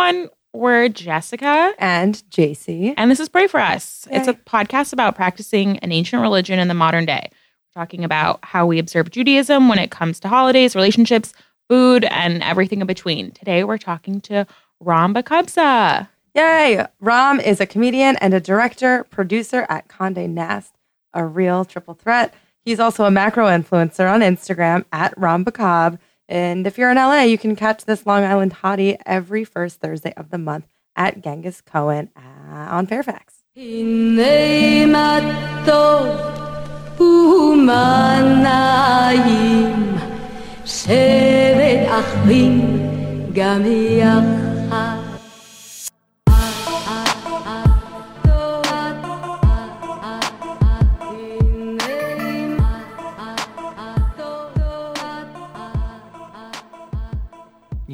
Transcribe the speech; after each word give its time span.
everyone. 0.00 0.30
We're 0.52 0.88
Jessica. 0.88 1.74
And 1.78 2.14
JC. 2.30 2.94
And 2.96 3.10
this 3.10 3.20
is 3.20 3.28
Pray 3.28 3.46
for 3.46 3.60
Us. 3.60 4.08
Yay. 4.10 4.16
It's 4.16 4.28
a 4.28 4.34
podcast 4.34 4.92
about 4.94 5.14
practicing 5.14 5.78
an 5.78 5.92
ancient 5.92 6.22
religion 6.22 6.58
in 6.58 6.68
the 6.68 6.74
modern 6.74 7.04
day. 7.04 7.28
We're 7.30 7.82
talking 7.82 8.02
about 8.02 8.40
how 8.42 8.66
we 8.66 8.78
observe 8.78 9.10
Judaism 9.10 9.68
when 9.68 9.78
it 9.78 9.90
comes 9.90 10.18
to 10.20 10.28
holidays, 10.28 10.74
relationships, 10.74 11.34
food, 11.68 12.04
and 12.04 12.42
everything 12.42 12.80
in 12.80 12.86
between. 12.86 13.30
Today, 13.32 13.62
we're 13.62 13.78
talking 13.78 14.22
to 14.22 14.46
Ram 14.80 15.14
Bakabsa. 15.14 16.08
Yay! 16.34 16.84
Ram 17.00 17.38
is 17.38 17.60
a 17.60 17.66
comedian 17.66 18.16
and 18.16 18.32
a 18.32 18.40
director, 18.40 19.04
producer 19.10 19.66
at 19.68 19.88
Conde 19.88 20.34
Nast, 20.34 20.72
a 21.12 21.26
real 21.26 21.64
triple 21.64 21.94
threat. 21.94 22.32
He's 22.64 22.80
also 22.80 23.04
a 23.04 23.10
macro 23.10 23.46
influencer 23.46 24.10
on 24.10 24.20
Instagram 24.20 24.84
at 24.92 25.16
Ram 25.18 25.44
Bakab. 25.44 25.98
And 26.30 26.64
if 26.64 26.78
you're 26.78 26.92
in 26.92 26.96
LA, 26.96 27.22
you 27.22 27.36
can 27.36 27.56
catch 27.56 27.84
this 27.84 28.06
Long 28.06 28.22
Island 28.22 28.54
hottie 28.62 28.96
every 29.04 29.44
first 29.44 29.80
Thursday 29.80 30.14
of 30.16 30.30
the 30.30 30.38
month 30.38 30.66
at 30.94 31.22
Genghis 31.22 31.60
Cohen 31.60 32.08
uh, 32.16 32.20
on 32.70 32.86
Fairfax. 32.86 33.42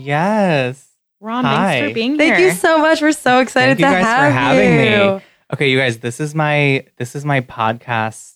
Yes. 0.06 0.88
Ron, 1.20 1.44
Hi. 1.44 1.50
thanks 1.80 1.88
for 1.90 1.94
being 1.94 2.18
here. 2.18 2.36
Thank 2.36 2.38
you 2.40 2.50
so 2.52 2.78
much. 2.78 3.00
We're 3.00 3.12
so 3.12 3.40
excited 3.40 3.78
Thank 3.78 3.80
you 3.80 3.86
to 3.86 3.92
guys 3.92 4.04
have 4.04 4.28
for 4.28 4.38
having 4.38 4.72
you. 4.80 5.16
me. 5.16 5.22
Okay, 5.52 5.70
you 5.70 5.78
guys, 5.78 5.98
this 5.98 6.20
is 6.20 6.34
my 6.34 6.86
this 6.98 7.14
is 7.16 7.24
my 7.24 7.40
podcast 7.40 8.34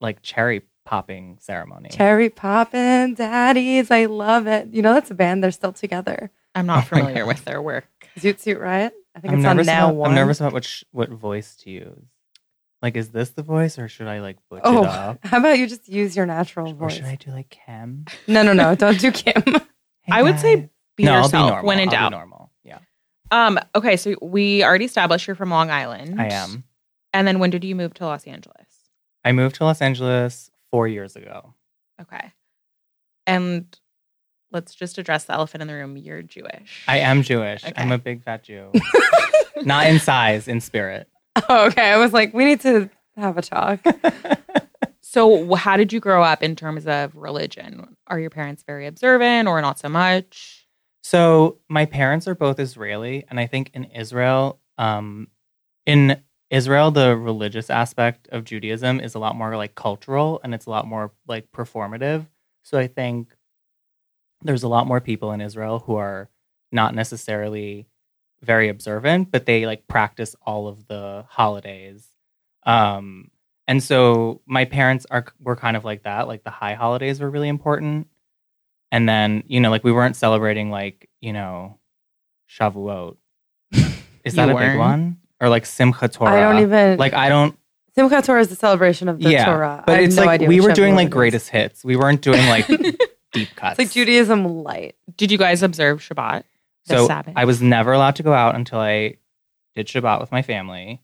like 0.00 0.22
cherry 0.22 0.62
popping 0.84 1.38
ceremony. 1.40 1.88
Cherry 1.90 2.30
Poppin' 2.30 3.14
Daddies. 3.14 3.90
I 3.90 4.06
love 4.06 4.46
it. 4.46 4.68
You 4.72 4.82
know, 4.82 4.92
that's 4.94 5.10
a 5.10 5.14
band. 5.14 5.42
They're 5.42 5.50
still 5.50 5.72
together. 5.72 6.30
I'm 6.54 6.64
Oh 6.64 6.74
not 6.74 6.76
my 6.76 6.82
familiar 7.00 7.26
with 7.26 7.44
their 7.44 7.60
work. 7.62 7.86
Zoot 8.18 8.38
Suit 8.40 8.58
Riot. 8.58 8.92
I 9.14 9.20
think 9.20 9.32
I'm 9.32 9.40
it's 9.40 9.46
on 9.46 9.56
nervous 9.56 9.66
now 9.66 9.86
about, 9.86 9.94
one. 9.96 10.10
I'm 10.10 10.14
nervous 10.16 10.40
about 10.40 10.52
which 10.52 10.84
what 10.92 11.10
voice 11.10 11.56
to 11.64 11.70
use. 11.70 12.06
Like, 12.80 12.96
is 12.96 13.08
this 13.10 13.30
the 13.30 13.42
voice, 13.42 13.76
or 13.78 13.88
should 13.88 14.06
I 14.06 14.20
like 14.20 14.36
butch 14.48 14.60
Oh, 14.64 14.84
it 14.84 14.88
up? 14.88 15.18
how 15.24 15.38
about 15.38 15.58
you 15.58 15.66
just 15.66 15.88
use 15.88 16.16
your 16.16 16.26
natural 16.26 16.70
Or 16.70 16.74
voice? 16.74 16.94
should 16.94 17.04
I 17.06 17.16
do 17.16 17.32
like 17.32 17.48
Kim? 17.50 18.04
No, 18.28 18.42
no, 18.42 18.52
no. 18.52 18.74
Don't 18.74 18.98
do 19.00 19.10
Kim. 19.12 19.42
Hey, 20.02 20.14
I 20.20 20.22
would 20.22 20.40
say 20.40 20.56
guys. 20.56 20.68
Be 20.98 21.04
no, 21.04 21.16
yourself 21.22 21.34
I'll 21.34 21.46
be 21.46 21.50
normal. 21.52 21.66
when 21.68 21.78
in 21.80 21.88
doubt. 21.88 22.10
normal. 22.12 22.50
Yeah, 22.64 22.78
Um, 23.30 23.58
okay, 23.74 23.96
so 23.96 24.14
we 24.20 24.62
already 24.62 24.84
established 24.84 25.26
you're 25.26 25.36
from 25.36 25.48
Long 25.50 25.70
Island. 25.70 26.20
I 26.20 26.26
am. 26.26 26.64
And 27.14 27.26
then 27.26 27.38
when 27.38 27.48
did 27.48 27.64
you 27.64 27.74
move 27.74 27.94
to 27.94 28.04
Los 28.04 28.26
Angeles? 28.26 28.66
I 29.24 29.32
moved 29.32 29.54
to 29.56 29.64
Los 29.64 29.80
Angeles 29.80 30.50
four 30.70 30.86
years 30.88 31.16
ago. 31.16 31.54
Okay. 32.02 32.32
And 33.26 33.64
let's 34.52 34.74
just 34.74 34.98
address 34.98 35.24
the 35.24 35.32
elephant 35.34 35.62
in 35.62 35.68
the 35.68 35.74
room. 35.74 35.96
You're 35.96 36.22
Jewish. 36.22 36.84
I 36.86 36.98
am 36.98 37.22
Jewish. 37.22 37.64
Okay. 37.64 37.72
I'm 37.80 37.92
a 37.92 37.98
big 37.98 38.22
fat 38.24 38.42
Jew. 38.44 38.70
Not 39.62 39.86
in 39.86 39.98
size, 40.00 40.46
in 40.48 40.60
spirit. 40.60 41.08
Oh, 41.48 41.66
okay. 41.68 41.90
I 41.92 41.96
was 41.98 42.12
like, 42.12 42.34
we 42.34 42.44
need 42.44 42.60
to 42.62 42.90
have 43.16 43.38
a 43.38 43.42
talk. 43.42 43.80
So, 45.10 45.54
how 45.54 45.78
did 45.78 45.90
you 45.90 46.00
grow 46.00 46.22
up 46.22 46.42
in 46.42 46.54
terms 46.54 46.86
of 46.86 47.16
religion? 47.16 47.96
Are 48.08 48.20
your 48.20 48.28
parents 48.28 48.62
very 48.62 48.86
observant 48.86 49.48
or 49.48 49.62
not 49.62 49.78
so 49.78 49.88
much? 49.88 50.57
So 51.02 51.58
my 51.68 51.86
parents 51.86 52.28
are 52.28 52.34
both 52.34 52.58
Israeli, 52.58 53.24
and 53.28 53.40
I 53.40 53.46
think 53.46 53.70
in 53.74 53.84
Israel, 53.84 54.60
um, 54.76 55.28
in 55.86 56.22
Israel, 56.50 56.90
the 56.90 57.16
religious 57.16 57.70
aspect 57.70 58.28
of 58.28 58.44
Judaism 58.44 59.00
is 59.00 59.14
a 59.14 59.18
lot 59.18 59.36
more 59.36 59.56
like 59.56 59.74
cultural, 59.74 60.40
and 60.42 60.54
it's 60.54 60.66
a 60.66 60.70
lot 60.70 60.86
more 60.86 61.12
like 61.26 61.50
performative. 61.52 62.26
So 62.62 62.78
I 62.78 62.86
think 62.86 63.34
there's 64.42 64.62
a 64.62 64.68
lot 64.68 64.86
more 64.86 65.00
people 65.00 65.32
in 65.32 65.40
Israel 65.40 65.80
who 65.80 65.96
are 65.96 66.28
not 66.72 66.94
necessarily 66.94 67.86
very 68.42 68.68
observant, 68.68 69.30
but 69.30 69.46
they 69.46 69.66
like 69.66 69.88
practice 69.88 70.36
all 70.42 70.68
of 70.68 70.86
the 70.86 71.24
holidays. 71.28 72.06
Um, 72.64 73.30
and 73.66 73.82
so 73.82 74.40
my 74.46 74.64
parents 74.64 75.06
are 75.10 75.26
were 75.40 75.56
kind 75.56 75.76
of 75.76 75.84
like 75.84 76.04
that. 76.04 76.28
Like 76.28 76.44
the 76.44 76.50
high 76.50 76.74
holidays 76.74 77.20
were 77.20 77.30
really 77.30 77.48
important. 77.48 78.08
And 78.90 79.08
then, 79.08 79.42
you 79.46 79.60
know, 79.60 79.70
like 79.70 79.84
we 79.84 79.92
weren't 79.92 80.16
celebrating 80.16 80.70
like, 80.70 81.08
you 81.20 81.32
know, 81.32 81.78
Shavuot. 82.50 83.16
Is 84.24 84.34
that 84.34 84.46
You 84.46 84.52
a 84.52 84.54
weren't? 84.54 84.72
big 84.72 84.78
one? 84.78 85.16
Or 85.40 85.48
like 85.48 85.64
Simchat 85.64 86.12
Torah? 86.12 86.30
I 86.32 86.40
don't 86.40 86.62
even 86.62 86.98
like 86.98 87.12
I 87.14 87.28
don't 87.28 87.56
Simchat 87.96 88.24
Torah 88.24 88.40
is 88.40 88.48
the 88.48 88.56
celebration 88.56 89.08
of 89.08 89.20
the 89.20 89.30
yeah, 89.30 89.44
Torah. 89.44 89.78
I 89.80 89.84
But 89.86 89.94
have 89.96 90.04
it's 90.04 90.16
no 90.16 90.22
like 90.22 90.30
idea 90.30 90.48
we 90.48 90.60
what 90.60 90.68
were 90.70 90.74
doing 90.74 90.92
Shavuot 90.94 90.96
like 90.96 91.08
is. 91.08 91.12
greatest 91.14 91.48
hits. 91.50 91.84
We 91.84 91.96
weren't 91.96 92.22
doing 92.22 92.46
like 92.48 92.66
deep 93.32 93.54
cuts. 93.56 93.72
It's 93.72 93.78
like 93.78 93.90
Judaism 93.90 94.44
light. 94.62 94.96
Did 95.16 95.30
you 95.30 95.38
guys 95.38 95.62
observe 95.62 96.00
Shabbat? 96.00 96.44
The 96.86 96.96
So 96.96 97.06
Sabbath? 97.06 97.34
I 97.36 97.44
was 97.44 97.60
never 97.60 97.92
allowed 97.92 98.16
to 98.16 98.22
go 98.22 98.32
out 98.32 98.54
until 98.54 98.78
I 98.80 99.16
did 99.74 99.86
Shabbat 99.86 100.20
with 100.20 100.32
my 100.32 100.42
family. 100.42 101.02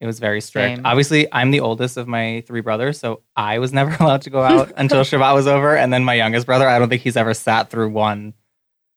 It 0.00 0.06
was 0.06 0.18
very 0.18 0.40
strict. 0.40 0.76
Same. 0.78 0.86
Obviously, 0.86 1.28
I'm 1.30 1.50
the 1.50 1.60
oldest 1.60 1.96
of 1.98 2.08
my 2.08 2.42
three 2.46 2.62
brothers, 2.62 2.98
so 2.98 3.22
I 3.36 3.58
was 3.58 3.72
never 3.72 3.94
allowed 4.02 4.22
to 4.22 4.30
go 4.30 4.42
out 4.42 4.72
until 4.76 5.02
Shabbat 5.02 5.34
was 5.34 5.46
over. 5.46 5.76
And 5.76 5.92
then 5.92 6.04
my 6.04 6.14
youngest 6.14 6.46
brother, 6.46 6.66
I 6.66 6.78
don't 6.78 6.88
think 6.88 7.02
he's 7.02 7.16
ever 7.18 7.34
sat 7.34 7.68
through 7.70 7.90
one 7.90 8.32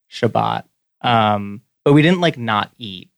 Shabbat. 0.09 0.63
Um, 1.01 1.61
but 1.83 1.93
we 1.93 2.01
didn't 2.01 2.21
like 2.21 2.37
not 2.37 2.71
eat. 2.77 3.09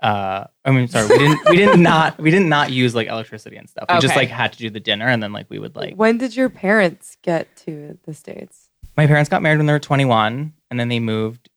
Uh, 0.00 0.44
I 0.64 0.70
mean, 0.72 0.88
sorry, 0.88 1.08
we 1.08 1.18
didn't. 1.18 1.48
We 1.50 1.56
didn't 1.56 1.82
not. 1.92 2.18
We 2.18 2.30
didn't 2.30 2.48
not 2.48 2.70
use 2.72 2.94
like 2.94 3.08
electricity 3.08 3.56
and 3.56 3.68
stuff. 3.68 3.86
We 3.88 3.94
just 4.00 4.12
Okay. 4.12 4.20
like 4.20 4.28
had 4.28 4.52
to 4.52 4.58
do 4.58 4.70
the 4.70 4.80
dinner, 4.80 5.06
and 5.08 5.22
then 5.22 5.32
like 5.32 5.46
we 5.48 5.58
would 5.58 5.74
like. 5.76 5.94
when 5.94 6.18
did 6.18 6.34
your 6.36 6.48
parents 6.48 7.16
get 7.22 7.54
to 7.58 7.98
the 8.04 8.14
States? 8.14 8.68
My 8.96 9.06
parents 9.06 9.28
got 9.30 9.42
married 9.42 9.56
when 9.58 9.66
they 9.66 9.72
were 9.72 9.78
21, 9.78 10.52
and 10.70 10.80
then 10.80 10.88
they 10.88 10.98
moved 11.00 11.48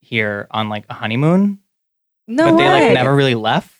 here 0.00 0.46
on 0.50 0.68
like 0.68 0.84
a 0.88 0.94
honeymoon. 0.94 1.58
No 2.26 2.44
but 2.44 2.54
way. 2.56 2.64
they 2.64 2.70
like 2.86 2.94
never 2.94 3.14
really 3.14 3.34
left. 3.34 3.74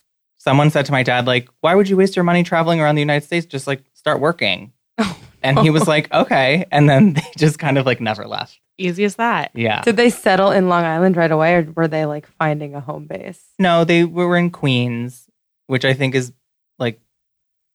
Someone 0.48 0.70
said 0.70 0.86
to 0.86 0.92
my 0.92 1.02
dad, 1.02 1.26
like, 1.26 1.46
why 1.60 1.74
would 1.74 1.90
you 1.90 1.96
waste 1.98 2.16
your 2.16 2.24
money 2.24 2.42
traveling 2.42 2.80
around 2.80 2.94
the 2.94 3.02
United 3.02 3.26
States? 3.26 3.44
Just 3.44 3.66
like 3.66 3.84
start 3.92 4.18
working. 4.18 4.72
Oh, 4.96 5.18
And 5.42 5.58
he 5.58 5.68
was 5.68 5.86
like, 5.86 6.10
okay. 6.10 6.64
And 6.72 6.88
then 6.88 7.12
they 7.12 7.22
just 7.36 7.58
kind 7.58 7.76
of 7.76 7.84
like 7.84 8.00
never 8.00 8.26
left. 8.26 8.58
Easy 8.78 9.04
as 9.04 9.16
that. 9.16 9.50
Yeah. 9.54 9.82
Did 9.82 9.98
they 9.98 10.08
settle 10.08 10.50
in 10.50 10.70
Long 10.70 10.84
Island 10.84 11.18
right 11.18 11.30
away, 11.30 11.56
or 11.56 11.70
were 11.76 11.86
they 11.86 12.06
like 12.06 12.26
finding 12.38 12.74
a 12.74 12.80
home 12.80 13.04
base? 13.06 13.44
No, 13.58 13.84
they 13.84 14.04
were 14.04 14.38
in 14.38 14.48
Queens, 14.48 15.28
which 15.66 15.84
I 15.84 15.92
think 15.92 16.14
is 16.14 16.32
like 16.78 16.98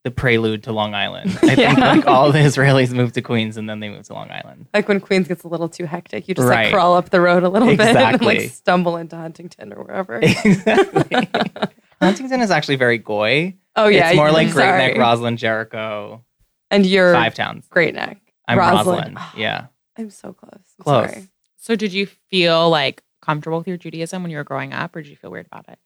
the 0.04 0.12
prelude 0.12 0.64
to 0.64 0.72
Long 0.74 0.94
Island. 0.94 1.30
I 1.44 1.56
think 1.56 1.78
like 1.80 2.06
all 2.08 2.32
the 2.32 2.40
Israelis 2.40 2.92
moved 2.92 3.14
to 3.16 3.22
Queens 3.22 3.56
and 3.58 3.70
then 3.70 3.80
they 3.80 3.90
moved 3.90 4.06
to 4.06 4.14
Long 4.14 4.30
Island. 4.30 4.68
Like 4.74 4.88
when 4.88 5.00
Queens 5.00 5.28
gets 5.28 5.44
a 5.44 5.48
little 5.48 5.70
too 5.70 5.86
hectic, 5.86 6.28
you 6.28 6.36
just 6.36 6.48
Right. 6.48 6.66
like 6.66 6.74
crawl 6.74 6.96
up 6.96 7.10
the 7.10 7.22
road 7.22 7.44
a 7.44 7.50
little 7.50 7.70
bit 7.70 7.80
and 7.80 7.90
Exactly. 7.90 8.40
like 8.40 8.50
stumble 8.52 8.98
into 8.98 9.16
Huntington 9.16 9.72
or 9.74 9.84
wherever. 9.84 10.20
exactly. 10.22 11.30
Huntington 12.02 12.42
is 12.42 12.52
actually 12.52 12.76
very 12.76 12.98
goy. 12.98 13.56
oh 13.78 13.88
yeah, 13.88 14.10
it's 14.10 14.16
more 14.18 14.28
I'm 14.28 14.34
like 14.34 14.52
Great 14.52 14.64
sorry. 14.66 14.78
Neck, 14.88 14.98
Roslyn, 14.98 15.38
Jericho, 15.38 16.24
and 16.70 16.86
you're 16.86 17.14
five 17.14 17.34
towns. 17.34 17.66
Great 17.70 17.96
Neck. 17.96 18.20
I'm 18.48 18.58
Roslyn. 18.60 18.96
Roslyn. 18.98 19.16
Oh. 19.18 19.34
Yeah. 19.38 19.68
I'm 19.98 20.10
so 20.10 20.34
close. 20.34 20.52
I'm 20.80 20.84
Close. 20.84 21.12
sorry. 21.12 21.28
So, 21.58 21.76
did 21.78 21.94
you 21.94 22.08
feel 22.30 22.70
like 22.70 23.04
comfortable 23.22 23.60
with 23.60 23.68
your 23.68 23.78
Judaism 23.78 24.22
when 24.24 24.32
you 24.32 24.38
were 24.38 24.44
growing 24.44 24.74
up, 24.74 24.96
or 24.96 25.02
did 25.02 25.10
you 25.10 25.16
feel 25.16 25.30
weird 25.32 25.46
about 25.46 25.70
it? 25.70 25.80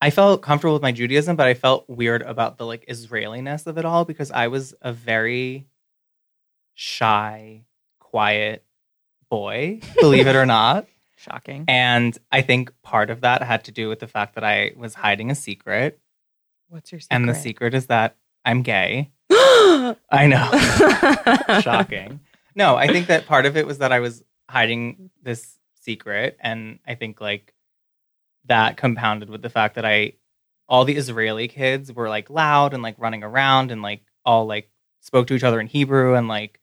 I 0.00 0.10
felt 0.10 0.42
comfortable 0.42 0.74
with 0.74 0.82
my 0.82 0.92
Judaism, 0.92 1.36
but 1.36 1.46
I 1.46 1.54
felt 1.54 1.88
weird 1.88 2.22
about 2.22 2.56
the 2.56 2.64
like 2.64 2.84
Israeliness 2.88 3.66
of 3.66 3.76
it 3.76 3.84
all 3.84 4.04
because 4.04 4.30
I 4.30 4.48
was 4.48 4.74
a 4.80 4.92
very 4.92 5.66
shy, 6.74 7.64
quiet 7.98 8.64
boy, 9.28 9.80
believe 10.00 10.26
it 10.26 10.36
or 10.36 10.46
not. 10.58 10.86
Shocking. 11.16 11.66
And 11.68 12.16
I 12.32 12.40
think 12.40 12.72
part 12.82 13.10
of 13.10 13.20
that 13.20 13.42
had 13.42 13.64
to 13.64 13.72
do 13.72 13.90
with 13.90 13.98
the 13.98 14.06
fact 14.06 14.36
that 14.36 14.44
I 14.44 14.72
was 14.74 14.94
hiding 14.94 15.30
a 15.30 15.34
secret. 15.34 16.00
What's 16.68 16.90
your 16.92 17.00
secret? 17.00 17.14
And 17.14 17.28
the 17.28 17.34
secret 17.34 17.74
is 17.74 17.86
that 17.86 18.16
I'm 18.42 18.62
gay. 18.62 19.10
I 19.30 20.26
know. 20.26 21.60
Shocking. 21.60 22.20
No, 22.54 22.76
I 22.76 22.86
think 22.86 23.08
that 23.08 23.26
part 23.26 23.44
of 23.44 23.58
it 23.58 23.66
was 23.66 23.78
that 23.78 23.92
I 23.92 24.00
was 24.00 24.22
hiding 24.48 25.10
this 25.22 25.58
secret. 25.82 26.38
And 26.40 26.78
I 26.86 26.94
think 26.94 27.20
like 27.20 27.52
that 28.46 28.76
compounded 28.76 29.30
with 29.30 29.42
the 29.42 29.50
fact 29.50 29.74
that 29.76 29.84
I, 29.84 30.14
all 30.68 30.84
the 30.84 30.96
Israeli 30.96 31.48
kids 31.48 31.92
were 31.92 32.08
like 32.08 32.30
loud 32.30 32.74
and 32.74 32.82
like 32.82 32.96
running 32.98 33.22
around 33.22 33.70
and 33.70 33.82
like 33.82 34.02
all 34.24 34.46
like 34.46 34.70
spoke 35.00 35.26
to 35.28 35.34
each 35.34 35.44
other 35.44 35.60
in 35.60 35.66
Hebrew 35.66 36.14
and 36.14 36.28
like 36.28 36.60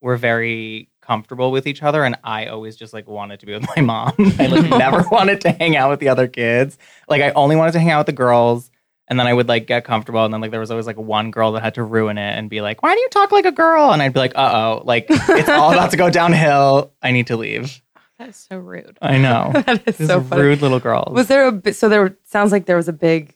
were 0.00 0.16
very 0.16 0.88
comfortable 1.02 1.50
with 1.50 1.66
each 1.66 1.82
other. 1.82 2.04
And 2.04 2.16
I 2.22 2.46
always 2.46 2.76
just 2.76 2.92
like 2.92 3.08
wanted 3.08 3.40
to 3.40 3.46
be 3.46 3.52
with 3.52 3.66
my 3.76 3.82
mom. 3.82 4.12
I 4.38 4.46
like 4.46 4.70
never 4.78 5.04
wanted 5.10 5.40
to 5.42 5.50
hang 5.50 5.76
out 5.76 5.90
with 5.90 6.00
the 6.00 6.08
other 6.08 6.28
kids. 6.28 6.78
Like 7.08 7.22
I 7.22 7.30
only 7.30 7.56
wanted 7.56 7.72
to 7.72 7.80
hang 7.80 7.90
out 7.90 8.00
with 8.00 8.06
the 8.06 8.12
girls. 8.12 8.70
And 9.08 9.18
then 9.18 9.26
I 9.26 9.34
would 9.34 9.48
like 9.48 9.66
get 9.66 9.82
comfortable, 9.84 10.24
and 10.24 10.32
then 10.32 10.40
like 10.40 10.52
there 10.52 10.60
was 10.60 10.70
always 10.70 10.86
like 10.86 10.96
one 10.96 11.32
girl 11.32 11.50
that 11.52 11.64
had 11.64 11.74
to 11.74 11.82
ruin 11.82 12.16
it 12.16 12.38
and 12.38 12.48
be 12.48 12.60
like, 12.60 12.80
"Why 12.80 12.94
do 12.94 13.00
you 13.00 13.08
talk 13.08 13.32
like 13.32 13.44
a 13.44 13.50
girl?" 13.50 13.90
And 13.90 14.00
I'd 14.00 14.12
be 14.12 14.20
like, 14.20 14.34
"Uh 14.36 14.52
oh, 14.78 14.82
like 14.84 15.06
it's 15.08 15.48
all 15.48 15.72
about 15.72 15.90
to 15.90 15.96
go 15.96 16.10
downhill. 16.10 16.92
I 17.02 17.10
need 17.10 17.26
to 17.26 17.36
leave." 17.36 17.82
That's 18.20 18.46
so 18.50 18.58
rude. 18.58 18.98
I 19.00 19.16
know. 19.16 19.50
that 19.66 19.88
is 19.88 19.96
These 19.96 20.08
so 20.08 20.20
funny. 20.20 20.42
rude 20.42 20.60
little 20.62 20.78
girls. 20.78 21.14
Was 21.14 21.28
there 21.28 21.46
a 21.48 21.52
bi- 21.52 21.70
so 21.70 21.88
there 21.88 22.16
sounds 22.24 22.52
like 22.52 22.66
there 22.66 22.76
was 22.76 22.86
a 22.88 22.92
big 22.92 23.34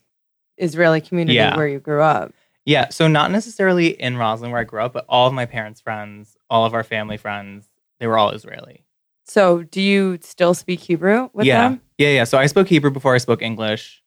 Israeli 0.58 1.00
community 1.00 1.36
Yeah. 1.36 1.56
where 1.56 1.66
you 1.66 1.81
grew 1.81 2.02
up. 2.02 2.32
Yeah, 2.66 2.90
so 2.90 3.08
not 3.08 3.31
necessarily 3.31 3.88
in 3.88 4.16
Roslyn 4.19 4.50
where 4.50 4.60
I 4.60 4.64
grew 4.64 4.81
up, 4.82 4.92
but 4.92 5.06
all 5.08 5.26
of 5.26 5.32
my 5.34 5.46
parents' 5.46 5.81
friends, 5.81 6.36
all 6.50 6.66
of 6.66 6.75
our 6.75 6.82
family 6.82 7.16
friends, 7.16 7.69
they 7.98 8.06
were 8.06 8.19
all 8.19 8.31
Israeli. 8.31 8.84
So 9.26 9.62
do 9.62 9.81
you 9.81 10.19
still 10.20 10.52
speak 10.52 10.81
Hebrew 10.81 11.31
with 11.32 11.46
yeah, 11.46 11.62
them? 11.69 11.81
yeah, 11.96 12.08
yeah. 12.10 12.25
So 12.25 12.36
I 12.36 12.44
spoke 12.46 12.69
Hebrew 12.69 12.90
before 12.90 13.14
I 13.14 13.19
spoke 13.19 13.40
English. 13.40 14.02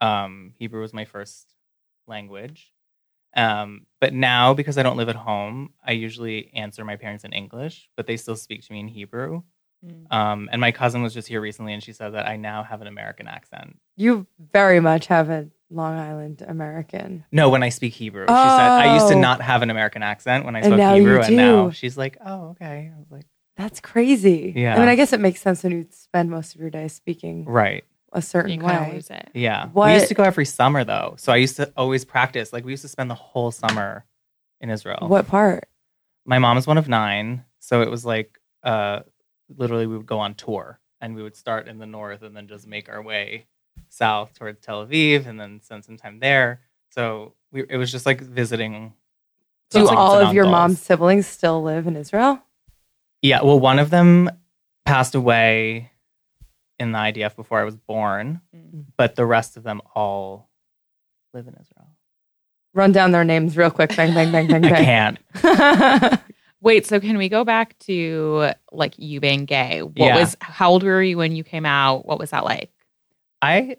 Um, 0.00 0.52
Hebrew 0.58 0.80
was 0.80 0.94
my 0.94 1.04
first 1.04 1.52
language. 2.06 2.72
Um, 3.36 3.86
but 4.00 4.12
now 4.14 4.52
because 4.54 4.76
I 4.78 4.82
don't 4.82 4.96
live 4.96 5.08
at 5.10 5.16
home, 5.16 5.74
I 5.86 5.92
usually 5.92 6.50
answer 6.54 6.84
my 6.84 6.96
parents 6.96 7.24
in 7.24 7.32
English, 7.32 7.88
but 7.96 8.06
they 8.06 8.16
still 8.16 8.36
speak 8.36 8.62
to 8.66 8.72
me 8.72 8.80
in 8.80 8.88
Hebrew. 8.88 9.42
Mm. 9.84 10.12
Um, 10.12 10.48
and 10.52 10.60
my 10.60 10.70
cousin 10.72 11.02
was 11.02 11.12
just 11.14 11.26
here 11.28 11.40
recently, 11.40 11.72
and 11.72 11.82
she 11.82 11.92
said 11.92 12.10
that 12.14 12.26
I 12.28 12.36
now 12.36 12.62
have 12.62 12.80
an 12.82 12.86
American 12.86 13.26
accent. 13.28 13.78
You 13.96 14.26
very 14.52 14.80
much 14.80 15.06
have 15.08 15.28
a 15.30 15.48
Long 15.70 15.98
Island 15.98 16.44
American. 16.46 17.24
No, 17.32 17.48
when 17.48 17.62
I 17.62 17.68
speak 17.70 17.94
Hebrew, 17.94 18.24
she 18.24 18.28
said 18.32 18.36
I 18.36 18.94
used 18.94 19.08
to 19.08 19.14
Oh. 19.14 19.20
not 19.20 19.40
have 19.40 19.62
an 19.62 19.70
American 19.70 20.02
accent 20.02 20.44
when 20.44 20.54
I 20.54 20.60
And 20.60 20.66
spoke 20.66 20.78
now 20.78 20.94
you 20.94 21.02
Hebrew, 21.02 21.20
and 21.22 21.36
now 21.36 21.70
she's 21.70 21.96
like, 21.98 22.16
"Oh, 22.24 22.50
okay." 22.50 22.92
I 22.94 22.98
was 22.98 23.10
like, 23.10 23.24
That's 23.56 23.80
crazy. 23.80 24.52
Yeah. 24.56 24.76
I 24.76 24.78
mean, 24.78 24.88
I 24.88 24.94
guess 24.94 25.12
it 25.12 25.20
makes 25.20 25.40
sense 25.40 25.62
when 25.62 25.72
you 25.72 25.86
spend 25.90 26.30
most 26.30 26.54
of 26.54 26.60
your 26.60 26.70
day 26.70 26.88
speaking 26.88 27.44
"Right." 27.46 27.84
a 28.14 28.20
certain 28.22 28.60
You 28.60 28.66
way. 28.66 28.90
lose 28.92 29.08
it. 29.10 29.30
Yeah. 29.32 29.64
We 29.66 29.70
What- 29.72 29.94
used 29.94 30.08
to 30.08 30.14
go 30.14 30.22
every 30.22 30.44
summer 30.44 30.84
though. 30.84 31.14
So 31.16 31.32
I 31.32 31.36
used 31.36 31.56
to 31.56 31.72
always 31.78 32.04
practice. 32.04 32.52
Like 32.52 32.64
we 32.64 32.70
used 32.72 32.82
to 32.82 32.88
spend 32.88 33.08
the 33.10 33.14
whole 33.14 33.50
summer 33.50 34.04
in 34.60 34.68
Israel. 34.68 35.08
What 35.08 35.26
part? 35.26 35.66
My 36.26 36.38
mom 36.38 36.58
is 36.58 36.66
one 36.66 36.76
of 36.78 36.88
nine. 36.88 37.44
So 37.60 37.80
it 37.82 37.90
was 37.90 38.04
like 38.04 38.38
uh 38.62 39.00
literally 39.56 39.86
we 39.86 39.96
would 39.96 40.06
go 40.06 40.18
on 40.18 40.34
tour 40.34 40.78
and 41.00 41.14
we 41.14 41.22
would 41.22 41.36
start 41.36 41.68
in 41.68 41.78
the 41.78 41.86
north 41.86 42.22
and 42.22 42.36
then 42.36 42.46
just 42.48 42.66
make 42.66 42.88
our 42.88 43.02
way 43.02 43.46
south 43.88 44.34
towards 44.34 44.60
Tel 44.60 44.86
Aviv 44.86 45.26
and 45.26 45.38
then 45.40 45.60
spend 45.62 45.84
some 45.84 45.96
time 45.96 46.18
there. 46.20 46.60
So 46.90 47.34
we, 47.50 47.64
it 47.68 47.76
was 47.76 47.90
just 47.90 48.06
like 48.06 48.20
visiting. 48.20 48.92
Do 49.70 49.80
aunts 49.80 49.90
all 49.92 50.14
of 50.20 50.34
your 50.34 50.44
mom's 50.46 50.80
siblings 50.80 51.26
still 51.26 51.62
live 51.62 51.86
in 51.86 51.96
Israel? 51.96 52.42
Yeah. 53.22 53.42
Well, 53.42 53.58
one 53.58 53.78
of 53.78 53.90
them 53.90 54.30
passed 54.84 55.14
away 55.14 55.90
in 56.78 56.92
the 56.92 56.98
IDF 56.98 57.36
before 57.36 57.60
I 57.60 57.64
was 57.64 57.76
born, 57.76 58.40
Mm. 58.54 58.84
but 58.96 59.14
the 59.14 59.24
rest 59.24 59.56
of 59.56 59.62
them 59.62 59.80
all 59.94 60.50
live 61.32 61.46
in 61.46 61.54
Israel. 61.54 61.88
Run 62.74 62.90
down 62.92 63.12
their 63.12 63.24
names 63.24 63.56
real 63.56 63.70
quick. 63.70 63.94
Bang, 63.96 64.12
bang, 64.14 64.32
bang, 64.32 64.48
bang, 64.48 64.64
I 64.72 64.84
can't. 64.84 66.22
Wait, 66.62 66.86
so 66.86 67.00
can 67.00 67.18
we 67.18 67.28
go 67.28 67.44
back 67.44 67.76
to 67.80 68.52
like 68.70 68.94
you 68.98 69.20
being 69.20 69.44
gay? 69.44 69.82
What 69.82 69.92
Yeah. 69.96 70.18
was 70.20 70.36
how 70.40 70.70
old 70.70 70.82
were 70.84 71.02
you 71.02 71.18
when 71.18 71.34
you 71.36 71.42
came 71.44 71.66
out? 71.66 72.06
What 72.06 72.18
was 72.18 72.30
that 72.30 72.44
like? 72.44 72.70
I 73.42 73.76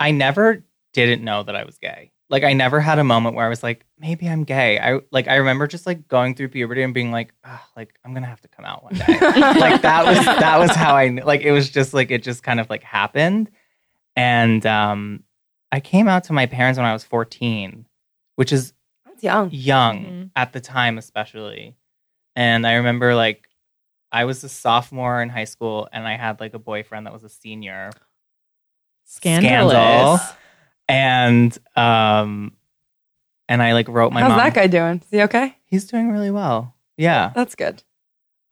I 0.00 0.10
never 0.10 0.64
didn't 0.92 1.22
know 1.22 1.42
that 1.44 1.54
I 1.56 1.64
was 1.64 1.78
gay. 1.78 2.10
Like 2.30 2.42
I 2.44 2.52
never 2.52 2.80
had 2.80 2.98
a 2.98 3.04
moment 3.04 3.36
where 3.36 3.46
I 3.46 3.48
was 3.48 3.62
like, 3.62 3.86
maybe 3.98 4.28
I'm 4.28 4.44
gay. 4.44 4.78
I 4.78 5.00
like 5.12 5.28
I 5.28 5.36
remember 5.36 5.66
just 5.66 5.86
like 5.86 6.08
going 6.08 6.34
through 6.34 6.48
puberty 6.48 6.82
and 6.82 6.92
being 6.92 7.10
like, 7.12 7.32
"Ah, 7.44 7.66
like 7.76 7.98
I'm 8.04 8.12
gonna 8.14 8.26
have 8.26 8.40
to 8.42 8.48
come 8.48 8.64
out 8.64 8.82
one 8.84 8.94
day. 8.94 9.04
like 9.20 9.82
that 9.82 10.04
was 10.04 10.24
that 10.26 10.58
was 10.58 10.70
how 10.72 10.96
I 10.96 11.08
kn- 11.10 11.24
like 11.26 11.42
it 11.42 11.52
was 11.52 11.70
just 11.70 11.94
like 11.94 12.10
it 12.10 12.22
just 12.24 12.42
kind 12.42 12.58
of 12.60 12.68
like 12.68 12.82
happened. 12.82 13.50
And 14.16 14.66
um 14.66 15.22
I 15.70 15.80
came 15.80 16.08
out 16.08 16.24
to 16.24 16.32
my 16.32 16.46
parents 16.46 16.78
when 16.78 16.86
I 16.86 16.92
was 16.92 17.04
14, 17.04 17.86
which 18.36 18.52
is 18.52 18.72
That's 19.06 19.22
young. 19.22 19.50
young 19.52 20.04
Mhm. 20.04 20.30
at 20.34 20.52
the 20.52 20.60
time 20.60 20.98
especially. 20.98 21.76
And 22.38 22.64
I 22.64 22.74
remember 22.74 23.16
like 23.16 23.48
I 24.12 24.24
was 24.24 24.44
a 24.44 24.48
sophomore 24.48 25.20
in 25.20 25.28
high 25.28 25.44
school 25.46 25.88
and 25.92 26.06
I 26.06 26.16
had 26.16 26.38
like 26.38 26.54
a 26.54 26.58
boyfriend 26.60 27.06
that 27.06 27.12
was 27.12 27.24
a 27.24 27.28
senior 27.28 27.90
Scandalous. 29.04 30.20
and 30.88 31.56
um 31.76 32.52
and 33.48 33.62
I 33.62 33.72
like 33.72 33.88
wrote 33.88 34.12
my 34.12 34.20
How's 34.20 34.30
mom. 34.30 34.38
that 34.38 34.54
guy 34.54 34.66
doing? 34.68 34.98
Is 35.04 35.08
he 35.10 35.22
okay? 35.22 35.56
He's 35.64 35.86
doing 35.86 36.10
really 36.10 36.30
well. 36.30 36.74
Yeah. 36.96 37.32
That's 37.34 37.54
good. 37.56 37.82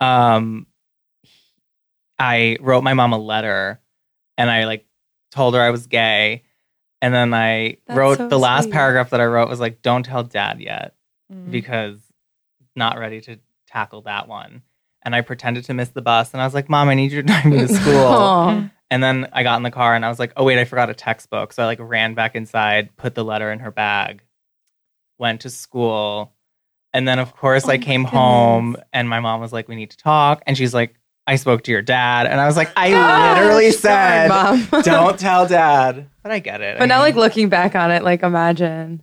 Um 0.01 0.67
I 2.19 2.57
wrote 2.61 2.83
my 2.83 2.95
mom 2.95 3.13
a 3.13 3.19
letter 3.19 3.81
and 4.39 4.51
I 4.51 4.65
like 4.65 4.87
told 5.31 5.55
her 5.55 5.61
I 5.61 5.71
was 5.71 5.87
gay 5.87 6.43
and 7.03 7.13
then 7.15 7.35
I 7.35 7.77
That's 7.87 7.97
wrote 7.97 8.19
so 8.19 8.29
the 8.29 8.39
last 8.39 8.65
sweet. 8.65 8.73
paragraph 8.73 9.11
that 9.11 9.21
I 9.21 9.27
wrote 9.27 9.49
was 9.49 9.61
like 9.61 9.83
don't 9.83 10.03
tell 10.05 10.23
dad 10.25 10.61
yet 10.61 10.95
Mm. 11.33 11.51
because 11.51 11.99
not 12.77 12.99
ready 13.01 13.21
to 13.23 13.39
tackle 13.77 14.03
that 14.03 14.29
one. 14.29 14.63
And 15.05 15.15
I 15.15 15.21
pretended 15.21 15.65
to 15.67 15.75
miss 15.75 15.91
the 15.91 16.03
bus 16.03 16.33
and 16.33 16.41
I 16.41 16.45
was 16.45 16.55
like, 16.55 16.69
"Mom, 16.69 16.89
I 16.89 16.95
need 16.95 17.13
you 17.13 17.23
to 17.23 17.27
drive 17.27 17.45
me 17.45 17.59
to 17.59 17.69
school." 17.69 18.71
And 18.91 19.03
then 19.03 19.29
I 19.33 19.43
got 19.43 19.57
in 19.57 19.63
the 19.65 19.71
car 19.71 19.95
and 19.97 20.05
I 20.05 20.09
was 20.09 20.21
like, 20.21 20.33
oh, 20.37 20.45
wait, 20.45 20.61
I 20.61 20.65
forgot 20.65 20.89
a 20.89 20.95
textbook. 20.95 21.53
So 21.53 21.63
I 21.65 21.67
like 21.67 21.81
ran 21.81 22.15
back 22.15 22.37
inside, 22.37 22.95
put 22.97 23.17
the 23.17 23.25
letter 23.25 23.51
in 23.51 23.59
her 23.59 23.73
bag, 23.73 24.23
went 25.19 25.41
to 25.41 25.51
school. 25.51 26.33
And 26.93 27.07
then, 27.07 27.19
of 27.19 27.35
course, 27.35 27.65
Oh 27.67 27.71
I 27.71 27.79
came 27.79 28.03
goodness. 28.05 28.13
home 28.13 28.77
and 28.93 29.09
my 29.09 29.19
mom 29.19 29.41
was 29.41 29.53
like, 29.53 29.67
we 29.67 29.75
need 29.75 29.91
to 29.91 29.97
talk. 29.97 30.43
And 30.47 30.57
she's 30.57 30.73
like, 30.73 30.95
I 31.27 31.35
spoke 31.35 31.65
to 31.65 31.73
your 31.73 31.83
dad. 31.83 32.27
And 32.29 32.41
I 32.41 32.47
was 32.47 32.57
like, 32.57 32.71
I 32.77 32.91
Gosh, 32.93 33.39
literally 33.41 33.73
said, 33.73 34.29
Mom. 34.29 34.69
don't 34.83 35.19
tell 35.19 35.49
dad. 35.49 36.09
But 36.23 36.31
I 36.31 36.39
get 36.39 36.61
it. 36.61 36.77
I 36.77 36.79
But 36.79 36.87
now, 36.87 36.99
mean, 36.99 37.03
like 37.07 37.17
looking 37.17 37.49
back 37.49 37.75
on 37.75 37.91
it, 37.91 38.05
like 38.05 38.23
imagine. 38.23 39.03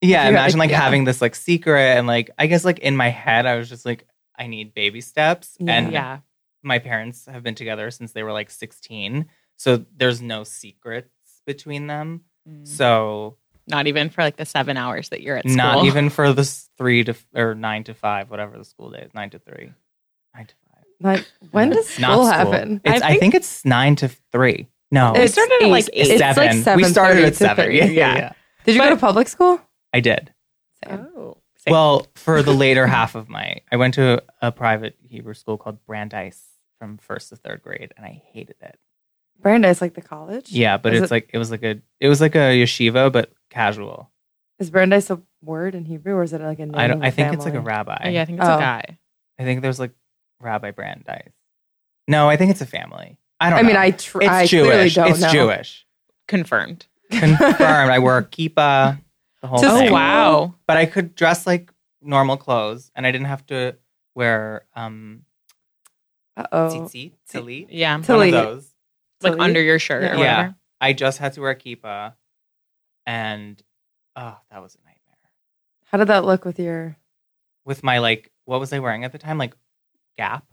yeah, 0.00 0.28
imagine 0.28 0.60
like 0.60 0.70
yeah. 0.70 0.80
having 0.80 1.02
this 1.02 1.20
like 1.20 1.34
secret. 1.34 1.96
And 1.98 2.06
like, 2.06 2.30
I 2.38 2.46
guess 2.46 2.64
like 2.64 2.78
in 2.78 2.96
my 2.96 3.08
head, 3.08 3.46
I 3.46 3.56
was 3.56 3.68
just 3.68 3.84
like, 3.84 4.06
I 4.38 4.46
need 4.46 4.74
baby 4.74 5.00
steps. 5.00 5.56
Yeah. 5.60 5.72
And 5.78 5.92
yeah. 5.92 6.18
my 6.62 6.78
parents 6.78 7.26
have 7.26 7.42
been 7.42 7.54
together 7.54 7.90
since 7.90 8.12
they 8.12 8.22
were 8.22 8.32
like 8.32 8.50
16 8.50 9.26
so 9.56 9.84
there's 9.96 10.20
no 10.20 10.44
secrets 10.44 11.10
between 11.46 11.86
them 11.86 12.22
Mm. 12.48 12.66
so 12.68 13.38
Not 13.68 13.86
even 13.86 14.10
for 14.10 14.22
like 14.22 14.36
the 14.36 14.44
seven 14.44 14.76
hours 14.76 15.08
that 15.08 15.22
you're 15.22 15.36
at 15.38 15.44
school. 15.44 15.56
not 15.56 15.84
even 15.86 16.10
for 16.10 16.32
the 16.34 16.44
three 16.76 17.04
to 17.04 17.14
or 17.34 17.54
nine 17.54 17.84
to 17.84 17.94
five 17.94 18.28
whatever 18.30 18.58
the 18.58 18.64
school 18.66 18.90
day 18.90 19.00
is 19.00 19.14
nine 19.14 19.30
to 19.30 19.38
three 19.38 19.72
nine 20.34 20.46
to 20.46 20.54
five 20.68 20.84
Like, 21.00 21.26
when 21.52 21.70
does 21.70 21.98
Not 21.98 22.12
school 22.12 22.26
happen? 22.26 22.80
it's, 22.84 23.00
I 23.02 23.10
I, 23.12 23.18
think, 23.18 23.34
it's 23.34 23.64
nine 23.64 23.96
to 23.96 24.08
three 24.30 24.68
no 24.90 25.12
We 25.14 25.20
It's 25.20 25.32
started 25.32 25.62
at 25.62 25.68
like 25.68 25.88
eight. 25.94 26.06
eight. 26.06 26.10
It's 26.10 26.18
seven. 26.20 26.44
like 26.46 26.56
seven. 26.64 26.76
we 26.82 26.84
started 26.88 27.24
at 27.24 27.36
seven 27.36 27.72
yeah, 27.80 27.84
yeah, 27.86 28.16
yeah. 28.16 28.32
Did 28.66 28.74
you 28.74 28.80
go 28.82 28.90
to 28.90 28.96
public 28.96 29.28
school? 29.28 29.58
i 29.94 30.00
did 30.00 30.32
Same. 30.86 31.06
Oh. 31.16 31.38
Well 31.72 32.06
for 32.14 32.42
the 32.42 32.52
later 32.52 32.86
half 32.86 33.14
of 33.14 33.28
my 33.28 33.60
i 33.72 33.76
went 33.76 33.94
to 33.94 34.22
a 34.42 34.50
private 34.52 34.96
hebrew 35.08 35.34
school 35.34 35.56
called 35.56 35.84
brandeis 35.86 36.42
from 36.78 36.98
first 36.98 37.28
to 37.30 37.36
third 37.36 37.62
grade 37.62 37.92
and 37.96 38.04
i 38.06 38.22
hated 38.32 38.56
it 38.60 38.78
Brandeis, 39.40 39.80
like 39.80 39.94
the 39.94 40.00
college. 40.00 40.52
yeah 40.52 40.76
but 40.78 40.94
Is 40.94 41.02
it's 41.02 41.10
it- 41.10 41.14
like 41.14 41.30
it 41.34 41.38
was 41.38 41.50
like 41.50 41.62
a 41.64 41.80
it 42.00 42.08
was 42.08 42.20
like 42.20 42.34
a 42.34 42.62
yeshiva 42.62 43.10
but 43.12 43.32
casual 43.50 44.10
Is 44.58 44.70
Brandeis 44.70 45.10
a 45.10 45.20
word 45.42 45.74
in 45.74 45.84
Hebrew, 45.84 46.14
or 46.14 46.22
is 46.22 46.32
it 46.32 46.40
like 46.40 46.60
a 46.60 46.66
name? 46.66 46.76
I 46.76 46.86
don't. 46.86 47.04
I 47.04 47.10
think 47.10 47.34
it's 47.34 47.44
like 47.44 47.54
a 47.54 47.60
rabbi. 47.60 48.00
Oh, 48.04 48.08
yeah, 48.08 48.22
I 48.22 48.24
think 48.24 48.38
it's 48.38 48.48
Oh. 48.48 48.56
a 48.56 48.60
guy. 48.60 48.98
I 49.38 49.42
think 49.42 49.60
there's 49.62 49.80
like 49.80 49.90
Rabbi 50.40 50.70
Brandeis. 50.70 51.32
No, 52.06 52.28
I 52.30 52.36
think 52.36 52.52
it's 52.52 52.60
a 52.60 52.66
family. 52.66 53.18
I 53.40 53.50
don't. 53.50 53.58
I 53.58 53.62
know. 53.62 53.66
mean, 53.68 53.76
I 53.76 53.90
tr- 53.90 54.22
it's 54.22 54.30
I 54.30 54.46
clearly 54.46 54.70
Jewish. 54.70 54.94
don't 54.94 55.10
it's 55.10 55.20
know. 55.20 55.32
Jewish. 55.32 55.84
Confirmed. 56.28 56.86
Confirmed. 57.10 57.90
I 57.90 57.98
wore 57.98 58.16
a 58.18 58.24
kippah. 58.24 59.00
The 59.44 59.48
whole 59.48 59.58
To 59.60 59.66
Oh 59.70 59.76
thing. 59.76 59.92
wow. 59.92 60.54
But 60.66 60.78
I 60.78 60.86
could 60.86 61.14
dress 61.14 61.46
like 61.46 61.70
normal 62.00 62.38
clothes, 62.38 62.90
and 62.96 63.06
I 63.06 63.12
didn't 63.12 63.26
have 63.26 63.44
to 63.48 63.76
wear 64.14 64.64
um 64.74 65.26
Uh 66.34 66.46
oh. 66.50 66.68
tzitzit, 66.72 67.12
talit, 67.30 67.66
Yeah. 67.68 67.92
one 67.92 68.00
of 68.00 68.06
Talit. 68.06 68.30
those. 68.30 68.74
Like 69.20 69.34
Talit? 69.34 69.40
under 69.42 69.60
your 69.62 69.78
shirt 69.78 70.02
Yeah. 70.02 70.12
or 70.12 70.16
Yeah. 70.16 70.36
whatever. 70.38 70.54
I 70.80 70.92
just 70.94 71.18
had 71.18 71.34
to 71.34 71.42
wear 71.42 71.50
a 71.50 71.56
kippah, 71.56 72.14
and 73.04 73.62
oh, 74.16 74.38
that 74.50 74.62
was 74.62 74.76
a 74.76 74.78
nightmare. 74.78 75.30
How 75.88 75.98
did 75.98 76.08
that 76.08 76.24
look 76.24 76.46
with 76.46 76.58
your? 76.58 76.96
With 77.66 77.82
my 77.84 77.98
like, 77.98 78.30
what 78.46 78.60
was 78.60 78.72
I 78.72 78.78
wearing 78.78 79.04
at 79.04 79.12
the 79.12 79.18
time? 79.18 79.36
Like 79.36 79.54
Gap, 80.16 80.46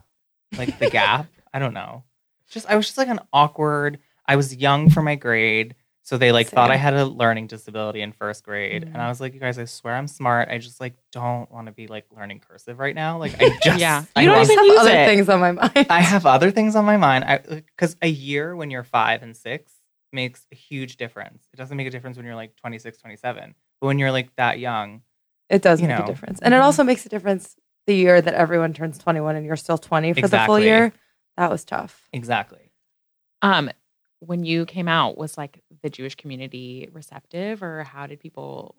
like 0.57 0.79
the 0.79 0.89
Gap. 0.99 1.27
I 1.53 1.59
don't 1.59 1.73
know. 1.73 2.03
Just 2.49 2.69
I 2.69 2.75
was 2.75 2.87
just 2.87 2.97
like 2.97 3.07
an 3.07 3.21
awkward. 3.31 3.99
I 4.25 4.35
was 4.35 4.53
young 4.53 4.89
for 4.89 5.01
my 5.01 5.15
grade, 5.15 5.75
so 6.03 6.17
they 6.17 6.31
like 6.31 6.47
thought 6.49 6.71
I 6.71 6.75
had 6.77 6.93
a 6.93 7.05
learning 7.05 7.47
disability 7.47 8.01
in 8.01 8.11
first 8.11 8.43
grade, 8.43 8.83
Mhm. 8.83 8.87
and 8.93 8.97
I 8.97 9.07
was 9.07 9.21
like, 9.21 9.33
"You 9.33 9.39
guys, 9.39 9.57
I 9.59 9.65
swear 9.65 9.95
I'm 9.95 10.07
smart. 10.07 10.49
I 10.49 10.57
just 10.57 10.79
like 10.81 10.95
don't 11.11 11.49
want 11.51 11.67
to 11.67 11.71
be 11.71 11.87
like 11.87 12.05
learning 12.15 12.39
cursive 12.39 12.79
right 12.79 12.95
now. 12.95 13.17
Like 13.19 13.35
I 13.41 13.49
just 13.63 13.79
Yeah. 13.79 14.03
I 14.15 14.21
You 14.21 14.27
don't 14.27 14.35
I 14.35 14.37
want- 14.39 14.49
just 14.49 14.51
even 14.51 14.65
have 14.65 14.73
use 14.73 14.79
other 14.79 14.99
it. 15.01 15.05
things 15.05 15.29
on 15.29 15.39
my 15.39 15.51
mind. 15.51 15.87
I 15.89 16.01
have 16.01 16.25
other 16.25 16.49
things 16.51 16.75
on 16.75 16.85
my 16.85 16.97
mind. 16.97 17.23
I 17.25 17.37
because 17.37 17.95
a 18.01 18.07
year 18.09 18.55
when 18.55 18.71
you're 18.71 18.83
five 18.83 19.21
and 19.23 19.35
six 19.37 19.73
makes 20.11 20.45
a 20.51 20.55
huge 20.55 20.97
difference. 20.97 21.47
It 21.53 21.57
doesn't 21.57 21.77
make 21.77 21.87
a 21.87 21.91
difference 21.91 22.17
when 22.17 22.25
you're 22.25 22.35
like 22.35 22.55
26, 22.57 22.97
27. 22.97 23.55
But 23.79 23.87
when 23.87 23.97
you're 23.97 24.11
like 24.11 24.35
that 24.35 24.59
young, 24.59 25.03
It 25.49 25.61
does 25.61 25.79
you 25.81 25.87
make 25.87 25.99
know. 25.99 26.03
a 26.03 26.07
difference, 26.07 26.39
and 26.41 26.53
it 26.53 26.57
Mhm. 26.57 26.63
also 26.63 26.83
makes 26.83 27.05
a 27.05 27.09
difference 27.09 27.55
the 27.87 27.95
year 27.95 28.21
that 28.21 28.33
everyone 28.33 28.73
turns 28.73 28.97
twenty-one 28.97 29.35
and 29.35 29.45
you're 29.45 29.55
still 29.55 29.77
twenty 29.77 30.13
for 30.13 30.27
the 30.27 30.39
full 30.45 30.59
year. 30.59 30.91
That 31.37 31.49
was 31.49 31.63
tough. 31.63 32.07
exactly. 32.11 32.71
Um, 33.41 33.69
when 34.21 34.43
you 34.43 34.65
came 34.65 34.87
out, 34.87 35.17
was 35.17 35.37
like 35.37 35.61
the 35.83 35.89
Jewish 35.89 36.15
community 36.15 36.87
receptive, 36.93 37.61
or 37.61 37.83
how 37.83 38.07
did 38.07 38.19
people 38.19 38.75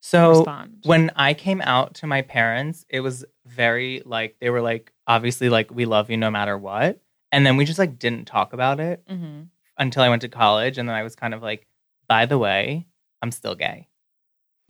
So 0.00 0.30
respond? 0.30 0.78
when 0.84 1.10
I 1.16 1.34
came 1.34 1.60
out 1.60 1.94
to 1.96 2.06
my 2.06 2.22
parents, 2.22 2.86
it 2.88 3.00
was 3.00 3.24
very 3.46 4.02
like 4.04 4.36
they 4.40 4.48
were 4.50 4.62
like 4.62 4.92
obviously 5.06 5.48
like 5.48 5.70
we 5.70 5.84
love 5.84 6.08
you 6.10 6.16
no 6.16 6.30
matter 6.30 6.56
what. 6.56 7.00
And 7.32 7.44
then 7.44 7.56
we 7.56 7.64
just 7.64 7.78
like 7.78 7.98
didn't 7.98 8.24
talk 8.26 8.52
about 8.52 8.80
it 8.80 9.02
hmm 9.08 9.42
until 9.78 10.02
I 10.02 10.08
went 10.08 10.22
to 10.22 10.28
college. 10.28 10.78
And 10.78 10.88
then 10.88 10.96
I 10.96 11.02
was 11.02 11.14
kind 11.14 11.34
of 11.34 11.42
like, 11.42 11.66
by 12.08 12.24
the 12.24 12.38
way, 12.38 12.86
I'm 13.20 13.30
still 13.30 13.54
gay. 13.54 13.88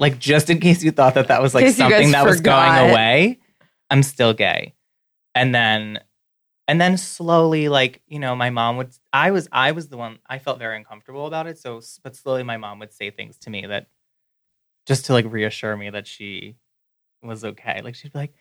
Like, 0.00 0.18
just 0.18 0.50
in 0.50 0.58
case 0.58 0.82
you 0.82 0.90
thought 0.90 1.14
that 1.14 1.28
that 1.28 1.40
was 1.40 1.54
like 1.54 1.64
case 1.64 1.78
you 1.78 1.84
guys 1.84 1.90
something 1.92 2.10
that 2.10 2.26
was 2.26 2.40
going 2.40 2.90
away, 2.90 3.38
I'm 3.88 4.02
still 4.02 4.34
gay. 4.34 4.74
And 5.34 5.54
then, 5.54 6.00
and 6.68 6.80
then 6.80 6.96
slowly, 6.96 7.68
like, 7.68 8.02
you 8.06 8.18
know, 8.18 8.34
my 8.34 8.50
mom 8.50 8.76
would, 8.76 8.90
I 9.12 9.30
was, 9.30 9.48
I 9.52 9.72
was 9.72 9.88
the 9.88 9.96
one, 9.96 10.18
I 10.26 10.38
felt 10.38 10.58
very 10.58 10.76
uncomfortable 10.76 11.26
about 11.26 11.46
it. 11.46 11.58
So, 11.58 11.80
but 12.02 12.16
slowly 12.16 12.42
my 12.42 12.56
mom 12.56 12.78
would 12.80 12.92
say 12.92 13.10
things 13.10 13.38
to 13.38 13.50
me 13.50 13.66
that 13.66 13.86
just 14.86 15.06
to 15.06 15.12
like 15.12 15.26
reassure 15.28 15.76
me 15.76 15.90
that 15.90 16.06
she 16.06 16.56
was 17.22 17.44
okay. 17.44 17.82
Like, 17.82 17.94
she'd 17.94 18.12
be 18.12 18.18
like, 18.18 18.34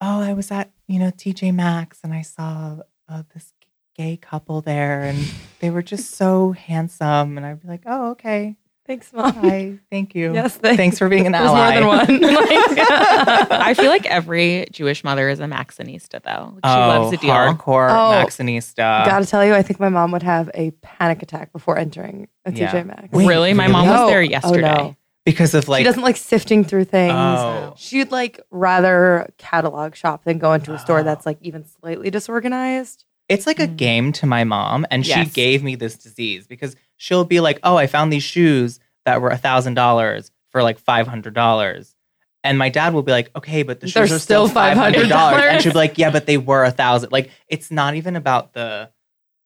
oh, 0.00 0.20
I 0.20 0.32
was 0.34 0.50
at, 0.50 0.70
you 0.86 0.98
know, 0.98 1.10
TJ 1.10 1.54
Maxx 1.54 2.00
and 2.04 2.14
I 2.14 2.22
saw 2.22 2.78
uh, 3.08 3.22
this 3.32 3.52
gay 3.96 4.16
couple 4.16 4.60
there 4.60 5.02
and 5.02 5.18
they 5.60 5.70
were 5.70 5.82
just 5.82 6.12
so 6.12 6.52
handsome. 6.52 7.36
And 7.36 7.46
I'd 7.46 7.60
be 7.60 7.68
like, 7.68 7.82
oh, 7.86 8.10
okay. 8.12 8.56
Thanks, 8.86 9.12
mom. 9.14 9.32
Hi. 9.36 9.78
Thank 9.90 10.14
you. 10.14 10.34
Yes, 10.34 10.56
thank- 10.58 10.76
Thanks 10.76 10.98
for 10.98 11.08
being 11.08 11.24
an 11.24 11.32
There's 11.32 11.46
ally. 11.46 11.80
more 11.80 12.04
than 12.04 12.20
one. 12.20 12.34
Like- 12.34 12.50
I 13.50 13.72
feel 13.74 13.88
like 13.90 14.04
every 14.06 14.66
Jewish 14.72 15.02
mother 15.02 15.28
is 15.30 15.40
a 15.40 15.44
Maxxinista, 15.44 16.22
though. 16.22 16.52
Like, 16.54 16.64
she 16.66 16.78
oh, 16.80 16.88
loves 16.88 17.12
a 17.14 17.16
deal. 17.16 17.30
hardcore 17.30 17.88
Oh, 17.90 18.24
Maxxinista. 18.26 18.76
Gotta 19.06 19.24
tell 19.24 19.44
you, 19.44 19.54
I 19.54 19.62
think 19.62 19.80
my 19.80 19.88
mom 19.88 20.10
would 20.12 20.22
have 20.22 20.50
a 20.54 20.70
panic 20.82 21.22
attack 21.22 21.50
before 21.52 21.78
entering 21.78 22.28
a 22.44 22.52
Yeah. 22.52 22.70
TJ 22.70 22.86
Maxx. 22.86 23.08
Wait, 23.12 23.26
really? 23.26 23.54
My 23.54 23.68
mom 23.68 23.86
No. 23.86 24.02
was 24.02 24.10
there 24.10 24.18
Oh, 24.18 24.22
yesterday. 24.22 24.60
no. 24.60 24.96
because 25.24 25.54
of 25.54 25.66
like, 25.68 25.80
she 25.80 25.84
doesn't 25.84 26.02
like 26.02 26.18
sifting 26.18 26.62
through 26.64 26.84
things. 26.84 27.14
Oh. 27.14 27.72
She'd 27.78 28.10
like 28.12 28.38
rather 28.50 29.30
catalog 29.38 29.94
shop 29.94 30.24
than 30.24 30.36
go 30.38 30.52
into 30.52 30.74
a 30.74 30.78
store 30.78 30.98
Oh. 31.00 31.02
that's 31.04 31.24
like 31.24 31.38
even 31.40 31.64
slightly 31.80 32.10
disorganized. 32.10 33.04
it's 33.30 33.46
like 33.46 33.58
a 33.58 33.66
Mm. 33.66 33.76
game 33.78 34.12
to 34.12 34.26
my 34.26 34.44
mom, 34.44 34.84
and 34.90 35.06
Yes. 35.06 35.26
she 35.28 35.32
gave 35.32 35.62
me 35.64 35.76
this 35.76 35.96
disease 35.96 36.46
because 36.46 36.76
she'll 37.04 37.24
be 37.24 37.40
like, 37.40 37.58
"Oh, 37.62 37.76
I 37.76 37.86
found 37.86 38.10
these 38.12 38.22
shoes 38.22 38.80
that 39.04 39.20
were 39.20 39.28
a 39.30 39.36
thousand 39.36 39.74
dollars 39.74 40.30
for 40.50 40.62
like 40.62 40.78
five 40.78 41.06
hundred 41.06 41.34
dollars," 41.34 41.94
and 42.42 42.58
my 42.58 42.70
dad 42.70 42.94
will 42.94 43.02
be 43.02 43.12
like, 43.12 43.30
"Okay, 43.36 43.62
but 43.62 43.80
the 43.80 43.86
shoes 43.86 44.08
They're 44.08 44.16
are 44.16 44.20
still 44.20 44.48
five 44.48 44.76
hundred 44.78 45.08
dollars," 45.08 45.42
and 45.46 45.62
she'll 45.62 45.72
be 45.72 45.78
like, 45.78 45.98
"Yeah, 45.98 46.10
but 46.10 46.24
they 46.26 46.38
were 46.38 46.64
a 46.64 46.70
thousand. 46.70 47.12
Like, 47.12 47.30
it's 47.48 47.70
not 47.70 47.94
even 47.94 48.16
about 48.16 48.54
the." 48.54 48.90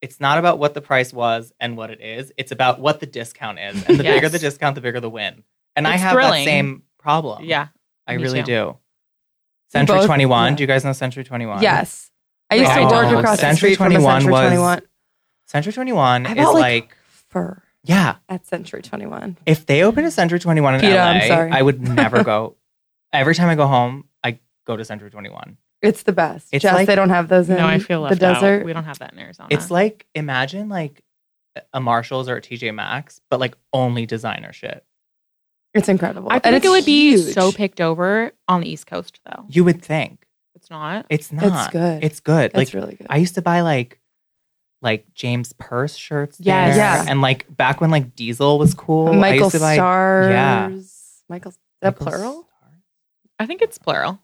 It's 0.01 0.21
not 0.21 0.39
about 0.39 0.61
what 0.61 0.75
the 0.75 0.81
price 0.81 1.13
was 1.13 1.53
and 1.59 1.77
what 1.77 1.91
it 1.91 2.01
is. 2.01 2.33
It's 2.37 2.53
about 2.53 2.79
what 2.79 3.01
the 3.01 3.07
discount 3.07 3.59
is. 3.59 3.83
And 3.89 3.99
the 3.99 4.05
Yes. 4.05 4.15
bigger 4.15 4.29
the 4.29 4.39
discount, 4.39 4.77
the 4.77 4.81
bigger 4.81 5.01
the 5.01 5.11
win. 5.11 5.43
And 5.75 5.89
I 5.89 5.97
have 5.97 6.13
thrilling. 6.13 6.45
that 6.45 6.49
same 6.49 6.85
problem. 7.01 7.43
Yeah. 7.45 7.67
I 8.07 8.13
really 8.13 8.43
too. 8.45 8.47
do. 8.47 8.77
Century 9.73 9.97
both- 9.97 10.07
21. 10.07 10.53
yeah. 10.53 10.57
Do 10.57 10.63
you 10.63 10.67
guys 10.69 10.85
know 10.85 10.93
Century 10.93 11.25
21? 11.25 11.63
Yes. 11.63 12.13
I 12.49 12.55
used 12.55 12.69
Yeah, 12.69 12.77
to 12.77 12.95
I 12.95 13.13
work 13.13 13.19
across 13.19 13.39
the 13.39 13.41
Century 13.41 13.73
a 13.73 13.77
21 13.77 14.21
Century 14.21 14.31
was- 14.33 14.41
21. 14.47 14.83
Century 15.47 15.73
21 15.73 16.27
I 16.27 16.31
is 16.31 16.37
like, 16.47 16.55
like 16.55 16.97
fur 17.31 17.63
yeah. 17.85 18.17
at 18.29 18.47
Century 18.47 18.83
21. 18.83 19.39
If 19.47 19.67
they 19.67 19.83
open 19.83 20.05
a 20.05 20.11
Century 20.11 20.39
21 20.39 20.75
in 20.77 20.81
PETA, 20.81 20.95
LA, 20.95 21.03
I'm 21.03 21.29
sorry. 21.29 21.51
I 21.53 21.63
would 21.63 21.81
never 21.81 22.25
go. 22.25 22.57
Every 23.13 23.35
time 23.35 23.49
I 23.49 23.55
go 23.55 23.67
home, 23.67 24.05
I 24.23 24.39
go 24.67 24.77
to 24.77 24.85
Century 24.85 25.11
21. 25.11 25.57
It's 25.81 26.03
the 26.03 26.13
best. 26.13 26.49
It's 26.53 26.63
Just 26.63 26.75
like- 26.75 26.87
they 26.87 26.95
don't 26.97 27.11
have 27.11 27.29
those 27.29 27.49
in 27.49 27.57
No, 27.57 27.67
I 27.67 27.79
feel 27.79 28.03
the 28.03 28.09
left 28.11 28.21
desert. 28.21 28.61
out. 28.61 28.65
We 28.67 28.73
don't 28.73 28.85
have 28.85 28.99
that 28.99 29.13
in 29.13 29.19
Arizona. 29.19 29.49
It's 29.51 29.71
like 29.71 30.07
imagine 30.15 30.69
like 30.69 31.03
a 31.73 31.81
Marshalls 31.81 32.29
or 32.29 32.37
a 32.37 32.43
TJ 32.43 32.75
Maxx, 32.75 33.21
but 33.31 33.41
like 33.41 33.57
only 33.73 34.05
designer 34.07 34.53
shit. 34.53 34.85
It's 35.75 35.89
incredible. 35.89 36.31
I 36.31 36.37
And 36.37 36.43
think 36.45 36.57
it's 36.57 36.67
it 36.67 36.71
would 36.71 36.85
be 36.85 37.11
huge. 37.17 37.35
so 37.35 37.53
picked 37.53 37.81
over 37.81 38.33
on 38.49 38.61
the 38.63 38.69
East 38.69 38.87
Coast, 38.87 39.21
though. 39.25 39.45
You 39.49 39.65
would 39.65 39.83
think 39.83 40.27
It's 40.55 40.71
not. 40.71 41.07
it's 41.11 41.31
not. 41.31 41.45
It's 41.45 41.73
good. 41.73 42.05
It's 42.05 42.21
good. 42.21 42.45
It's 42.47 42.55
like 42.57 42.73
really 42.75 42.95
good. 42.97 43.07
I 43.11 43.19
used 43.19 43.35
to 43.37 43.43
buy 43.43 43.61
like 43.61 44.01
like 44.81 45.13
James 45.15 45.53
Perse 45.55 45.97
shirts. 45.97 46.39
Yes. 46.41 46.77
there. 46.77 46.85
Yeah. 46.85 47.05
And 47.09 47.21
like 47.21 47.47
back 47.57 47.81
when 47.81 47.91
like 47.91 48.15
Diesel 48.15 48.59
was 48.59 48.75
cool. 48.75 49.09
I 49.09 49.17
Michael 49.17 49.39
used 49.47 49.53
to 49.53 49.59
buy, 49.61 49.75
Stars. 49.75 50.31
yeah. 50.31 50.69
Michael, 51.29 51.51
is 51.51 51.59
that 51.83 51.95
Michael 52.01 52.07
plural? 52.07 52.33
Stars. 52.61 52.75
I 53.39 53.47
think 53.47 53.63
it's 53.63 53.79
plural. 53.79 54.21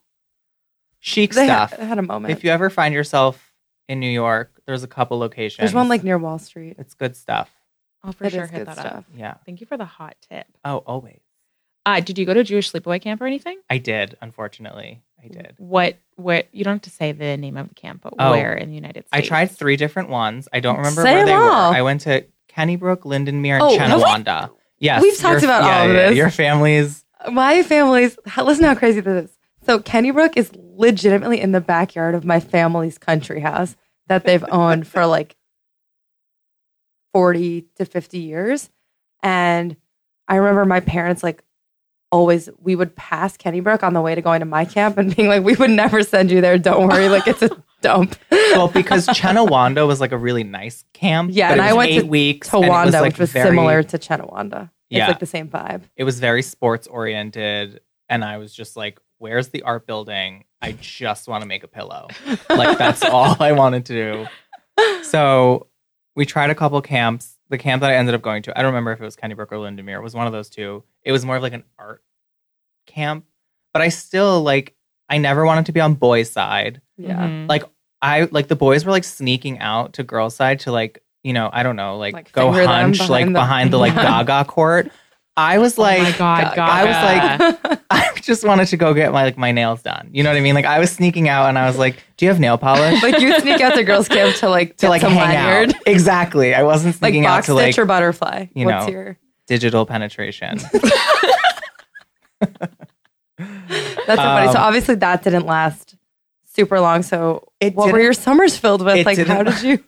Chic 1.01 1.33
They 1.35 1.45
stuff. 1.47 1.73
had, 1.73 1.81
had 1.81 1.99
a 1.99 2.03
moment. 2.03 2.33
if 2.33 2.45
you 2.45 2.51
ever 2.51 2.71
find 2.71 2.95
yourself 2.95 3.53
in 3.89 4.01
New 4.01 4.09
York, 4.11 4.61
there's 4.67 4.83
a 4.83 4.89
couple 4.89 5.19
locations. 5.19 5.59
There's 5.59 5.75
one 5.75 5.89
like 5.89 6.03
near 6.03 6.17
Wall 6.19 6.39
Street. 6.39 6.77
it's 6.79 6.95
good 6.95 7.15
stuff. 7.17 7.51
I'll 8.03 8.13
for 8.13 8.25
It 8.25 8.33
sure 8.33 8.47
hit 8.47 8.67
that 8.67 8.75
stuff. 8.79 8.87
up. 8.99 9.05
Yeah. 9.15 9.35
Thank 9.47 9.61
you 9.61 9.67
for 9.67 9.77
the 9.77 9.85
hot 9.85 10.17
tip. 10.31 10.47
Oh, 10.65 10.79
always. 10.87 11.21
Uh, 11.87 12.01
did 12.01 12.19
you 12.19 12.25
go 12.25 12.33
to 12.33 12.43
Jewish 12.45 12.71
sleepaway 12.73 13.01
camp 13.01 13.21
or 13.21 13.27
anything? 13.27 13.59
I 13.69 13.77
did. 13.79 14.17
Unfortunately, 14.23 15.03
I 15.23 15.29
did. 15.29 15.55
What? 15.59 15.99
What? 16.17 16.47
You 16.53 16.65
don't 16.65 16.75
have 16.75 16.83
to 16.83 16.91
say 16.91 17.13
the 17.13 17.37
name 17.37 17.57
of 17.57 17.69
the 17.69 17.75
camp, 17.75 18.01
but 18.03 18.15
Oh. 18.19 18.31
where 18.31 18.55
in 18.55 18.69
the 18.69 18.75
United 18.75 19.07
States? 19.07 19.11
I 19.13 19.21
tried 19.21 19.51
three 19.51 19.77
different 19.77 20.09
ones. 20.11 20.49
I 20.53 20.61
don't 20.61 20.77
remember 20.77 21.03
Say 21.03 21.15
where 21.15 21.25
they 21.25 21.33
them 21.33 21.41
were. 21.41 21.51
I 21.51 21.83
went 21.83 22.03
to 22.03 22.25
Kennybrook, 22.49 23.01
Lindenmere, 23.01 23.55
and 23.55 23.63
Oh, 23.63 23.79
have 23.79 23.99
we? 23.99 24.05
Chenawanda. 24.05 24.51
Yes, 24.79 25.03
We've 25.03 25.17
talked 25.19 25.43
your- 25.43 25.51
about 25.51 25.65
yeah, 25.65 25.79
all 25.81 25.91
of 25.91 25.95
yeah, 25.97 26.09
this. 26.11 26.17
Your 26.19 26.31
family's 26.31 27.05
My 27.31 27.63
family's 27.63 28.19
listen 28.39 28.65
how 28.65 28.75
crazy 28.75 29.01
this 29.01 29.25
is. 29.31 29.37
So 29.65 29.79
Kennybrook 29.79 30.37
is 30.37 30.51
legitimately 30.55 31.41
in 31.41 31.53
the 31.53 31.61
backyard 31.61 32.15
of 32.15 32.25
my 32.25 32.39
family's 32.39 32.99
country 32.99 33.41
house 33.41 33.77
that 34.09 34.25
they've 34.25 34.45
owned 34.51 34.87
for 34.87 35.07
like 35.07 35.37
40 37.13 37.67
to 37.77 37.85
50 37.85 38.19
years. 38.19 38.71
And 39.23 39.77
I 40.29 40.37
remember 40.37 40.65
my 40.65 40.81
parents 40.81 41.23
like 41.23 41.43
always 42.15 42.49
we 42.61 42.77
would 42.77 42.95
pass 42.97 43.37
Kennybrook 43.37 43.83
on 43.83 43.93
the 43.93 44.01
way 44.01 44.15
to 44.15 44.23
going 44.23 44.41
to 44.41 44.47
my 44.47 44.65
camp 44.65 44.97
and 44.99 45.15
being 45.15 45.29
like, 45.29 45.43
we 45.43 45.55
would 45.57 45.71
never 45.71 46.03
send 46.03 46.31
you 46.31 46.41
there. 46.41 46.57
Don't 46.59 46.87
worry. 46.89 47.09
Like 47.09 47.27
it's 47.27 47.43
a 47.43 47.51
dump. 47.81 48.17
well 48.31 48.69
because 48.69 49.07
Chenawanda 49.09 49.87
was 49.87 50.01
like 50.01 50.13
a 50.13 50.17
really 50.19 50.45
nice 50.45 50.85
camp. 50.93 51.31
Yeah, 51.33 51.51
and 51.53 51.61
I 51.61 51.73
went 51.73 51.91
to 51.91 51.97
eight 51.99 52.07
weeks. 52.07 52.53
and 52.55 52.65
it 52.65 52.69
Towanda, 52.69 52.85
was, 52.87 52.95
like, 52.95 53.03
which 53.13 53.19
was 53.19 53.33
very- 53.33 53.49
similar 53.51 53.83
to 53.83 53.99
Chenawanda. 53.99 54.71
It's 54.91 54.99
Yeah. 54.99 55.09
like 55.09 55.19
the 55.19 55.27
same 55.27 55.49
vibe. 55.49 55.83
It 55.97 56.05
was 56.05 56.21
very 56.21 56.43
sports 56.43 56.87
oriented, 56.87 57.81
and 58.09 58.25
I 58.25 58.37
was 58.39 58.55
just 58.55 58.77
like, 58.77 59.01
"Where's 59.19 59.49
the 59.49 59.63
art 59.63 59.87
building? 59.89 60.45
I 60.63 60.73
just 60.81 61.27
want 61.27 61.43
to 61.43 61.49
make 61.49 61.65
a 61.65 61.69
pillow." 61.69 62.07
like 62.49 62.79
that's 62.79 63.03
all 63.15 63.37
I 63.41 63.53
wanted 63.53 63.87
to 63.87 63.93
do. 64.79 65.03
So 65.03 65.67
we 66.15 66.27
tried 66.27 66.51
a 66.51 66.55
couple 66.55 66.81
camps. 66.83 67.34
The 67.55 67.59
camp 67.59 67.83
that 67.83 67.91
I 67.91 67.95
ended 67.95 68.17
up 68.17 68.23
going 68.23 68.43
to, 68.43 68.59
I 68.59 68.63
don't 68.63 68.71
remember 68.73 68.91
if 68.91 69.01
it 69.01 69.05
was 69.05 69.15
Kenny 69.15 69.37
Kennybrook 69.37 69.53
or 69.53 69.59
Lindenmere. 69.59 69.99
It 69.99 70.03
was 70.03 70.13
one 70.13 70.27
of 70.27 70.33
those 70.33 70.49
two. 70.51 70.83
It 71.05 71.13
was 71.13 71.25
more 71.25 71.37
of 71.37 71.43
like 71.43 71.53
an 71.53 71.63
art 71.79 72.03
camp, 72.87 73.27
but 73.73 73.81
I 73.81 73.89
still 73.91 74.43
like. 74.43 74.75
I 75.09 75.19
never 75.19 75.45
wanted 75.47 75.67
to 75.67 75.73
be 75.73 75.81
on 75.81 75.95
boys' 75.95 76.33
side. 76.33 76.81
Yeah. 76.97 77.19
Mhm. 77.29 77.49
Like 77.49 77.63
I 78.03 78.27
like 78.33 78.49
the 78.49 78.57
boys 78.57 78.85
were 78.85 78.91
like 78.91 79.05
sneaking 79.05 79.61
out 79.61 79.93
to 79.95 80.03
girls' 80.03 80.35
side 80.35 80.61
to 80.61 80.73
like 80.73 81.01
you 81.23 81.33
know 81.33 81.49
I 81.53 81.63
don't 81.63 81.77
know 81.77 81.97
like, 81.99 82.15
Like, 82.15 82.33
go 82.33 82.51
finger 82.53 82.67
them 82.67 82.73
hunch 82.95 82.99
like 83.09 83.09
behind 83.09 83.29
the- 83.35 83.39
behind 83.39 83.73
the 83.73 83.79
like 83.79 83.95
Gaga 84.27 84.47
court. 84.47 84.91
I 85.37 85.59
was 85.59 85.79
like, 85.79 85.99
oh 85.99 86.03
my 86.03 86.13
god, 86.17 86.59
I 86.59 86.85
was 86.85 87.61
like, 87.65 87.81
I 87.91 88.21
just 88.21 88.45
wanted 88.45 88.69
to 88.69 88.77
go 88.77 88.95
get 88.95 89.13
my 89.13 89.25
like 89.25 89.37
my 89.37 89.51
nails 89.51 89.83
done. 89.83 90.09
You 90.13 90.23
know 90.23 90.31
what 90.31 90.37
I 90.37 90.41
mean? 90.41 90.55
Like 90.55 90.65
I 90.65 90.79
was 90.79 90.93
sneaking 90.93 91.29
out 91.29 91.49
and 91.49 91.59
I 91.59 91.67
was 91.67 91.77
like, 91.77 91.97
"Do 92.17 92.25
you 92.25 92.31
have 92.31 92.39
nail 92.39 92.57
polish?" 92.57 93.03
like 93.03 93.19
you 93.21 93.39
sneak 93.41 93.61
out 93.61 93.75
to 93.75 93.83
girls' 93.83 94.07
camp 94.09 94.37
to 94.37 94.49
like 94.49 94.77
to 94.79 94.89
like 94.89 95.03
hang 95.03 95.17
lanyard. 95.17 95.71
out. 95.75 95.83
Exactly. 95.87 96.55
I 96.55 96.63
wasn't 96.63 96.95
like 97.03 97.11
sneaking 97.11 97.27
out 97.27 97.37
box 97.39 97.47
to 97.47 97.53
stitch 97.55 97.77
like 97.77 97.83
or 97.83 97.85
butterfly. 97.87 98.47
you 98.55 98.67
What's 98.67 98.87
know. 98.87 98.93
your? 98.93 99.19
digital 99.47 99.85
penetration. 99.87 100.59
That's 102.41 102.61
so 103.39 104.17
funny. 104.17 104.47
So 104.53 104.59
Um, 104.59 104.65
obviously 104.65 104.95
that 104.97 105.23
didn't 105.23 105.47
last 105.47 105.97
super 106.55 106.81
long. 106.81 107.03
So 107.03 107.49
It 107.61 107.75
what 107.75 107.93
were 107.93 108.01
your 108.01 108.13
summers 108.13 108.57
filled 108.57 108.83
with? 108.85 109.05
Like 109.05 109.19
how 109.19 109.43
didn't- 109.43 109.63
you? 109.65 109.85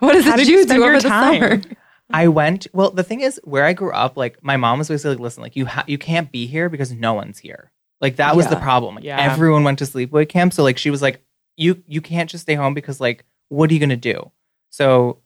What 0.00 0.16
is 0.16 0.24
How 0.24 0.34
it 0.34 0.38
did 0.38 0.48
you, 0.48 0.64
do 0.66 0.82
over 0.82 0.98
the 1.00 1.08
time? 1.08 1.40
summer? 1.62 1.76
I 2.12 2.28
went. 2.28 2.66
Well, 2.72 2.90
the 2.90 3.02
thing 3.02 3.20
is, 3.20 3.40
where 3.44 3.64
I 3.64 3.72
grew 3.72 3.92
up, 3.92 4.16
like 4.16 4.42
my 4.42 4.56
mom 4.56 4.78
was 4.78 4.88
basically 4.88 5.10
like, 5.12 5.20
"Listen, 5.20 5.42
like 5.42 5.56
you 5.56 5.66
ha- 5.66 5.84
you 5.86 5.98
can't 5.98 6.30
be 6.32 6.46
here 6.46 6.68
because 6.68 6.92
no 6.92 7.14
one's 7.14 7.38
here." 7.38 7.70
Like 8.00 8.16
that 8.16 8.34
was 8.36 8.46
the 8.48 8.56
problem. 8.56 8.96
Like 8.96 9.04
Yeah. 9.04 9.20
everyone 9.20 9.62
went 9.64 9.78
to 9.80 9.84
sleepaway 9.84 10.28
camp, 10.28 10.52
so 10.52 10.62
like 10.62 10.78
she 10.78 10.90
was 10.90 11.02
like, 11.02 11.22
"You 11.56 11.82
you 11.86 12.00
can't 12.00 12.30
just 12.30 12.42
stay 12.42 12.54
home 12.54 12.74
because 12.74 13.00
like 13.00 13.24
what 13.48 13.70
are 13.70 13.74
you 13.74 13.80
gonna 13.80 13.96
do?" 13.96 14.30
So 14.70 15.18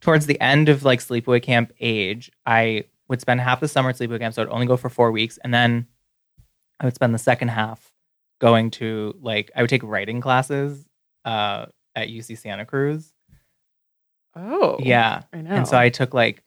towards 0.00 0.26
the 0.26 0.40
end 0.40 0.68
of 0.68 0.84
like 0.84 1.00
sleepaway 1.00 1.42
camp 1.42 1.72
age, 1.80 2.30
I 2.46 2.84
would 3.08 3.20
spend 3.20 3.40
half 3.40 3.60
the 3.60 3.68
summer 3.68 3.88
at 3.90 3.96
sleepaway 3.96 4.18
camp, 4.20 4.34
so 4.34 4.42
I'd 4.42 4.48
only 4.48 4.66
go 4.66 4.76
for 4.76 4.88
four 4.90 5.10
weeks, 5.10 5.38
and 5.38 5.52
then 5.54 5.86
I 6.80 6.84
would 6.84 6.94
spend 6.94 7.14
the 7.14 7.18
second 7.18 7.48
half 7.48 7.92
going 8.40 8.70
to 8.72 9.16
like 9.20 9.50
I 9.56 9.62
would 9.62 9.70
take 9.70 9.82
writing 9.82 10.20
classes 10.20 10.84
uh, 11.24 11.66
at 11.96 12.08
UC 12.08 12.38
Santa 12.38 12.64
Cruz. 12.64 13.12
Oh 14.38 14.76
Yeah, 14.80 15.22
I 15.32 15.40
know. 15.42 15.50
and 15.50 15.68
so 15.68 15.76
I 15.76 15.88
took 15.90 16.14
like 16.14 16.42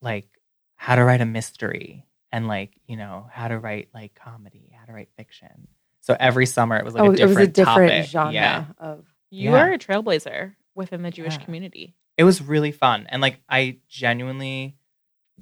like 0.00 0.28
how 0.76 0.94
to 0.96 1.04
write 1.04 1.20
a 1.20 1.26
mystery 1.26 2.06
and 2.32 2.46
like 2.48 2.72
you 2.86 2.96
know 2.96 3.26
how 3.32 3.48
to 3.48 3.58
write 3.58 3.88
like 3.94 4.14
comedy, 4.14 4.72
how 4.78 4.84
to 4.86 4.92
write 4.92 5.08
fiction. 5.16 5.68
So 6.00 6.16
every 6.18 6.46
summer 6.46 6.76
it 6.76 6.84
was 6.84 6.94
like 6.94 7.02
oh, 7.02 7.08
a 7.08 7.12
it 7.12 7.16
different 7.16 7.38
was 7.38 7.48
a 7.48 7.50
different 7.52 7.90
topic. 7.90 8.06
genre 8.10 8.32
Yeah, 8.32 8.64
of. 8.78 9.04
You 9.30 9.50
Yeah. 9.50 9.56
are 9.64 9.72
a 9.72 9.78
trailblazer 9.78 10.54
within 10.74 11.02
the 11.02 11.10
Jewish 11.10 11.34
Yeah. 11.38 11.44
community. 11.44 11.94
it 12.16 12.22
was 12.24 12.40
really 12.40 12.70
fun 12.72 13.06
and 13.08 13.20
like 13.20 13.40
I 13.48 13.78
genuinely, 13.88 14.76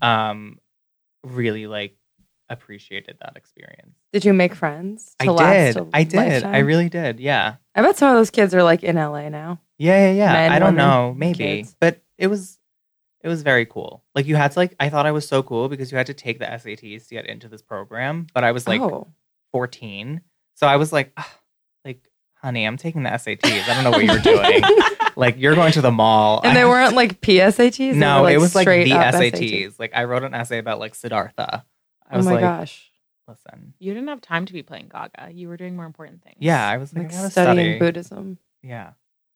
um, 0.01 0.59
really 1.25 1.67
like 1.67 1.97
appreciated 2.53 3.17
that 3.21 3.37
experience. 3.37 3.97
Did 4.13 4.25
you 4.25 4.33
make 4.33 4.55
friends? 4.55 5.17
I 5.19 5.27
did. 5.27 5.89
I 5.93 6.05
did. 6.05 6.45
I 6.45 6.59
really 6.59 6.89
did. 6.89 7.21
Yeah. 7.21 7.57
I 7.75 7.83
bet 7.83 7.97
some 7.97 8.11
of 8.11 8.17
those 8.17 8.31
kids 8.31 8.55
are 8.55 8.63
like 8.63 8.83
in 8.83 8.97
LA 8.97 9.29
now. 9.29 9.61
Yeah, 9.79 10.07
yeah, 10.07 10.13
yeah. 10.13 10.33
Men, 10.33 10.53
I 10.53 10.59
don't 10.59 10.75
women, 10.75 10.87
know, 10.87 11.15
maybe, 11.17 11.39
kids. 11.39 11.77
but 11.81 12.01
it 12.19 12.29
was 12.29 12.59
it 13.23 13.29
was 13.29 13.43
very 13.43 13.67
cool. 13.67 14.05
Like 14.15 14.27
you 14.27 14.37
had 14.37 14.53
to 14.53 14.59
like 14.59 14.75
I 14.79 14.89
thought 14.89 15.07
I 15.07 15.13
was 15.13 15.27
so 15.27 15.43
cool 15.43 15.69
because 15.69 15.91
you 15.91 15.99
had 15.99 16.07
to 16.07 16.15
take 16.15 16.39
the 16.39 16.45
SATs 16.45 17.09
to 17.09 17.15
get 17.15 17.27
into 17.27 17.49
this 17.49 17.63
program, 17.63 18.27
but 18.35 18.45
I 18.45 18.53
was 18.53 18.69
like 18.69 18.81
oh, 18.81 19.09
14. 19.53 20.21
So 20.55 20.67
I 20.67 20.77
was 20.77 20.93
like, 20.93 21.13
"Ah, 21.17 21.35
like, 21.85 22.09
honey, 22.37 22.65
I'm 22.67 22.77
taking 22.77 23.03
the 23.03 23.11
SATs. 23.11 23.45
I 23.45 23.75
don't 23.75 23.85
know 23.85 23.91
what 23.91 24.05
you're 24.05 24.19
doing. 24.19 24.63
like 25.17 25.39
you're 25.39 25.55
going 25.55 25.73
to 25.73 25.81
the 25.81 25.91
mall. 25.91 26.41
and 26.45 26.57
they 26.57 26.65
weren't 26.65 26.95
like 26.95 27.21
PSATs. 27.21 27.95
No, 27.95 28.23
were, 28.23 28.31
it 28.31 28.41
was 28.41 28.55
like 28.55 28.65
straight 28.65 28.85
the 28.85 28.95
up 28.95 29.15
SATs. 29.15 29.79
Like 29.79 29.93
I 29.95 30.05
wrote 30.05 30.25
an 30.25 30.35
essay 30.35 30.59
about 30.59 30.79
like 30.79 30.95
Siddhartha. 30.95 31.65
I 32.13 32.19
Oh 32.19 32.23
my 32.23 32.33
like, 32.33 32.41
gosh, 32.41 32.91
listen. 33.27 33.75
You 33.79 33.95
didn't 33.95 34.09
have 34.09 34.21
time 34.21 34.47
to 34.47 34.53
be 34.53 34.63
playing 34.63 34.89
Gaga. 34.93 35.31
You 35.33 35.49
were 35.49 35.57
doing 35.57 35.75
more 35.77 35.87
important 35.87 36.23
things. 36.23 36.37
Yeah, 36.41 36.67
I 36.69 36.77
was 36.77 36.93
like, 36.95 37.11
like 37.13 37.15
I 37.15 37.29
studying 37.29 37.57
study. 37.77 37.79
Buddhism. 37.79 38.39
Yeah. 38.63 38.93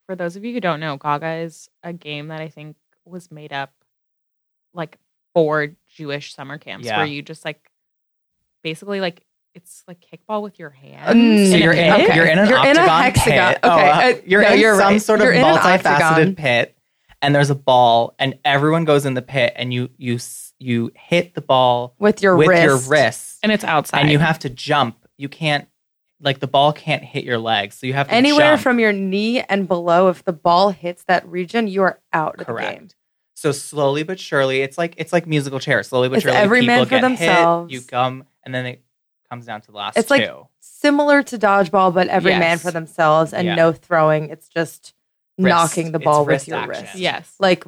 For 0.06 0.14
those 0.14 0.36
of 0.36 0.44
you 0.44 0.52
who 0.52 0.60
don't 0.60 0.78
know, 0.80 0.96
Gaga 0.96 1.34
is 1.42 1.68
a 1.82 1.92
game 1.92 2.28
that 2.28 2.40
I 2.40 2.48
think 2.48 2.76
was 3.04 3.30
made 3.32 3.52
up 3.52 3.72
like 4.74 4.98
for 5.34 5.68
Jewish 5.88 6.34
summer 6.34 6.58
camps 6.58 6.86
Yeah. 6.86 6.98
where 6.98 7.06
you 7.06 7.22
just 7.22 7.44
like 7.44 7.70
basically 8.62 9.00
like 9.00 9.24
it's 9.54 9.82
like 9.88 9.98
kickball 10.00 10.42
with 10.42 10.58
your 10.58 10.70
hands. 10.70 11.16
Mm, 11.16 11.50
So 11.50 11.54
in 11.56 11.62
a 11.62 11.64
you're 11.64 11.72
in, 11.72 11.92
Okay. 11.94 12.14
you're 12.14 12.26
in 12.26 12.38
an 12.38 12.48
You're 12.48 12.58
in 12.66 12.76
a 12.76 12.80
octagon 12.80 13.02
hexagon. 13.02 13.52
pit. 13.54 13.60
Oh, 13.62 13.72
Okay, 13.78 13.88
uh, 13.88 14.00
uh, 14.18 14.20
you're 14.26 14.42
no, 14.42 14.52
in 14.52 14.60
you're 14.60 14.74
some 14.78 14.92
right. 14.92 15.02
sort 15.02 15.20
of 15.20 15.24
You're 15.24 15.32
in 15.34 15.44
an 15.44 15.58
octagon. 15.58 15.92
multifaceted 16.02 16.36
pit, 16.36 16.76
and 17.22 17.34
there's 17.34 17.48
a 17.48 17.54
ball, 17.54 18.14
and 18.18 18.38
everyone 18.44 18.84
goes 18.84 19.06
in 19.06 19.14
the 19.14 19.22
pit, 19.22 19.54
and 19.56 19.72
you 19.72 19.88
you 19.96 20.16
s- 20.16 20.45
you 20.58 20.90
hit 20.94 21.34
the 21.34 21.40
ball 21.40 21.94
with 21.98 22.22
your 22.22 22.36
with 22.36 22.48
wrist. 22.48 22.62
your 22.64 22.76
wrist, 22.78 23.38
and 23.42 23.52
it's 23.52 23.64
outside. 23.64 24.00
and 24.00 24.10
you 24.10 24.18
have 24.18 24.38
to 24.40 24.50
jump. 24.50 24.96
You 25.16 25.28
can't 25.28 25.68
like 26.20 26.40
the 26.40 26.46
ball 26.46 26.72
can't 26.72 27.02
hit 27.04 27.24
your 27.24 27.38
legs, 27.38 27.76
so 27.76 27.86
you 27.86 27.92
have 27.92 28.08
to 28.08 28.14
Anywhere 28.14 28.52
jump. 28.52 28.62
from 28.62 28.78
your 28.80 28.92
knee 28.92 29.42
and 29.42 29.68
below, 29.68 30.08
if 30.08 30.24
the 30.24 30.32
ball 30.32 30.70
hits 30.70 31.04
that 31.04 31.26
region, 31.28 31.68
you 31.68 31.82
are 31.82 32.00
out 32.12 32.40
of 32.40 32.46
the 32.46 32.54
game. 32.54 32.88
So 33.34 33.52
slowly 33.52 34.02
but 34.02 34.18
surely, 34.18 34.62
it's 34.62 34.78
like 34.78 34.94
it's 34.96 35.12
like 35.12 35.26
musical 35.26 35.58
chairs. 35.60 35.88
Slowly 35.88 36.08
but 36.08 36.16
It's 36.16 36.22
surely, 36.24 36.38
every 36.38 36.60
people 36.60 36.76
man 36.76 36.84
for 36.86 36.90
get 36.90 37.00
themselves. 37.02 37.70
Hit, 37.70 37.80
you 37.82 37.86
come, 37.86 38.24
and 38.44 38.54
then 38.54 38.64
it 38.64 38.82
comes 39.28 39.44
down 39.44 39.60
to 39.60 39.70
the 39.72 39.76
last 39.76 39.98
It's 39.98 40.08
two. 40.08 40.14
like 40.14 40.30
Similar 40.60 41.22
to 41.24 41.38
dodgeball, 41.38 41.92
but 41.92 42.08
every 42.08 42.32
man 42.38 42.58
for 42.58 42.70
themselves 42.70 43.32
and 43.34 43.46
Yeah. 43.46 43.54
no 43.56 43.72
throwing. 43.72 44.30
It's 44.30 44.48
just 44.48 44.94
Wrist. 45.38 45.48
knocking 45.48 45.92
the 45.92 45.98
It's 45.98 46.04
ball 46.04 46.20
with 46.24 46.28
wrist 46.28 46.48
your 46.48 46.58
action. 46.58 46.84
wrist. 46.84 46.94
yes. 46.96 47.34
Like, 47.38 47.64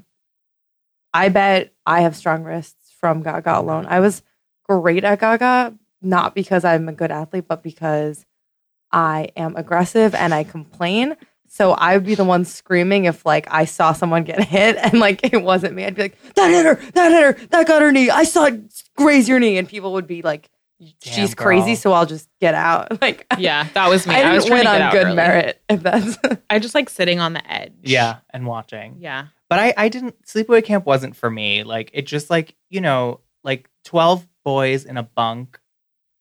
I 1.19 1.29
bet 1.31 1.73
I 1.85 2.03
have 2.03 2.15
strong 2.15 2.45
wrists 2.45 2.93
from 3.01 3.23
Gaga 3.25 3.59
alone. 3.59 3.87
I 3.89 3.99
was 3.99 4.23
great 4.63 5.03
at 5.03 5.19
Gaga, 5.19 5.75
not 6.01 6.35
because 6.35 6.65
I'm 6.65 6.89
a 6.89 6.93
good 6.93 7.11
athlete, 7.11 7.47
but 7.49 7.63
because 7.63 8.25
I 8.93 9.31
am 9.37 9.57
aggressive 9.57 10.15
and 10.15 10.33
I 10.33 10.45
complain. 10.45 11.17
So 11.49 11.73
I 11.73 11.97
would 11.97 12.07
be 12.07 12.15
the 12.15 12.25
one 12.25 12.45
screaming 12.45 13.07
if 13.07 13.27
like 13.27 13.49
I 13.51 13.65
saw 13.65 13.93
someone 13.95 14.23
get 14.23 14.45
hit 14.57 14.77
and 14.77 15.01
like 15.01 15.33
it 15.33 15.43
wasn't 15.43 15.75
me. 15.75 15.85
I'd 15.85 15.97
be 15.97 16.03
like, 16.03 16.35
that 16.35 16.51
hit 16.51 16.65
her, 16.65 16.75
that 16.93 17.11
hit 17.11 17.23
her, 17.41 17.47
that 17.49 17.67
got 17.67 17.83
her 17.83 17.91
knee. 17.91 18.11
I 18.11 18.23
saw 18.25 18.45
it 18.45 18.61
graze 18.97 19.29
your 19.29 19.41
knee. 19.41 19.59
And 19.59 19.69
people 19.69 19.93
would 19.95 20.07
be 20.07 20.23
like, 20.23 20.49
she's 21.03 21.35
Damn, 21.35 21.45
crazy, 21.45 21.75
so 21.75 21.93
I'll 21.93 22.07
just 22.07 22.29
get 22.41 22.55
out. 22.55 22.89
Like 23.03 23.27
yeah, 23.39 23.67
that 23.75 23.89
was 23.89 24.07
me. 24.07 24.15
I 24.15 24.21
I, 24.31 24.35
was 24.35 24.45
didn't 24.45 24.63
trying 24.63 24.67
win 24.67 24.73
to 24.73 24.79
get 24.79 24.81
on 24.83 24.83
out 24.83 24.93
good 24.93 25.07
early. 25.07 25.17
merit, 25.17 25.63
if 25.69 25.83
that's 25.83 26.19
I 26.49 26.59
just 26.61 26.77
like 26.77 26.89
sitting 26.89 27.19
on 27.19 27.33
the 27.33 27.51
edge. 27.51 27.73
yeah, 27.83 28.19
and 28.31 28.47
watching. 28.47 28.99
Yeah. 29.01 29.27
But 29.49 29.59
I, 29.59 29.75
I 29.76 29.88
didn't 29.88 30.23
sleepaway 30.26 30.64
camp 30.64 30.85
wasn't 30.87 31.17
for 31.17 31.31
me. 31.31 31.62
Like 31.64 31.90
it 31.95 32.07
just 32.07 32.28
like, 32.31 32.55
you 32.69 32.81
know, 32.81 33.21
like 33.43 33.69
12 33.85 34.26
boys 34.45 34.85
in 34.85 34.97
a 34.97 35.02
bunk. 35.02 35.59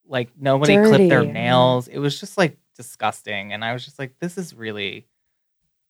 Like 0.08 0.30
nobody 0.40 0.76
clipped 0.88 1.10
their 1.10 1.24
nails. 1.34 1.88
It 1.90 2.00
was 2.00 2.18
just 2.20 2.38
like 2.38 2.58
disgusting. 2.76 3.52
And 3.52 3.66
I 3.66 3.74
was 3.74 3.84
just 3.84 4.00
like, 4.00 4.14
this 4.22 4.38
is 4.38 4.54
really 4.54 5.06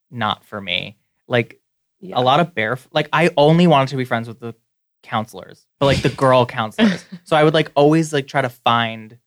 not 0.10 0.44
for 0.46 0.60
me. 0.60 0.98
Like 1.28 1.60
Yeah. 2.00 2.18
a 2.20 2.22
lot 2.22 2.40
of 2.40 2.56
bare 2.56 2.78
like 2.92 3.10
I 3.14 3.30
only 3.38 3.68
wanted 3.68 3.90
to 3.90 3.98
be 3.98 4.06
friends 4.06 4.28
with 4.28 4.40
the 4.40 4.56
counselors, 5.04 5.68
but 5.80 5.86
like 5.86 6.02
the 6.02 6.10
girl 6.10 6.46
counselors. 6.46 7.06
So 7.24 7.36
I 7.36 7.44
would 7.44 7.54
like 7.54 7.72
always 7.76 8.14
like 8.14 8.26
try 8.28 8.42
to 8.42 8.50
find 8.50 9.18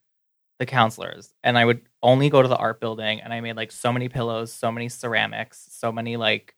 the 0.59 0.67
counselors 0.67 1.33
and 1.45 1.57
I 1.57 1.65
would 1.65 1.83
only 2.03 2.29
go 2.31 2.43
to 2.43 2.49
the 2.49 2.57
art 2.57 2.81
building 2.81 3.21
and 3.21 3.33
I 3.33 3.41
made 3.41 3.57
like 3.57 3.71
so 3.73 3.93
many 3.93 4.09
pillows, 4.09 4.53
so 4.53 4.73
many 4.73 4.89
ceramics, 4.89 5.69
so 5.71 5.93
many 5.93 6.17
like 6.17 6.55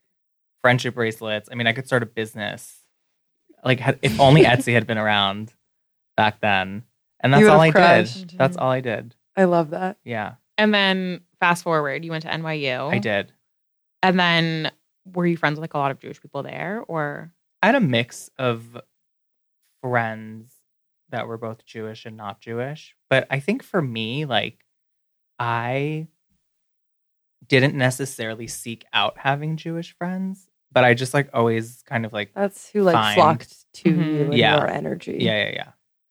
friendship 0.63 0.95
bracelets. 0.95 1.49
I 1.51 1.55
mean, 1.55 1.67
I 1.67 1.73
could 1.73 1.87
start 1.87 2.03
a 2.03 2.07
business. 2.07 2.81
Like 3.65 3.81
had, 3.81 3.99
if 4.03 4.19
only 4.19 4.43
Etsy 4.45 4.73
had 4.73 4.87
been 4.87 4.99
around 4.99 5.53
back 6.17 6.41
then. 6.41 6.85
And 7.21 7.33
that's 7.33 7.47
all 7.47 7.61
I 7.61 7.71
crushed. 7.71 8.19
did. 8.19 8.29
Mm-hmm. 8.29 8.37
That's 8.39 8.57
all 8.57 8.71
I 8.71 8.81
did. 8.81 9.15
I 9.37 9.45
love 9.45 9.71
that. 9.71 9.99
Yeah, 10.05 10.35
And 10.59 10.75
then 10.75 11.21
fast 11.41 11.63
forward, 11.63 12.05
you 12.05 12.11
went 12.11 12.23
to 12.25 12.31
NYU. 12.31 12.93
I 12.93 12.99
did. 12.99 13.33
And 14.03 14.19
then 14.19 14.73
were 15.05 15.27
you 15.27 15.37
friends 15.37 15.57
with 15.57 15.63
like 15.63 15.75
a 15.75 15.79
lot 15.79 15.91
of 15.91 16.01
Jewish 16.01 16.21
people 16.21 16.43
there 16.43 16.83
or 16.87 17.33
I 17.63 17.67
had 17.67 17.75
a 17.77 17.81
mix 17.81 18.29
of 18.39 18.77
friends 19.81 20.53
that 21.11 21.29
were 21.29 21.39
both 21.39 21.65
Jewish 21.65 22.05
and 22.05 22.17
not 22.17 22.41
Jewish. 22.41 22.97
But 23.09 23.27
I 23.31 23.39
think 23.39 23.63
for 23.63 23.81
me, 23.81 24.25
like, 24.25 24.65
I 25.39 26.09
didn't 27.47 27.75
necessarily 27.75 28.47
seek 28.49 28.85
out 28.93 29.19
having 29.19 29.57
Jewish 29.57 29.95
friends, 29.97 30.49
but 30.73 30.85
I 30.85 30.95
just 30.95 31.13
like 31.15 31.29
always 31.35 31.83
kind 31.87 32.05
of 32.07 32.13
like, 32.13 32.33
That's 32.35 32.69
who 32.71 32.83
like 32.83 32.95
Fine. 32.95 33.15
flocked 33.15 33.73
to 33.75 33.91
Mhm. 33.91 34.07
you 34.15 34.25
and 34.25 34.35
Yeah. 34.35 34.57
your 34.59 34.69
energy. 34.71 35.19
yeah, 35.21 35.45
yeah, 35.45 35.51
yeah. 35.55 35.69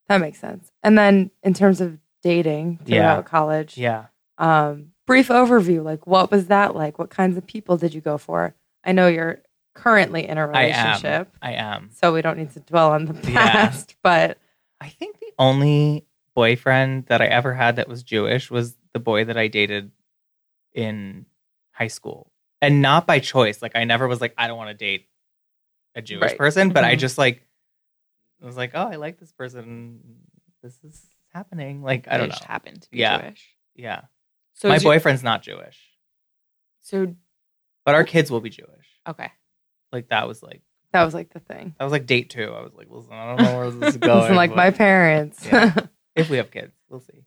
That 0.09 0.21
makes 0.21 0.39
sense. 0.39 0.71
And 0.83 0.97
then 0.97 1.31
in 1.43 1.53
terms 1.53 1.81
of 1.81 1.97
dating 2.23 2.79
throughout 2.85 3.17
Yeah. 3.17 3.21
college, 3.23 3.77
Yeah. 3.77 4.05
um, 4.37 4.91
brief 5.07 5.29
overview. 5.29 5.83
Like, 5.83 6.05
what 6.05 6.31
was 6.31 6.47
that 6.47 6.75
like? 6.75 6.99
What 6.99 7.09
kinds 7.09 7.37
of 7.37 7.45
people 7.47 7.77
did 7.77 7.93
you 7.93 8.01
go 8.01 8.17
for? 8.17 8.53
I 8.83 8.91
know 8.91 9.07
you're 9.07 9.41
currently 9.73 10.27
in 10.27 10.37
a 10.37 10.45
relationship, 10.47 11.29
I 11.41 11.53
am. 11.53 11.89
so 11.93 12.13
we 12.13 12.21
don't 12.21 12.37
need 12.37 12.51
to 12.51 12.59
dwell 12.59 12.91
on 12.91 13.05
the 13.05 13.13
Yeah. 13.31 13.51
past. 13.51 13.95
But 14.03 14.37
I 14.79 14.89
think 14.89 15.19
the 15.19 15.31
only 15.39 16.05
boyfriend 16.35 17.05
that 17.07 17.21
I 17.21 17.25
ever 17.27 17.53
had 17.53 17.75
that 17.77 17.87
was 17.87 18.03
Jewish 18.03 18.49
was 18.51 18.75
the 18.93 18.99
boy 18.99 19.25
that 19.25 19.37
I 19.37 19.47
dated 19.47 19.91
in 20.73 21.25
high 21.71 21.87
school. 21.87 22.30
And 22.61 22.81
not 22.81 23.07
by 23.07 23.19
choice. 23.19 23.61
Like 23.61 23.75
I 23.75 23.83
never 23.85 24.07
was 24.07 24.21
like, 24.21 24.33
I 24.37 24.47
don't 24.47 24.57
want 24.57 24.69
to 24.69 24.73
date 24.75 25.07
a 25.95 26.01
Jewish 26.01 26.21
Right. 26.29 26.37
person, 26.37 26.69
but 26.69 26.83
I 26.83 26.95
Mhm. 26.95 26.99
just 26.99 27.17
like 27.17 27.45
was 28.39 28.57
like, 28.57 28.71
oh, 28.73 28.87
I 28.87 28.95
like 28.95 29.19
this 29.19 29.31
person. 29.31 29.99
This 30.63 30.77
is 30.83 31.05
happening. 31.33 31.81
Like 31.81 32.07
I 32.07 32.17
don't 32.17 32.29
know. 32.29 32.35
happened 32.47 32.83
to 32.83 32.89
be 32.91 32.97
Yeah. 32.99 33.21
Jewish? 33.21 33.55
Yeah. 33.75 34.01
So 34.53 34.69
My 34.69 34.79
boyfriend's 34.79 35.23
not 35.23 35.41
Jewish. 35.43 35.79
So 36.81 37.15
But 37.85 37.95
our 37.95 38.03
kids 38.03 38.29
will 38.31 38.41
be 38.41 38.49
Jewish. 38.49 38.87
okay. 39.07 39.31
Like 39.91 40.09
that 40.09 40.27
was 40.27 40.41
like 40.43 40.61
that 40.91 41.03
was 41.03 41.13
like 41.13 41.31
the 41.33 41.39
thing. 41.39 41.73
that 41.79 41.83
was 41.85 41.91
like 41.93 42.05
date 42.05 42.29
two. 42.29 42.51
I 42.53 42.61
was 42.61 42.73
like, 42.73 42.87
listen, 42.89 43.13
I 43.13 43.25
don't 43.35 43.41
know 43.45 43.57
where 43.57 43.71
this 43.71 43.95
is 43.95 43.97
going. 44.01 44.35
Like 44.35 44.53
my 44.53 44.71
parents. 44.71 45.45
Yeah. 45.45 45.73
if 46.15 46.29
we 46.29 46.37
have 46.37 46.51
kids, 46.51 46.73
we'll 46.89 46.99
see. 46.99 47.23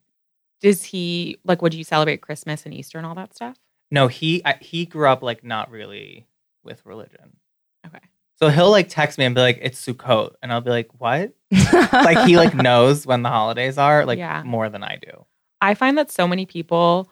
Does 0.61 0.85
he 0.85 1.39
like 1.45 1.61
would 1.63 1.75
you 1.75 1.83
celebrate 1.85 2.21
Christmas 2.21 2.65
and 2.67 2.75
Easter 2.75 2.99
and 2.99 3.07
all 3.07 3.15
that 3.17 3.35
stuff? 3.35 3.57
No, 3.95 4.09
he 4.09 4.43
I, 4.45 4.55
he 4.61 4.85
grew 4.87 5.09
up 5.09 5.23
like 5.23 5.45
not 5.45 5.71
really 5.71 6.27
with 6.63 6.85
religion. 6.85 7.37
Okay. 7.87 8.01
So 8.37 8.49
he'll 8.49 8.71
like 8.71 8.89
text 8.89 9.17
me 9.19 9.25
and 9.25 9.35
be 9.35 9.41
like, 9.41 9.59
"It's 9.63 9.85
Sukkot," 9.85 10.33
and 10.43 10.53
I'll 10.53 10.61
be 10.61 10.71
like, 10.71 10.91
"What?" 10.99 11.33
like 11.93 12.27
he 12.27 12.37
like 12.37 12.55
knows 12.55 13.07
when 13.07 13.23
the 13.23 13.29
holidays 13.29 13.79
are 13.79 14.05
like 14.05 14.19
Yeah. 14.19 14.43
more 14.45 14.69
than 14.69 14.83
I 14.83 14.99
do. 15.01 15.25
I 15.61 15.75
find 15.75 15.97
that 15.99 16.11
so 16.11 16.27
many 16.27 16.45
people 16.45 17.09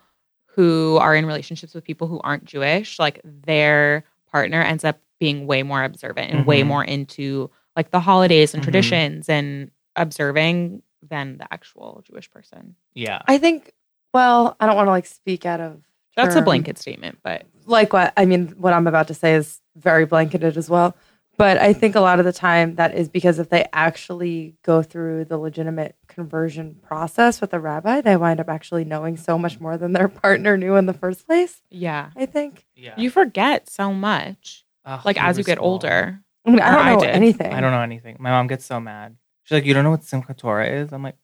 who 0.47 0.99
are 1.01 1.15
in 1.15 1.25
relationships 1.25 1.75
with 1.75 1.85
people 1.85 2.09
who 2.09 2.21
aren't 2.21 2.45
Jewish, 2.45 2.99
like 2.99 3.21
their 3.25 4.05
partner 4.31 4.61
ends 4.61 4.85
up 4.85 4.99
being 5.21 5.47
way 5.47 5.63
more 5.63 5.85
observant 5.85 6.31
and 6.33 6.45
way 6.47 6.63
Mhm. 6.63 6.67
more 6.67 6.85
into 6.85 7.51
like 7.77 7.91
the 7.93 8.01
holidays 8.01 8.53
and 8.53 8.61
Mhm. 8.61 8.65
traditions 8.67 9.29
and 9.29 9.71
observing 9.97 10.83
than 11.03 11.39
the 11.39 11.47
actual 11.53 12.03
Jewish 12.07 12.31
person. 12.31 12.75
Yeah, 12.95 13.23
I 13.27 13.39
think. 13.39 13.73
Well, 14.13 14.57
I 14.61 14.67
don't 14.67 14.77
want 14.77 14.89
to 14.89 14.91
like 14.91 15.07
speak 15.07 15.47
out 15.47 15.61
of. 15.61 15.81
That's 16.17 16.35
a 16.35 16.39
um, 16.39 16.45
blanket 16.45 16.79
statement, 16.79 17.19
but 17.23 17.45
like 17.67 17.93
what 17.93 18.13
I 18.17 18.25
mean, 18.27 18.49
what 18.59 18.73
I'm 18.73 18.87
about 18.87 19.09
to 19.09 19.15
say 19.15 19.35
is 19.35 19.61
very 19.77 20.05
blanketed 20.07 20.57
as 20.57 20.69
well. 20.69 20.95
But 21.39 21.57
I 21.57 21.73
think 21.73 21.95
a 21.95 22.01
lot 22.01 22.19
of 22.19 22.27
the 22.27 22.33
time 22.33 22.75
that 22.75 22.95
is 22.95 23.09
because 23.09 23.39
if 23.39 23.49
they 23.49 23.67
actually 23.73 24.55
go 24.63 24.83
through 24.83 25.25
the 25.25 25.39
legitimate 25.39 25.97
conversion 26.07 26.77
process 26.83 27.41
with 27.41 27.55
a 27.55 27.59
rabbi, 27.59 28.03
they 28.03 28.17
wind 28.19 28.39
up 28.39 28.51
actually 28.51 28.85
knowing 28.85 29.17
so 29.17 29.39
much 29.39 29.59
more 29.59 29.79
than 29.79 29.93
their 29.95 30.09
partner 30.25 30.59
knew 30.59 30.77
in 30.77 30.85
the 30.85 30.93
first 30.93 31.27
place. 31.27 31.63
yeah. 31.71 32.11
I 32.17 32.27
think. 32.27 32.67
yeah. 32.77 32.93
You 32.99 33.09
forget 33.09 33.71
so 33.71 33.95
much. 33.95 34.67
Ugh, 34.85 35.01
Like 35.07 35.21
as 35.23 35.39
you 35.39 35.45
get 35.45 35.57
so- 35.59 35.65
older. 35.65 36.21
I 36.45 36.51
mean, 36.51 36.61
I 36.61 36.71
don't 36.73 36.87
I 36.87 36.95
know 36.95 37.01
did. 37.01 37.11
anything. 37.11 37.55
I 37.55 37.61
don't 37.61 37.71
know 37.73 37.81
anything. 37.83 38.17
My 38.21 38.31
mom 38.31 38.47
gets 38.49 38.67
so 38.67 38.79
mad. 38.81 39.17
She's 39.45 39.55
like, 39.57 39.65
"You 39.65 39.75
don't 39.75 39.85
know 39.85 39.91
what 39.93 40.01
Simchat 40.03 40.37
Torah 40.37 40.69
is?" 40.69 40.93
I'm 40.93 41.03
like, 41.03 41.17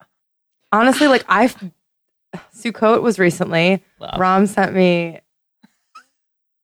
Honestly, 0.71 1.07
like 1.07 1.25
I, 1.27 1.53
Sukkot 2.55 3.01
was 3.01 3.19
recently. 3.19 3.83
Love. 3.99 4.19
Rom 4.19 4.45
sent 4.47 4.73
me 4.73 5.19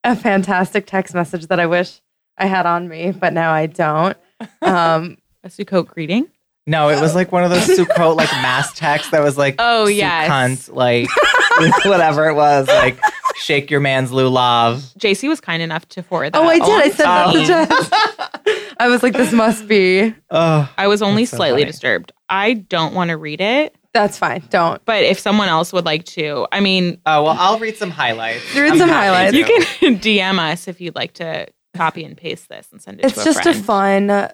a 0.03 0.15
fantastic 0.15 0.85
text 0.85 1.13
message 1.15 1.47
that 1.47 1.59
I 1.59 1.65
wish 1.65 2.01
I 2.37 2.45
had 2.45 2.65
on 2.65 2.87
me, 2.87 3.11
but 3.11 3.33
now 3.33 3.51
I 3.51 3.65
don't. 3.67 4.17
Um, 4.61 5.17
A 5.43 5.47
Sukkot 5.47 5.87
greeting. 5.87 6.27
No, 6.67 6.89
it 6.89 6.99
was 6.99 7.15
like 7.15 7.31
one 7.31 7.43
of 7.45 7.51
those 7.51 7.67
Sukkot 7.67 8.17
like 8.17 8.29
mass 8.33 8.73
texts 8.77 9.11
that 9.11 9.23
was 9.23 9.37
like, 9.37 9.55
Oh, 9.59 9.87
yeah, 9.87 10.23
yes. 10.23 10.67
cunt, 10.69 10.75
like 10.75 11.07
whatever 11.85 12.27
it 12.27 12.33
was, 12.33 12.67
like 12.67 12.99
shake 13.37 13.71
your 13.71 13.79
man's 13.79 14.11
lulav. 14.11 14.93
JC 14.97 15.29
was 15.29 15.39
kind 15.39 15.61
enough 15.63 15.87
to 15.89 16.03
forward 16.03 16.33
that. 16.33 16.39
Oh, 16.41 16.43
I 16.47 16.59
did. 16.59 16.67
I 16.67 16.73
along 16.73 16.91
said 16.91 16.97
to 16.97 17.03
that 17.03 17.33
me. 17.33 17.41
to 17.41 17.47
Jess. 17.47 18.75
I 18.77 18.87
was 18.89 19.03
like, 19.03 19.13
this 19.13 19.31
must 19.31 19.67
be. 19.69 20.13
Oh, 20.29 20.69
I 20.77 20.87
was 20.87 21.01
only 21.01 21.23
so 21.25 21.37
slightly 21.37 21.61
funny. 21.61 21.71
disturbed. 21.71 22.11
I 22.27 22.53
don't 22.53 22.93
want 22.93 23.09
to 23.11 23.17
read 23.17 23.39
it, 23.39 23.73
That's 23.95 24.17
fine. 24.19 24.43
Don't. 24.49 24.83
but 24.85 25.03
if 25.03 25.17
someone 25.19 25.47
else 25.47 25.71
would 25.73 25.85
like 25.85 26.03
to, 26.17 26.45
I 26.51 26.59
mean, 26.59 26.99
oh 27.07 27.23
well, 27.23 27.35
I'll 27.39 27.57
read 27.59 27.77
some 27.77 27.89
highlights. 27.89 28.43
Read 28.53 28.73
I'm 28.73 28.77
some 28.77 28.89
happy 28.89 29.05
highlights. 29.07 29.31
to. 29.31 29.37
you 29.39 29.45
can 29.45 29.99
DM 29.99 30.37
us 30.37 30.67
if 30.67 30.79
you'd 30.81 30.95
like 30.95 31.13
to 31.13 31.47
copy 31.73 32.03
and 32.03 32.15
paste 32.17 32.49
this 32.49 32.67
and 32.71 32.81
send 32.81 32.99
it 32.99 33.05
It's 33.05 33.15
to 33.15 33.21
a 33.21 33.23
just 33.23 33.39
a 33.45 33.53
friend. 33.53 34.09
fun, 34.11 34.31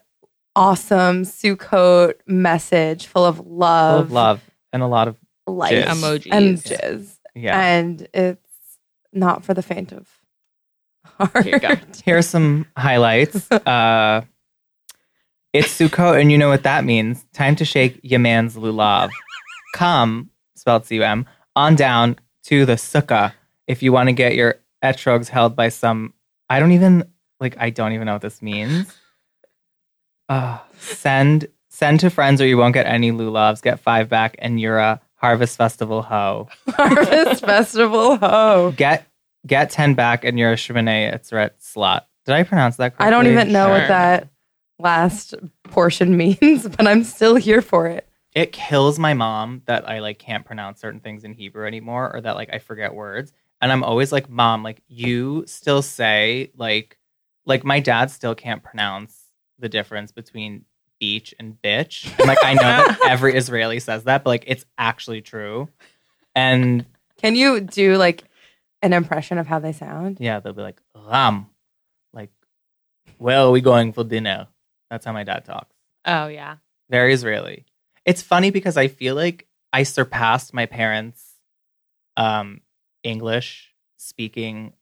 awesome 0.56 1.24
Sukkot 1.24 2.16
message 2.28 3.06
full 3.08 3.24
of 3.26 3.38
Full 3.38 3.46
love, 3.46 4.06
of 4.06 4.12
love 4.12 4.42
and 4.74 4.82
a 4.84 4.88
lot 4.88 5.08
of 5.08 5.16
life, 5.48 5.74
Jizz. 5.74 5.86
Emojis. 5.86 6.28
and 6.32 6.58
jizz. 6.58 7.18
yeah. 7.36 7.62
And 7.62 8.08
it's 8.14 8.42
not 9.14 9.44
for 9.46 9.54
the 9.54 9.62
faint 9.62 9.92
of 9.92 10.08
heart. 11.06 11.44
Here 11.44 11.54
you 11.56 11.60
go. 11.60 11.76
Here 12.06 12.18
are 12.18 12.22
some 12.24 12.66
highlights. 12.76 13.48
Uh, 13.66 14.22
it's 15.54 15.78
Sukkot, 15.78 16.20
and 16.22 16.32
you 16.32 16.38
know 16.38 16.48
what 16.48 16.64
that 16.64 16.86
means. 16.86 17.26
Time 17.34 17.58
to 17.58 17.66
shake 17.66 18.00
your 18.04 18.22
man's 18.22 18.56
lulav. 18.56 19.10
Come, 19.74 20.30
spelled 20.56 20.86
C-U-M, 20.86 21.26
on 21.56 21.76
down 21.76 22.18
to 22.46 22.66
the 22.66 22.74
sukkah 22.74 23.34
if 23.68 23.82
you 23.84 23.92
want 23.92 24.08
to 24.10 24.14
get 24.14 24.36
your 24.36 24.56
etrogs 24.84 25.28
held 25.30 25.56
by 25.56 25.70
some. 25.70 26.14
I 26.50 26.60
don't 26.60 26.72
even 26.74 27.06
like. 27.40 27.56
I 27.60 27.70
don't 27.70 27.94
even 27.94 28.06
know 28.06 28.14
what 28.14 28.22
this 28.22 28.42
means. 28.42 28.94
Uh, 30.30 30.60
send 30.80 31.48
send 31.70 32.00
to 32.02 32.10
friends, 32.10 32.42
or 32.42 32.46
you 32.48 32.58
won't 32.58 32.74
get 32.74 32.86
any 32.86 33.12
lulavs. 33.12 33.62
Get 33.62 33.80
five 33.80 34.10
back, 34.10 34.36
and 34.40 34.60
you're 34.60 34.78
a 34.80 35.00
harvest 35.16 35.58
festival 35.58 36.02
hoe. 36.02 36.48
Harvest 36.70 37.46
Festival 37.46 38.18
hoe. 38.18 38.74
Get 38.76 39.08
get 39.46 39.70
ten 39.70 39.94
back, 39.94 40.24
and 40.24 40.38
you're 40.40 40.54
a 40.54 40.56
Shemoneh 40.56 41.14
Etzret 41.14 41.52
slot. 41.60 42.08
Did 42.26 42.34
I 42.36 42.44
pronounce 42.44 42.78
that 42.78 42.92
correctly? 42.98 43.08
I 43.08 43.10
don't 43.10 43.28
even 43.28 43.52
know 43.52 43.66
Sure. 43.68 43.80
what 43.80 43.88
that 43.88 44.28
last 44.80 45.34
portion 45.64 46.16
means, 46.18 46.68
but 46.68 46.88
I'm 46.88 47.04
still 47.04 47.36
here 47.36 47.62
for 47.62 47.88
it. 47.88 48.08
It 48.34 48.52
kills 48.52 48.98
my 48.98 49.14
mom 49.14 49.62
that 49.66 49.90
I 49.90 50.00
like 50.00 50.20
can't 50.20 50.46
pronounce 50.46 50.80
certain 50.80 51.00
things 51.02 51.24
in 51.24 51.34
Hebrew 51.34 51.66
anymore 51.68 52.14
or 52.14 52.22
that 52.22 52.36
like 52.36 52.50
I 52.54 52.60
forget 52.60 52.94
words. 52.94 53.34
And 53.62 53.72
I'm 53.72 53.84
always 53.84 54.12
like, 54.12 54.30
Mom, 54.30 54.64
like 54.64 54.82
you 54.88 55.44
still 55.48 55.82
say 55.82 56.52
like 56.56 56.98
like 57.46 57.64
my 57.64 57.80
dad 57.80 58.10
still 58.12 58.36
can't 58.36 58.64
pronounce 58.64 59.18
the 59.60 59.70
difference 59.70 60.12
between 60.12 60.66
beach 61.00 61.34
and 61.40 61.58
bitch. 61.62 62.06
And 62.20 62.28
like 62.28 62.44
I 62.44 62.54
know 62.54 62.62
that 62.62 63.00
every 63.08 63.36
Israeli 63.36 63.80
says 63.80 64.06
that, 64.06 64.24
but 64.24 64.30
like 64.30 64.44
it's 64.48 64.66
actually 64.78 65.22
true. 65.22 65.68
And 66.36 66.86
Can 67.18 67.36
you 67.36 67.60
do 67.62 67.98
like 67.98 68.24
an 68.82 68.94
impression 68.94 69.38
of 69.38 69.46
how 69.48 69.60
they 69.60 69.74
sound? 69.74 70.18
yeah, 70.20 70.40
they'll 70.40 70.54
be 70.54 70.62
like, 70.62 70.80
Ram. 70.96 71.48
Like, 72.14 72.32
where 73.18 73.40
are 73.40 73.52
we 73.52 73.62
going 73.62 73.94
for 73.94 74.04
dinner? 74.04 74.48
That's 74.90 75.06
how 75.06 75.14
my 75.14 75.24
dad 75.24 75.46
talks. 75.46 75.76
Oh 76.06 76.28
yeah. 76.28 76.56
very 76.90 77.14
Israeli. 77.14 77.66
It's 78.06 78.22
funny 78.22 78.50
because 78.52 78.78
I 78.78 78.88
feel 78.88 79.16
like 79.16 79.48
I 79.74 79.84
surpassed 79.84 80.54
my 80.54 80.66
parents' 80.66 81.24
um, 82.18 82.62
English 83.04 83.74
speaking 83.98 84.74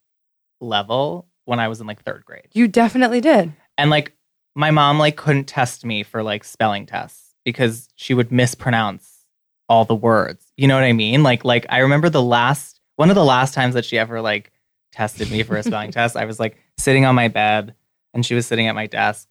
level 0.62 1.27
when 1.45 1.60
I 1.60 1.67
was 1.67 1.82
in 1.82 1.88
like 1.88 2.03
third 2.03 2.23
grade, 2.25 2.47
You 2.53 2.67
definitely 2.67 3.21
did. 3.21 3.53
and 3.77 3.89
like 3.89 4.13
my 4.55 4.71
mom 4.71 4.99
like 4.99 5.15
couldn't 5.15 5.45
test 5.45 5.86
me 5.86 6.03
for 6.03 6.21
like 6.23 6.43
spelling 6.43 6.86
tests 6.86 7.34
because 7.45 7.88
she 7.95 8.13
would 8.13 8.32
mispronounce 8.32 9.25
all 9.67 9.86
the 9.86 9.95
words. 9.95 10.51
You 10.58 10.67
know 10.67 10.75
what 10.75 10.84
I 10.84 10.93
mean? 10.93 11.23
Like 11.23 11.45
like 11.45 11.65
I 11.69 11.79
remember 11.79 12.10
the 12.10 12.21
last 12.21 12.82
one 12.97 13.10
of 13.10 13.15
the 13.15 13.23
last 13.25 13.53
times 13.53 13.75
that 13.75 13.86
she 13.86 13.97
ever 13.97 14.21
like 14.21 14.51
tested 14.91 15.32
me 15.32 15.43
for 15.43 15.55
a 15.55 15.63
spelling 15.63 15.91
test. 15.99 16.15
I 16.17 16.25
was 16.25 16.39
like 16.39 16.58
sitting 16.77 17.05
on 17.05 17.15
my 17.15 17.27
bed 17.29 17.73
and 18.13 18.25
she 18.25 18.36
was 18.36 18.45
sitting 18.47 18.67
at 18.67 18.75
my 18.75 18.88
desk 18.88 19.27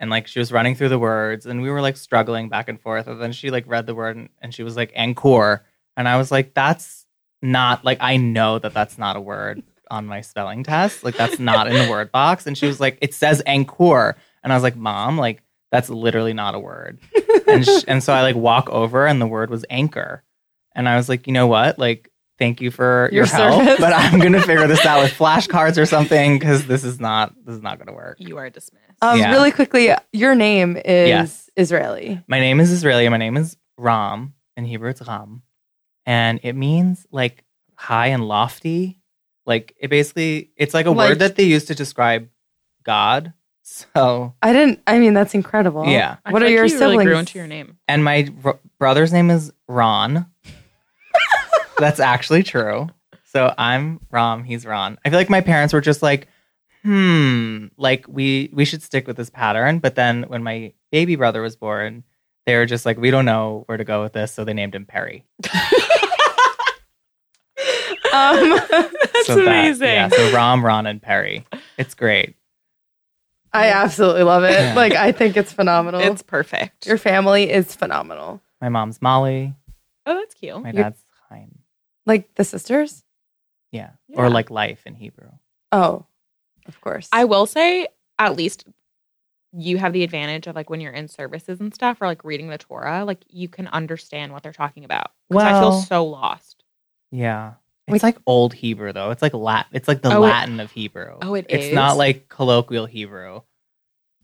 and 0.00 0.10
like 0.10 0.26
she 0.26 0.38
was 0.40 0.50
running 0.50 0.74
through 0.74 0.88
the 0.88 0.98
words 0.98 1.46
and 1.46 1.62
we 1.62 1.70
were 1.70 1.82
like 1.82 1.96
struggling 1.96 2.48
back 2.48 2.68
and 2.68 2.80
forth 2.80 3.06
and 3.06 3.20
then 3.20 3.32
she 3.32 3.50
like 3.50 3.66
read 3.68 3.86
the 3.86 3.94
word 3.94 4.16
and, 4.16 4.28
and 4.40 4.54
she 4.54 4.64
was 4.64 4.76
like 4.76 4.92
encore 4.96 5.64
and 5.96 6.08
I 6.08 6.16
was 6.16 6.32
like 6.32 6.54
that's 6.54 7.06
not 7.42 7.84
like 7.84 7.98
I 8.00 8.16
know 8.16 8.58
that 8.58 8.74
that's 8.74 8.98
not 8.98 9.16
a 9.16 9.20
word 9.20 9.62
on 9.90 10.06
my 10.06 10.20
spelling 10.20 10.62
test. 10.64 11.04
Like 11.04 11.16
that's 11.16 11.38
not 11.38 11.68
in 11.68 11.74
the 11.74 11.90
word 11.90 12.10
box 12.10 12.46
and 12.46 12.58
she 12.58 12.66
was 12.66 12.80
like 12.80 12.98
it 13.00 13.14
says 13.14 13.42
encore 13.46 14.16
and 14.42 14.52
I 14.52 14.56
was 14.56 14.62
like 14.62 14.76
mom 14.76 15.18
like 15.18 15.42
that's 15.70 15.88
literally 15.88 16.32
not 16.32 16.54
a 16.54 16.58
word. 16.58 16.98
And 17.46 17.64
sh- 17.64 17.84
and 17.86 18.02
so 18.02 18.12
I 18.12 18.22
like 18.22 18.36
walk 18.36 18.68
over 18.70 19.06
and 19.06 19.20
the 19.20 19.26
word 19.26 19.50
was 19.50 19.64
anchor. 19.70 20.24
And 20.74 20.88
I 20.88 20.96
was 20.96 21.08
like, 21.08 21.26
"You 21.26 21.32
know 21.32 21.46
what? 21.46 21.78
Like 21.78 22.09
thank 22.40 22.60
you 22.60 22.72
for 22.72 23.08
your, 23.12 23.24
Your 23.24 23.26
help, 23.26 23.78
but 23.78 23.92
I'm 23.92 24.18
going 24.18 24.32
to 24.32 24.40
figure 24.42 24.66
this 24.66 24.84
out 24.84 25.00
with 25.02 25.12
flashcards 25.12 25.80
or 25.80 25.86
something 25.86 26.40
cuz 26.40 26.66
this 26.66 26.82
is 26.82 26.98
not 26.98 27.32
this 27.44 27.54
is 27.54 27.62
not 27.62 27.78
going 27.78 27.86
to 27.86 27.92
work." 27.92 28.16
You 28.18 28.38
are 28.38 28.50
dismissed. 28.50 28.84
Um, 29.00 29.18
Yeah. 29.20 29.30
Really 29.30 29.52
quickly, 29.52 29.90
your 30.12 30.34
name 30.34 30.76
is 30.76 31.08
Yes. 31.08 31.50
Israeli. 31.56 32.20
My 32.26 32.40
name 32.40 32.58
is 32.58 32.72
Israeli. 32.72 33.08
My 33.08 33.16
name 33.18 33.36
is 33.36 33.56
Ram. 33.78 34.34
In 34.56 34.64
Hebrew, 34.64 34.90
it's 34.90 35.06
Ram. 35.06 35.42
And 36.06 36.40
it 36.42 36.54
means 36.54 37.06
like 37.12 37.44
high 37.76 38.08
and 38.08 38.26
lofty. 38.26 38.98
Like 39.46 39.74
it 39.80 39.88
basically, 39.88 40.50
it's 40.56 40.74
like 40.74 40.86
a 40.86 40.90
Like- 40.90 41.10
word 41.10 41.18
that 41.20 41.36
they 41.36 41.44
use 41.44 41.64
to 41.66 41.74
describe 41.74 42.28
God. 42.82 43.32
So, 43.62 44.34
I 44.42 44.52
didn't. 44.52 44.80
I 44.86 44.98
mean, 44.98 45.14
that's 45.14 45.32
incredible. 45.34 45.86
Yeah. 45.86 46.16
I 46.24 46.32
What 46.32 46.40
feel 46.40 46.46
are 46.46 46.50
like 46.50 46.54
your 46.56 46.64
you 46.64 46.68
siblings? 46.70 46.96
Really 46.98 47.04
grew 47.04 47.18
into 47.18 47.38
your 47.38 47.46
name. 47.46 47.76
and 47.86 48.02
my 48.02 48.22
br- 48.22 48.58
brother's 48.80 49.12
name 49.12 49.30
is 49.30 49.52
Ron. 49.68 50.26
That's 51.80 52.00
actually 52.00 52.42
true. 52.42 52.88
So 53.24 53.54
I'm 53.58 54.00
Rom, 54.10 54.44
He's 54.44 54.64
Ron. 54.66 54.98
I 55.04 55.10
feel 55.10 55.18
like 55.18 55.30
my 55.30 55.40
parents 55.40 55.72
were 55.72 55.80
just 55.80 56.02
like, 56.02 56.28
hmm, 56.82 57.66
like 57.76 58.06
we 58.08 58.50
we 58.52 58.64
should 58.64 58.82
stick 58.82 59.06
with 59.06 59.16
this 59.16 59.30
pattern. 59.30 59.78
But 59.78 59.94
then 59.94 60.24
when 60.24 60.42
my 60.42 60.72
baby 60.92 61.16
brother 61.16 61.40
was 61.42 61.56
born, 61.56 62.04
they 62.46 62.56
were 62.56 62.66
just 62.66 62.84
like, 62.86 62.98
we 62.98 63.10
don't 63.10 63.24
know 63.24 63.62
where 63.66 63.78
to 63.78 63.84
go 63.84 64.02
with 64.02 64.12
this, 64.14 64.32
so 64.32 64.44
they 64.44 64.54
named 64.54 64.74
him 64.74 64.86
Perry. 64.86 65.24
Um, 68.12 68.50
That's 68.70 69.26
So 69.26 69.36
that- 69.36 69.46
amazing. 69.46 69.86
yeah, 69.86 70.08
so 70.08 70.32
Rom, 70.32 70.64
Ron, 70.64 70.86
and 70.86 71.00
Perry. 71.00 71.46
It's 71.78 71.94
great. 71.94 72.34
I 73.52 73.68
absolutely 73.68 74.24
love 74.24 74.42
it. 74.44 74.50
Yeah. 74.52 74.74
Like, 74.74 74.94
I 74.94 75.12
think 75.12 75.36
it's 75.36 75.52
phenomenal. 75.52 76.00
It's 76.00 76.22
perfect. 76.22 76.86
your 76.86 76.98
family 76.98 77.50
is 77.50 77.74
phenomenal. 77.74 78.40
My 78.60 78.68
mom's 78.68 79.00
Molly. 79.00 79.54
oh, 80.06 80.14
that's 80.14 80.34
cute. 80.34 80.60
My 80.60 80.70
You're- 80.70 80.82
dad's 80.84 81.00
Chaim. 81.02 81.09
Like 82.06 82.34
the 82.34 82.44
sisters. 82.44 83.04
Yeah. 83.72 83.90
Yeah. 84.08 84.18
Or 84.20 84.30
like 84.30 84.50
life 84.50 84.82
in 84.86 84.94
Hebrew. 84.94 85.28
Oh, 85.72 86.06
of 86.66 86.80
course. 86.80 87.08
I 87.12 87.24
will 87.24 87.46
say, 87.46 87.88
at 88.18 88.36
least 88.36 88.64
you 89.52 89.78
have 89.78 89.92
the 89.92 90.04
advantage 90.04 90.46
of 90.46 90.54
like 90.56 90.70
when 90.70 90.80
you're 90.80 90.92
in 90.92 91.08
services 91.08 91.60
and 91.60 91.74
stuff 91.74 92.00
or 92.00 92.06
like 92.06 92.24
reading 92.24 92.48
the 92.48 92.58
Torah, 92.58 93.04
like 93.04 93.24
you 93.28 93.48
can 93.48 93.66
understand 93.68 94.32
what 94.32 94.42
they're 94.42 94.52
talking 94.52 94.84
about. 94.84 95.10
Because 95.28 95.44
I 95.44 95.52
feel 95.60 95.72
so 95.72 96.06
lost. 96.06 96.64
Yeah. 97.10 97.54
It's 97.88 98.04
like 98.04 98.18
old 98.26 98.54
Hebrew 98.54 98.92
though. 98.92 99.10
It's 99.10 99.22
like 99.22 99.34
Latin. 99.34 99.70
It's 99.74 99.88
like 99.88 100.02
the 100.02 100.10
Oh, 100.10 100.22
it- 100.24 100.28
Latin 100.28 100.60
of 100.60 100.70
Hebrew. 100.70 101.16
Oh, 101.20 101.34
it 101.34 101.46
it's 101.48 101.66
is? 101.66 101.72
not 101.72 101.96
like 101.96 102.28
colloquial 102.28 102.86
Hebrew. 102.86 103.40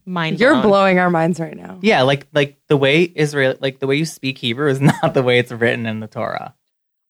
Mind 0.05 0.39
You're 0.39 0.53
blown. 0.53 0.63
blowing 0.67 0.99
our 0.99 1.09
minds 1.09 1.37
right 1.41 1.57
now. 1.57 1.79
Yeah, 1.81 2.03
like 2.03 2.27
like 2.33 2.57
the 2.67 2.77
way 2.77 3.11
Israel 3.13 3.55
like 3.59 3.79
the 3.79 3.87
way 3.87 3.97
you 3.97 4.05
speak 4.05 4.37
Hebrew 4.37 4.69
is 4.69 4.79
not 5.03 5.13
the 5.13 5.23
way 5.23 5.39
it's 5.39 5.51
written 5.51 5.85
in 5.85 5.99
the 5.99 6.07
Torah. 6.07 6.55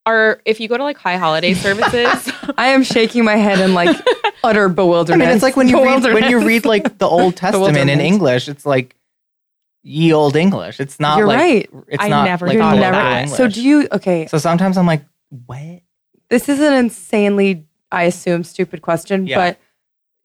Or 0.07 0.41
if 0.45 0.59
you 0.61 0.67
go 0.69 0.77
to 0.77 0.83
like 0.83 0.97
high 0.97 1.17
holiday 1.17 1.53
services, 1.65 2.31
I 2.57 2.67
am 2.69 2.83
shaking 2.83 3.25
my 3.25 3.35
head 3.35 3.59
in 3.59 3.73
like 3.73 3.95
utter 4.43 4.65
I 4.69 4.71
bewilderment. 4.71 5.19
mean, 5.27 5.29
it's 5.35 5.43
like 5.43 5.55
when 5.57 5.67
you 5.67 5.83
read 5.83 6.03
when 6.03 6.31
you 6.31 6.45
read 6.45 6.65
like 6.65 6.97
the 6.97 7.07
Old 7.07 7.35
Testament 7.43 7.89
in 7.89 7.99
English, 7.99 8.47
it's 8.47 8.65
like 8.65 8.95
ye 9.83 10.13
old 10.13 10.35
English. 10.35 10.79
It's 10.79 10.99
not 10.99 11.17
You're 11.17 11.27
like 11.27 11.37
right. 11.37 11.69
it's 11.89 12.03
I 12.03 12.07
not 12.09 12.23
never 12.25 12.47
like 12.47 12.53
You're 12.55 12.63
thought 12.63 12.77
of. 12.77 13.21
English. 13.23 13.37
So 13.37 13.47
do 13.47 13.61
you? 13.61 13.87
Okay, 13.91 14.27
So 14.27 14.37
sometimes 14.37 14.77
I'm 14.77 14.85
like, 14.87 15.03
what? 15.45 15.81
this 16.29 16.49
is 16.49 16.59
an 16.59 16.73
insanely, 16.73 17.65
I 17.91 18.03
assume, 18.03 18.43
stupid 18.43 18.81
question, 18.81 19.27
Yeah. 19.27 19.37
but 19.37 19.59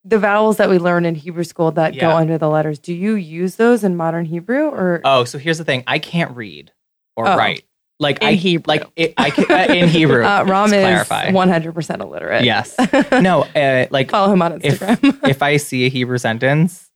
the 0.04 0.18
vowels 0.18 0.56
that 0.56 0.68
we 0.68 0.78
learn 0.78 1.04
in 1.04 1.14
Hebrew 1.14 1.44
school 1.44 1.70
that 1.72 1.96
go 1.96 2.10
under 2.10 2.36
the 2.38 2.48
letters, 2.48 2.80
do 2.80 2.92
you 2.92 3.14
use 3.14 3.54
those 3.54 3.84
in 3.84 3.94
modern 3.96 4.24
Hebrew 4.24 4.64
or? 4.66 5.00
Oh, 5.04 5.22
so 5.24 5.38
here's 5.38 5.58
the 5.58 5.64
thing: 5.64 5.84
I 5.86 5.98
can't 6.00 6.36
read 6.36 6.72
or 7.16 7.28
Oh. 7.28 7.36
write. 7.36 7.62
Like 8.02 8.18
In 8.22 8.28
I 8.28 8.32
Hebrew. 8.34 8.64
like 8.66 8.84
it, 8.96 9.14
I 9.16 9.30
can, 9.30 9.50
uh, 9.50 9.72
in 9.72 9.88
Hebrew. 9.88 10.22
Uh, 10.24 10.44
Ram 10.46 10.66
is 10.66 10.72
clarify. 10.72 11.30
100% 11.30 12.00
illiterate. 12.00 12.44
Yes. 12.44 12.74
No, 13.22 13.42
uh, 13.44 13.86
like 13.90 14.10
Follow 14.10 14.32
him 14.32 14.42
on 14.42 14.60
Instagram. 14.60 15.20
if 15.28 15.42
I 15.42 15.56
see 15.56 15.86
a 15.86 15.88
Hebrew 15.88 16.18
sentence, 16.18 16.90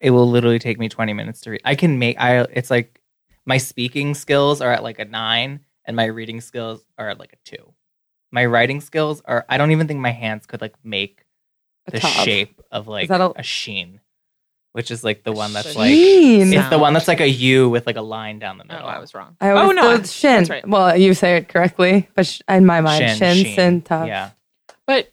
it 0.00 0.10
will 0.10 0.28
literally 0.28 0.58
take 0.58 0.78
me 0.78 0.88
20 0.88 1.12
minutes 1.12 1.40
to 1.42 1.50
read. 1.52 1.60
I 1.64 1.74
can 1.74 1.98
make 1.98 2.20
I 2.20 2.40
it's 2.52 2.70
like 2.70 3.00
my 3.46 3.56
speaking 3.58 4.14
skills 4.14 4.60
are 4.60 4.70
at 4.72 4.82
like 4.82 4.98
a 4.98 5.04
9 5.04 5.60
and 5.86 5.96
my 5.96 6.04
reading 6.04 6.40
skills 6.40 6.84
are 6.98 7.08
at 7.08 7.18
like 7.18 7.32
a 7.32 7.36
2. 7.56 7.56
My 8.30 8.44
writing 8.44 8.80
skills 8.80 9.22
are 9.24 9.46
I 9.48 9.56
don't 9.58 9.70
even 9.70 9.86
think 9.88 10.00
my 10.00 10.10
hands 10.10 10.44
could 10.46 10.60
like 10.60 10.74
make 10.84 11.24
the 11.90 12.00
top. 12.00 12.10
shape 12.24 12.60
of 12.70 12.86
like 12.88 13.08
a- 13.10 13.32
a 13.36 13.42
sheen 13.42 14.00
which 14.78 14.92
is 14.92 15.02
like 15.02 15.24
the 15.24 15.32
one 15.32 15.52
that's 15.52 15.66
Shit. 15.70 15.76
like 15.76 15.90
Sheen. 15.90 16.52
it's 16.52 16.68
the 16.68 16.78
one 16.78 16.92
that's 16.92 17.08
like 17.08 17.18
a 17.20 17.28
U 17.28 17.68
with 17.68 17.84
like 17.84 17.96
a 17.96 18.00
line 18.00 18.38
down 18.38 18.58
the 18.58 18.64
middle. 18.64 18.76
Oh, 18.76 18.86
middle. 18.86 18.96
I 18.96 19.00
was 19.00 19.12
wrong. 19.12 19.36
I 19.40 19.50
oh 19.50 19.56
always 19.56 19.74
no, 19.76 19.96
thought 19.96 20.06
shin. 20.06 20.36
that's 20.36 20.50
right. 20.50 20.68
Well, 20.68 20.96
you 20.96 21.14
say 21.14 21.36
it 21.36 21.48
correctly, 21.48 22.08
but 22.14 22.26
sh- 22.26 22.40
in 22.48 22.64
my 22.64 22.80
mind, 22.80 23.18
shin, 23.18 23.34
Shin, 23.44 23.54
sin, 23.56 23.82
tough. 23.82 24.06
Yeah, 24.06 24.30
But 24.86 25.10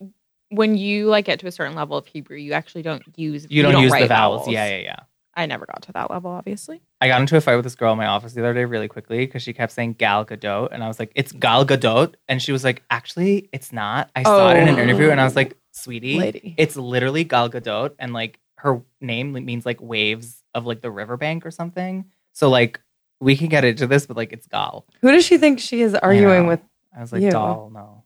when 0.50 0.78
you 0.78 1.08
like 1.08 1.26
get 1.26 1.40
to 1.40 1.48
a 1.48 1.52
certain 1.52 1.76
level 1.76 1.98
of 1.98 2.06
Hebrew, 2.06 2.38
you 2.38 2.54
actually 2.54 2.84
don't 2.84 3.02
use 3.18 3.48
you 3.50 3.64
don't, 3.64 3.82
use 3.82 3.92
the 3.92 3.98
write 4.02 4.08
vowels. 4.10 4.48
Yeah, 4.48 4.68
yeah, 4.70 4.78
yeah. 4.78 4.96
I 5.38 5.48
never 5.48 5.66
got 5.66 5.82
to 5.82 5.92
that 5.94 6.12
level, 6.12 6.30
obviously. 6.32 6.82
I 7.02 7.08
got 7.08 7.20
into 7.20 7.36
a 7.36 7.42
fight 7.42 7.56
with 7.56 7.66
this 7.66 7.76
girl 7.76 7.92
in 7.92 7.98
my 7.98 8.06
office 8.06 8.34
the 8.34 8.42
other 8.42 8.54
day 8.54 8.64
really 8.66 8.88
quickly 8.88 9.26
because 9.26 9.42
she 9.44 9.52
kept 9.52 9.74
saying 9.74 9.94
Gal 9.94 10.26
Gadot. 10.26 10.70
And 10.72 10.82
I 10.84 10.88
was 10.88 10.98
like, 11.00 11.12
it's 11.16 11.32
Gal 11.34 11.66
Gadot. 11.66 12.14
And 12.30 12.40
she 12.42 12.52
was 12.54 12.64
like, 12.64 12.84
actually, 12.90 13.50
it's 13.52 13.74
not. 13.74 14.10
I 14.16 14.22
saw 14.24 14.52
it 14.52 14.58
in 14.60 14.68
an 14.70 14.76
Oh. 14.76 14.82
interview 14.84 15.10
and 15.10 15.20
I 15.20 15.26
was 15.26 15.36
like, 15.36 15.58
sweetie, 15.74 16.18
Lady. 16.20 16.56
it's 16.58 16.78
literally 16.78 17.26
Gal 17.26 17.50
Gadot. 17.50 17.96
And 18.00 18.14
like 18.14 18.40
her 18.66 18.82
name 19.00 19.32
means 19.46 19.66
like 19.66 19.80
waves 19.80 20.44
of 20.54 20.66
like 20.66 20.82
the 20.82 20.92
riverbank 20.92 21.46
or 21.46 21.52
something. 21.52 22.06
So 22.34 22.50
like 22.50 22.80
we 23.22 23.38
can 23.38 23.48
get 23.48 23.64
into 23.64 23.88
this, 23.88 24.06
but 24.08 24.18
like 24.18 24.34
it's 24.34 24.48
Gal. 24.48 24.86
Who 25.02 25.12
does 25.12 25.26
she 25.26 25.38
think 25.38 25.60
she 25.60 25.82
is 25.82 25.94
arguing 25.96 26.44
know. 26.44 26.50
with? 26.50 26.60
I 26.98 27.02
was 27.02 27.14
like, 27.14 27.22
You. 27.22 27.32
doll, 27.32 27.70
no. 27.74 28.04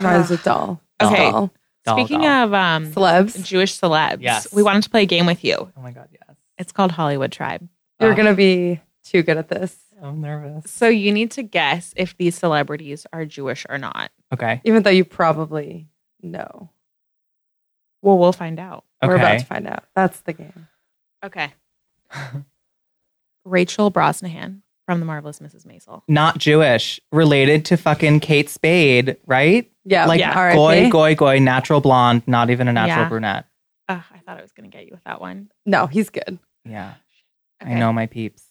Mine's 0.00 0.30
a 0.30 0.36
doll. 0.38 0.80
Okay. 1.00 1.30
Doll. 1.30 1.50
Doll, 1.84 1.98
Speaking 1.98 2.22
doll. 2.22 2.44
of 2.46 2.54
um, 2.54 2.90
Celebs. 2.92 3.44
Jewish 3.44 3.78
celebs, 3.78 4.22
Yes. 4.22 4.50
we 4.52 4.62
wanted 4.62 4.82
to 4.84 4.90
play 4.90 5.02
a 5.02 5.06
game 5.06 5.26
with 5.26 5.44
you. 5.44 5.70
Oh 5.76 5.80
my 5.82 5.90
God, 5.92 6.08
yes. 6.10 6.36
It's 6.56 6.72
called 6.72 6.90
Hollywood 6.92 7.30
Tribe. 7.30 7.68
You're 8.00 8.12
Oh, 8.12 8.14
going 8.16 8.26
to 8.26 8.34
be 8.34 8.80
too 9.04 9.22
good 9.22 9.36
at 9.36 9.48
this, 9.48 9.76
I'm 10.00 10.20
nervous. 10.22 10.70
So 10.70 10.88
you 10.88 11.12
need 11.12 11.30
to 11.32 11.42
guess 11.42 11.92
if 11.96 12.16
these 12.16 12.36
celebrities 12.36 13.06
are 13.12 13.24
Jewish 13.26 13.66
or 13.68 13.76
not. 13.78 14.10
Okay. 14.32 14.60
even 14.64 14.82
though 14.82 14.90
you 14.90 15.04
probably 15.04 15.88
know. 16.22 16.70
Well, 18.02 18.18
we'll 18.18 18.32
find 18.32 18.58
out. 18.58 18.84
We're 19.08 19.16
about 19.16 19.38
to 19.40 19.46
find 19.46 19.66
out. 19.66 19.84
That's 19.94 20.20
the 20.20 20.32
game. 20.32 20.68
Okay. 21.24 21.52
Rachel 23.44 23.90
Brosnahan 23.90 24.60
from 24.86 25.00
The 25.00 25.06
Marvelous 25.06 25.38
Mrs. 25.40 25.66
Maisel. 25.66 26.02
Not 26.08 26.38
Jewish. 26.38 27.00
Related 27.12 27.64
to 27.66 27.76
fucking 27.76 28.20
Kate 28.20 28.48
Spade, 28.48 29.16
right? 29.26 29.70
Yeah, 29.84 30.06
like 30.06 30.20
yeah. 30.20 30.36
R.I.P. 30.38 30.90
goy, 30.90 30.90
goy, 30.90 31.14
goy, 31.14 31.38
natural 31.38 31.80
blonde, 31.80 32.22
not 32.26 32.50
even 32.50 32.68
a 32.68 32.72
natural 32.72 33.00
Yeah. 33.04 33.08
brunette. 33.08 33.44
Uh, 33.88 34.00
I 34.12 34.18
thought 34.18 34.38
I 34.38 34.42
was 34.42 34.52
going 34.52 34.70
to 34.70 34.74
get 34.74 34.86
you 34.86 34.92
with 34.92 35.04
that 35.04 35.20
one. 35.20 35.50
No, 35.66 35.86
he's 35.86 36.08
good. 36.10 36.38
Yeah. 36.64 36.94
I 37.60 37.64
Okay. 37.66 37.74
know 37.78 37.92
my 37.92 38.06
peeps. 38.06 38.44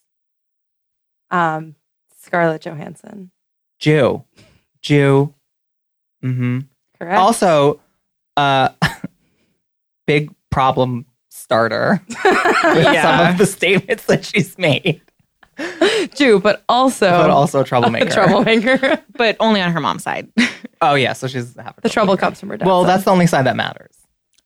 Um, 1.31 1.75
Scarlett 2.21 2.61
Johansson. 2.61 3.31
Jew. 3.79 4.23
Jew. 4.81 5.33
Mm-hmm. 6.23 6.59
Correct. 6.99 7.17
Also, 7.17 7.81
uh 8.37 8.69
big 10.07 10.31
problem 10.53 11.05
starter 11.29 12.01
with 12.07 13.01
some 13.01 13.27
of 13.27 13.37
the 13.37 13.45
statements 13.45 14.05
that 14.05 14.23
she's 14.25 14.57
made. 14.57 15.01
Jew, 16.15 16.39
but 16.39 16.63
also, 16.67 17.09
but 17.09 17.29
also 17.29 17.59
a 17.59 17.61
a 17.63 17.65
troublemaker. 17.65 18.09
troublemaker. 18.09 19.03
But 19.15 19.37
only 19.39 19.61
on 19.61 19.71
her 19.71 19.79
mom's 19.79 20.03
side. 20.03 20.27
Oh 20.81 20.95
yeah, 20.95 21.13
so 21.13 21.27
she's 21.27 21.55
half 21.55 21.77
a 21.77 21.81
the 21.81 21.89
trouble 21.89 22.15
troublemaker. 22.17 22.19
comes 22.21 22.39
from 22.39 22.49
her 22.49 22.57
dad. 22.57 22.65
Well, 22.67 22.83
that's 22.83 23.03
the 23.03 23.11
only 23.11 23.27
side 23.27 23.45
that 23.45 23.55
matters. 23.55 23.95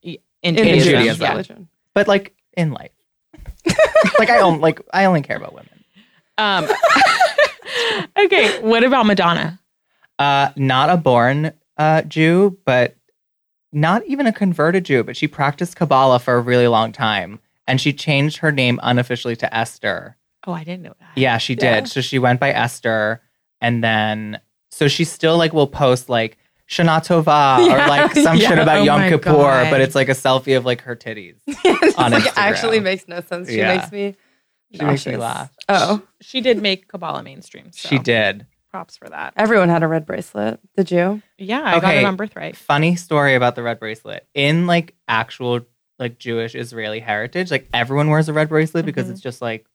In, 0.04 0.18
in 0.44 0.58
in 0.58 0.58
Judaism. 0.58 0.74
Jewish 0.74 0.86
Judaism. 0.86 1.22
Yeah. 1.22 1.32
religion. 1.32 1.68
But 1.94 2.08
like 2.10 2.36
in 2.58 2.72
life. 2.72 2.92
like 4.20 4.30
I 4.30 4.40
only 4.40 4.60
like 4.60 4.82
I 4.94 5.06
only 5.06 5.22
care 5.22 5.38
about 5.38 5.54
women. 5.54 5.84
Um, 6.38 6.68
okay. 8.20 8.62
What 8.62 8.84
about 8.84 9.06
Madonna? 9.06 9.60
Uh 10.20 10.50
not 10.58 10.90
a 10.90 10.98
born 10.98 11.54
uh 11.78 12.02
Jew, 12.04 12.58
but 12.66 12.97
not 13.72 14.06
even 14.06 14.28
a 14.28 14.34
converted 14.34 14.86
Jew, 14.86 15.04
but 15.04 15.18
she 15.18 15.28
practiced 15.28 15.76
Kabbalah 15.76 16.20
for 16.20 16.36
a 16.36 16.40
really 16.42 16.68
long 16.68 16.92
time. 16.92 17.40
And 17.68 17.82
she 17.82 17.92
changed 17.92 18.38
her 18.38 18.52
name 18.52 18.80
unofficially 18.82 19.36
to 19.38 19.54
Esther. 19.56 20.16
Oh, 20.46 20.54
I 20.54 20.64
didn't 20.64 20.84
know 20.84 20.94
that. 21.00 21.18
Yeah, 21.18 21.38
she 21.38 21.54
Yeah. 21.54 21.82
did. 21.82 21.90
So 21.90 22.00
she 22.00 22.18
went 22.18 22.40
by 22.40 22.52
Esther, 22.52 23.22
and 23.60 23.84
then 23.84 24.40
so 24.72 24.88
she 24.88 25.04
still 25.04 25.38
like 25.38 25.52
will 25.52 25.68
post 25.68 26.08
like 26.08 26.38
Shana 26.70 27.00
Tova 27.06 27.60
or 27.68 27.78
like 27.90 28.14
some 28.14 28.38
yeah. 28.38 28.50
shit 28.50 28.60
about 28.60 28.78
Oh 28.80 28.84
Yom 28.84 29.10
Kippur, 29.10 29.32
God. 29.34 29.70
but 29.70 29.82
it's 29.82 29.96
like 29.96 30.08
a 30.08 30.14
selfie 30.14 30.56
of 30.56 30.64
like 30.66 30.82
her 30.82 30.96
titties. 30.96 31.36
It's 31.48 31.98
On 31.98 32.12
like, 32.12 32.24
Instagram. 32.24 32.38
actually 32.38 32.80
makes 32.80 33.08
no 33.08 33.20
sense. 33.22 33.50
She 33.50 33.58
Yeah. 33.58 33.76
makes 33.76 33.92
me. 33.92 34.16
She 34.74 34.84
makes 34.84 35.06
me 35.06 35.16
laugh. 35.18 35.50
Oh, 35.70 36.02
She 36.22 36.40
did 36.42 36.62
make 36.62 36.88
Kabbalah 36.90 37.24
mainstream. 37.24 37.72
So 37.72 37.88
She 37.90 38.00
did. 38.00 38.46
Props 38.72 38.98
for 38.98 39.08
that. 39.10 39.34
everyone 39.38 39.70
had 39.70 39.82
a 39.84 39.88
red 39.88 40.06
bracelet. 40.06 40.60
Did 40.76 40.92
you? 40.92 41.22
Yeah, 41.38 41.62
I 41.64 41.72
got 41.80 41.84
Okay. 41.86 42.00
it 42.02 42.06
on 42.06 42.16
birthright. 42.18 42.56
Funny 42.58 42.96
story 42.96 43.36
about 43.36 43.56
the 43.56 43.64
red 43.64 43.80
bracelet. 43.80 44.28
In 44.34 44.68
like 44.68 44.96
actual 45.08 45.62
like 46.00 46.20
Jewish 46.20 46.54
Israeli 46.54 47.00
heritage, 47.00 47.50
like 47.50 47.68
everyone 47.74 48.10
wears 48.10 48.30
a 48.30 48.34
red 48.34 48.50
bracelet 48.50 48.86
because 48.86 49.08
Mhm. 49.08 49.12
it's 49.12 49.22
just 49.22 49.42
like 49.42 49.66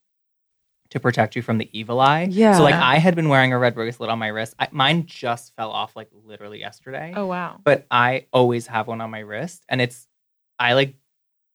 to 0.91 1.01
protect 1.01 1.35
you 1.37 1.41
from 1.43 1.57
the 1.59 1.69
evil 1.77 2.01
eye. 2.01 2.29
Yeah. 2.31 2.57
So 2.59 2.63
like 2.63 2.75
I 2.75 2.99
had 2.99 3.17
been 3.17 3.31
wearing 3.31 3.53
a 3.55 3.59
red 3.59 3.75
bracelet 3.75 4.11
on 4.11 4.19
my 4.19 4.29
wrist. 4.29 4.55
I, 4.59 4.69
mine 4.73 5.07
just 5.07 5.57
fell 5.57 5.71
off 5.71 5.97
like 5.97 6.11
literally 6.13 6.61
yesterday. 6.61 7.15
Oh 7.17 7.27
wow. 7.27 7.61
but 7.65 7.87
I 7.91 8.27
always 8.33 8.67
have 8.67 8.87
one 8.89 9.01
on 9.01 9.11
my 9.11 9.21
wrist, 9.21 9.65
and 9.71 9.81
it's 9.81 10.07
I 10.59 10.75
like 10.75 10.95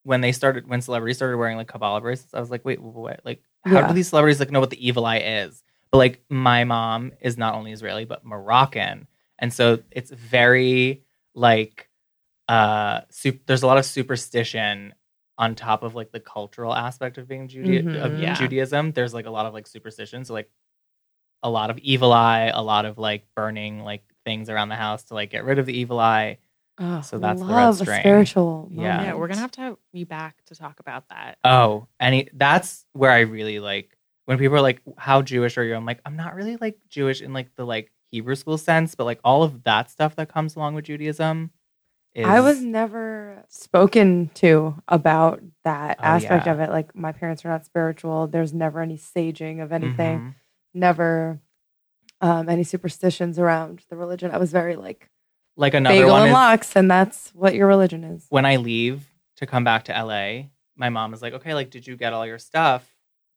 when 0.03 0.21
they 0.21 0.31
started 0.31 0.67
when 0.67 0.81
celebrities 0.81 1.17
started 1.17 1.37
wearing 1.37 1.55
like 1.55 1.67
Kabbalah 1.67 2.01
bracelets. 2.01 2.33
I 2.33 2.39
was 2.39 2.49
like, 2.49 2.65
wait, 2.65 2.81
what? 2.81 3.21
Like, 3.23 3.43
how 3.63 3.73
Yeah. 3.81 3.87
do 3.87 3.93
these 3.93 4.07
celebrities 4.09 4.39
like 4.39 4.49
know 4.51 4.59
what 4.59 4.71
the 4.71 4.85
evil 4.87 5.05
eye 5.05 5.17
is? 5.19 5.61
But 5.91 5.97
like, 5.99 6.21
my 6.29 6.63
mom 6.63 7.13
is 7.21 7.37
not 7.37 7.55
only 7.55 7.71
Israeli 7.71 8.05
but 8.05 8.25
Moroccan, 8.25 9.07
and 9.39 9.53
so 9.53 9.79
it's 9.91 10.11
very 10.11 11.03
like 11.35 11.89
uh, 12.49 13.01
sup- 13.09 13.45
there's 13.45 13.63
a 13.63 13.67
lot 13.67 13.77
of 13.77 13.85
superstition 13.85 14.93
on 15.37 15.53
top 15.53 15.83
of 15.83 15.95
like 15.95 16.11
the 16.11 16.19
cultural 16.19 16.73
aspect 16.73 17.17
of 17.17 17.27
being 17.27 17.47
Juda- 17.47 17.83
Mhm. 17.83 18.01
of 18.03 18.19
Yeah. 18.19 18.33
Judaism. 18.35 18.91
There's 18.93 19.13
like 19.13 19.25
a 19.25 19.29
lot 19.29 19.45
of 19.45 19.53
like 19.53 19.67
superstition, 19.67 20.23
so 20.25 20.33
like 20.33 20.49
a 21.43 21.49
lot 21.49 21.69
of 21.69 21.77
evil 21.79 22.11
eye, 22.13 22.51
a 22.53 22.61
lot 22.61 22.85
of 22.85 22.97
like 22.97 23.27
burning 23.35 23.81
like 23.83 24.03
things 24.25 24.49
around 24.49 24.69
the 24.69 24.75
house 24.75 25.03
to 25.05 25.13
like 25.13 25.29
get 25.29 25.43
rid 25.43 25.59
of 25.59 25.65
the 25.65 25.77
evil 25.77 25.99
eye. 25.99 26.37
Oh, 26.79 27.01
So 27.01 27.17
that's 27.19 27.39
the 27.41 27.45
red 27.47 27.69
a 27.69 27.73
string. 27.73 27.99
spiritual. 27.99 28.69
Yeah. 28.71 29.03
Yeah, 29.03 29.13
we're 29.15 29.27
gonna 29.27 29.41
have 29.41 29.51
to 29.51 29.61
have 29.61 29.77
you 29.93 30.05
back 30.05 30.37
to 30.45 30.55
talk 30.55 30.79
about 30.79 31.09
that. 31.09 31.37
Oh, 31.43 31.87
and 31.99 32.15
he, 32.15 32.29
that's 32.33 32.85
where 32.93 33.11
I 33.11 33.21
really 33.21 33.59
like 33.59 33.96
when 34.27 34.37
people 34.37 34.55
are 34.55 34.61
like, 34.61 34.81
"How 34.97 35.21
Jewish 35.23 35.57
are 35.57 35.63
you?" 35.63 35.73
I'm 35.75 35.85
like, 35.85 35.99
I'm 36.05 36.15
not 36.15 36.35
really 36.35 36.55
like 36.57 36.77
Jewish 36.89 37.21
in 37.21 37.33
like 37.33 37.55
the 37.55 37.65
like 37.65 37.91
Hebrew 38.11 38.35
school 38.35 38.57
sense, 38.57 38.93
but 38.95 39.05
like 39.05 39.19
all 39.23 39.41
of 39.43 39.63
that 39.63 39.89
stuff 39.89 40.15
that 40.17 40.29
comes 40.31 40.55
along 40.55 40.75
with 40.75 40.85
Judaism. 40.85 41.51
Is, 42.13 42.25
I 42.25 42.39
was 42.39 42.61
never 42.61 43.43
spoken 43.47 44.29
to 44.35 44.81
about 44.87 45.41
that 45.63 45.97
Oh, 45.99 46.03
aspect 46.03 46.45
yeah. 46.47 46.53
of 46.53 46.59
it. 46.59 46.69
Like 46.69 46.95
my 46.95 47.11
parents 47.11 47.43
are 47.45 47.49
not 47.49 47.65
spiritual. 47.65 48.27
There's 48.27 48.53
never 48.53 48.81
any 48.81 48.97
saging 48.97 49.61
of 49.63 49.71
anything. 49.71 50.19
Mhm. 50.19 50.35
Never 50.73 51.39
um, 52.21 52.49
any 52.49 52.63
superstitions 52.63 53.37
around 53.39 53.83
the 53.89 53.95
religion. 53.95 54.31
I 54.31 54.37
was 54.37 54.51
very 54.51 54.75
like 54.75 55.09
like 55.55 55.73
another 55.73 55.95
bagel 55.95 56.11
one 56.11 56.21
and 56.23 56.29
is 56.29 56.33
lox, 56.33 56.75
and 56.75 56.89
that's 56.89 57.29
what 57.33 57.53
your 57.55 57.67
religion 57.67 58.03
is. 58.03 58.25
when 58.29 58.45
I 58.45 58.55
leave 58.57 59.07
to 59.37 59.45
come 59.45 59.63
back 59.63 59.85
to 59.85 59.91
LA. 59.93 60.49
My 60.75 60.89
mom 60.89 61.13
is 61.13 61.21
like, 61.23 61.33
"Okay, 61.33 61.53
like, 61.55 61.69
did 61.71 61.87
you 61.87 61.95
get 61.97 62.13
all 62.13 62.25
your 62.25 62.37
stuff?" 62.39 62.87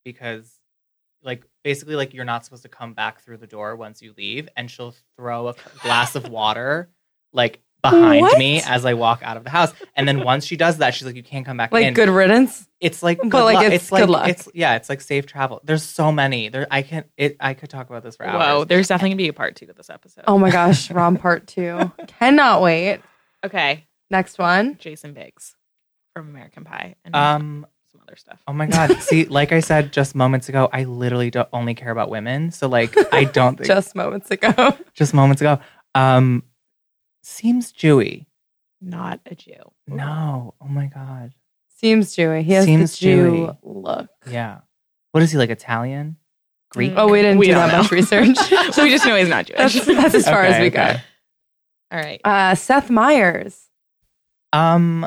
Because 0.05 0.60
like 1.23 1.45
basically 1.65 1.97
like 1.97 2.15
you're 2.15 2.25
not 2.25 2.45
supposed 2.45 2.63
to 2.63 2.69
come 2.69 2.95
back 2.95 3.21
through 3.23 3.37
the 3.39 3.47
door 3.47 3.77
once 3.77 4.01
you 4.03 4.15
leave, 4.17 4.49
and 4.57 4.71
she'll 4.71 4.95
throw 5.17 5.49
a 5.49 5.55
glass 5.83 6.15
of 6.17 6.29
water 6.29 6.89
like 7.33 7.61
behind 7.83 8.21
What? 8.21 8.39
me 8.39 8.61
as 8.63 8.85
I 8.85 8.93
walk 8.95 9.21
out 9.23 9.37
of 9.39 9.45
the 9.45 9.49
house. 9.51 9.73
And 9.97 10.07
then 10.07 10.23
once 10.23 10.45
she 10.45 10.57
does 10.57 10.79
that, 10.79 10.95
she's 10.95 11.07
like, 11.07 11.17
"You 11.17 11.23
can't 11.23 11.47
come 11.47 11.57
back 11.57 11.73
Like 11.73 11.87
in." 11.87 11.95
good 11.95 12.09
riddance. 12.11 12.67
It's 12.79 13.03
like, 13.03 13.19
But, 13.23 13.45
like, 13.45 13.57
luck. 13.57 13.73
it's 13.73 13.91
like 13.93 14.03
good 14.03 14.11
luck. 14.11 14.29
It's 14.29 14.49
yeah, 14.55 14.77
it's 14.77 14.89
like 14.89 15.01
safe 15.01 15.27
travel. 15.27 15.61
There's 15.65 15.83
so 15.83 16.11
many. 16.13 16.49
There, 16.51 16.67
I 16.71 16.83
can 16.83 17.05
it. 17.17 17.37
I 17.41 17.55
could 17.55 17.71
talk 17.71 17.89
about 17.89 18.03
this 18.03 18.17
for 18.17 18.27
hours. 18.27 18.35
Whoa, 18.35 18.59
hours. 18.59 18.67
there's 18.69 18.89
definitely 18.89 19.11
gonna 19.11 19.17
be 19.19 19.29
a 19.29 19.33
part 19.33 19.57
two 19.57 19.67
to 19.67 19.73
this 19.73 19.89
episode. 19.91 20.25
Oh 20.27 20.39
my 20.39 20.51
gosh, 20.51 20.91
Rom 20.91 21.17
part 21.17 21.47
two. 21.47 21.91
Cannot 22.07 22.61
wait. 22.63 23.01
okay. 23.45 23.87
Next 24.11 24.39
one. 24.39 24.77
Jason 24.79 25.13
Biggs 25.15 25.55
from 26.15 26.29
American 26.29 26.65
Pie 26.65 26.97
and 27.05 27.15
Um. 27.17 27.67
Some 28.11 28.13
other 28.13 28.17
stuff. 28.17 28.43
Oh 28.47 28.53
my 28.53 28.67
god. 28.67 29.03
See, 29.03 29.25
like 29.27 29.53
I 29.53 29.61
said 29.61 29.93
just 29.93 30.15
moments 30.15 30.49
ago, 30.49 30.69
I 30.73 30.85
literally 30.85 31.31
don't 31.31 31.49
only 31.53 31.75
care 31.75 31.91
about 31.91 32.11
women. 32.11 32.51
So 32.51 32.69
like, 32.69 32.95
I 33.13 33.25
don't 33.25 33.57
think 33.59 33.67
Just 33.67 33.95
moments 33.95 34.31
ago. 34.31 34.77
just 34.95 35.15
moments 35.15 35.41
ago. 35.41 35.59
Um, 35.95 36.43
seems 37.23 37.73
Jewy. 37.73 38.27
Not 38.81 39.21
a 39.27 39.35
Jew. 39.35 39.73
No. 39.87 40.55
Oh 40.61 40.69
my 40.69 40.87
god. 40.87 41.35
Seems 41.77 42.15
Jewy. 42.17 42.43
He 42.43 42.53
has 42.53 42.65
Seems 42.65 42.99
the 42.99 43.05
Jew 43.07 43.31
Jewy. 43.33 43.57
look. 43.63 44.09
Yeah. 44.31 44.61
What 45.13 45.23
is 45.23 45.33
he 45.33 45.39
like? 45.39 45.51
Italian? 45.51 46.17
Greek? 46.71 46.93
Oh, 46.97 47.09
we 47.09 47.21
didn't 47.21 47.39
We 47.39 47.47
do 47.47 47.55
that 47.55 47.73
know. 47.73 47.79
much 47.83 47.91
research. 47.91 48.37
so 48.73 48.85
we 48.85 48.91
just 48.91 49.05
know 49.05 49.17
he's 49.17 49.29
not 49.29 49.47
Jewish. 49.47 49.59
that's, 49.75 49.87
that's 49.87 50.15
as 50.15 50.25
far 50.25 50.45
as 50.45 50.61
we 50.61 50.67
okay. 50.67 50.71
got. 50.71 51.01
All 51.91 51.99
right. 51.99 52.21
Uh, 52.25 52.55
Seth 52.55 52.91
Meyers. 52.91 53.69
Um, 54.53 55.07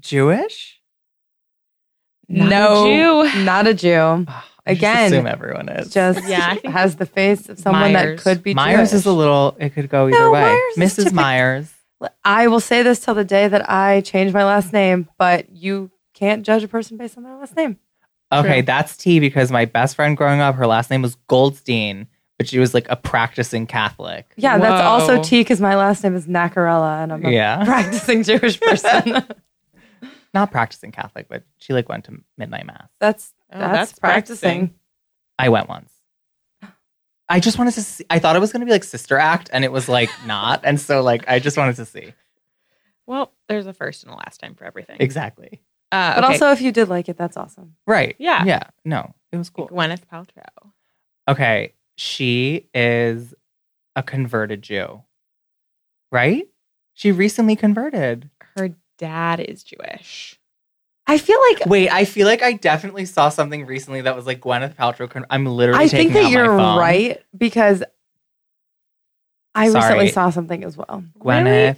Jewish? 0.00 0.80
Not 2.28 2.48
no, 2.48 2.84
a 3.24 3.28
Jew. 3.30 3.44
not 3.44 3.66
a 3.66 3.74
Jew. 3.74 4.26
I 4.66 4.72
just 4.72 4.78
Again, 4.78 5.12
assume 5.12 5.26
everyone 5.26 5.68
is. 5.68 5.90
Just 5.92 6.24
Yeah, 6.28 6.46
I 6.50 6.56
think 6.56 6.72
has 6.72 6.96
the 6.96 7.04
face 7.06 7.48
of 7.50 7.58
someone 7.58 7.92
Meyers. 7.92 8.22
that 8.24 8.30
could 8.36 8.42
be 8.42 8.54
Meyers 8.54 8.90
Jewish. 8.90 9.00
is 9.00 9.06
a 9.06 9.12
little. 9.12 9.56
It 9.60 9.70
could 9.74 9.88
go 9.90 10.08
either 10.08 10.18
No, 10.18 10.30
way. 10.32 10.40
Meyers 10.42 10.92
Mrs. 10.92 10.96
typic- 11.04 11.12
Meyers. 11.12 11.70
I 12.24 12.48
will 12.48 12.60
say 12.60 12.82
this 12.82 13.00
till 13.00 13.14
the 13.14 13.24
day 13.24 13.48
that 13.48 13.70
I 13.70 14.00
change 14.02 14.32
my 14.32 14.44
last 14.44 14.72
name, 14.72 15.08
but 15.18 15.50
you 15.50 15.90
can't 16.12 16.44
judge 16.44 16.62
a 16.62 16.68
person 16.68 16.96
based 16.96 17.16
on 17.16 17.24
their 17.24 17.34
last 17.36 17.56
name. 17.56 17.78
Okay, 18.32 18.54
True. 18.60 18.62
that's 18.62 18.96
T 18.96 19.20
because 19.20 19.50
my 19.50 19.64
best 19.64 19.96
friend 19.96 20.16
growing 20.16 20.40
up, 20.40 20.54
her 20.56 20.66
last 20.66 20.90
name 20.90 21.02
was 21.02 21.14
Goldstein, 21.28 22.06
but 22.36 22.48
she 22.48 22.58
was 22.58 22.74
like 22.74 22.86
a 22.90 22.96
practicing 22.96 23.66
Catholic. 23.66 24.26
Yeah, 24.36 24.58
that's 24.58 24.82
also 24.82 25.16
Whoa. 25.18 25.22
T 25.22 25.40
because 25.40 25.60
my 25.60 25.76
last 25.76 26.02
name 26.02 26.14
is 26.16 26.26
Nacarella 26.26 27.02
and 27.02 27.12
I'm 27.12 27.24
a 27.24 27.30
Yeah. 27.30 27.64
practicing 27.66 28.22
Jewish 28.22 28.58
person. 28.60 29.24
Not 30.34 30.50
practicing 30.50 30.90
Catholic, 30.90 31.28
but 31.28 31.44
she 31.58 31.72
like 31.72 31.88
went 31.88 32.04
to 32.06 32.20
midnight 32.36 32.66
mass. 32.66 32.88
that's 33.00 33.32
Oh, 33.52 33.58
that's, 33.60 33.90
that's 33.90 33.98
practicing. 34.00 34.50
practicing. 34.68 34.74
I 35.38 35.48
went 35.48 35.68
once. 35.68 35.92
I 37.28 37.40
just 37.40 37.56
wanted 37.56 37.72
to 37.74 37.82
see. 37.82 38.04
I 38.10 38.18
thought 38.18 38.36
it 38.36 38.40
was 38.40 38.52
going 38.52 38.60
to 38.60 38.66
be 38.66 38.72
like 38.72 38.84
Sister 38.84 39.16
Act, 39.16 39.48
and 39.52 39.64
it 39.64 39.72
was 39.72 39.88
like 39.88 40.10
not. 40.26 40.60
And 40.64 40.78
so, 40.80 41.02
like, 41.02 41.24
I 41.28 41.38
just 41.38 41.56
wanted 41.56 41.76
to 41.76 41.84
see 41.86 42.12
Well, 43.06 43.32
there's 43.48 43.66
a 43.66 43.72
first 43.72 44.02
and 44.04 44.12
a 44.12 44.16
last 44.16 44.40
time 44.40 44.54
for 44.54 44.64
everything. 44.64 44.96
exactly. 45.00 45.60
Uh, 45.92 46.16
But 46.16 46.24
okay. 46.24 46.32
also, 46.34 46.50
if 46.50 46.60
you 46.60 46.72
did 46.72 46.88
like 46.88 47.08
it, 47.08 47.16
that's 47.16 47.36
awesome. 47.36 47.76
Right. 47.86 48.16
Yeah. 48.18 48.44
Yeah. 48.44 48.64
No, 48.84 49.14
it 49.32 49.36
was 49.36 49.48
cool. 49.50 49.68
Gwyneth 49.68 50.04
Paltrow. 50.12 50.72
Okay, 51.28 51.72
she 51.96 52.68
is 52.74 53.32
a 53.96 54.02
converted 54.02 54.60
Jew, 54.62 55.02
right? 56.12 56.46
She 56.94 57.10
recently 57.12 57.56
converted. 57.56 58.28
Her 59.00 59.06
dad 59.06 59.40
is 59.40 59.62
Jewish. 59.64 60.38
I 61.06 61.18
feel 61.18 61.38
like 61.50 61.66
Wait, 61.66 61.90
I 61.90 62.04
feel 62.06 62.26
like 62.26 62.42
I 62.42 62.54
definitely 62.54 63.04
saw 63.04 63.28
something 63.28 63.66
recently 63.66 64.00
that 64.02 64.16
was 64.16 64.24
like 64.26 64.40
Gwyneth 64.40 64.74
Paltrow. 64.74 65.08
Con- 65.10 65.26
I'm 65.28 65.44
literally. 65.44 65.84
I 65.84 65.88
think 65.88 66.12
that 66.14 66.24
out 66.24 66.30
you're 66.30 66.56
right 66.56 67.22
because 67.36 67.82
I 69.54 69.68
Sorry. 69.68 69.82
recently 69.84 70.08
saw 70.08 70.30
something 70.30 70.64
as 70.64 70.76
well. 70.76 71.04
Gwyneth 71.18 71.76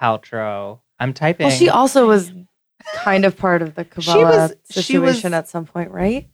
Paltrow. 0.00 0.80
I'm 0.98 1.12
typing. 1.12 1.46
Well, 1.46 1.56
she 1.56 1.68
also 1.68 2.06
was 2.08 2.32
kind 2.96 3.24
of 3.24 3.36
part 3.36 3.62
of 3.62 3.74
the 3.76 3.84
Kabbalah 3.84 4.24
was- 4.24 4.54
she 4.70 4.98
was- 4.98 5.10
situation 5.16 5.34
at 5.34 5.48
some 5.48 5.64
point, 5.66 5.90
right? 5.90 6.28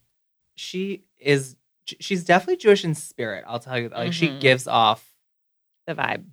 she 0.57 1.05
is. 1.19 1.57
She's 1.87 2.25
definitely 2.25 2.57
Jewish 2.57 2.85
in 2.85 2.95
spirit. 2.95 3.45
I'll 3.47 3.59
tell 3.59 3.79
you. 3.79 3.91
Like 3.91 4.15
she 4.15 4.29
Mhm. 4.29 4.41
gives 4.41 4.67
off 4.67 5.07
The 5.87 5.95
vibe. 5.95 6.25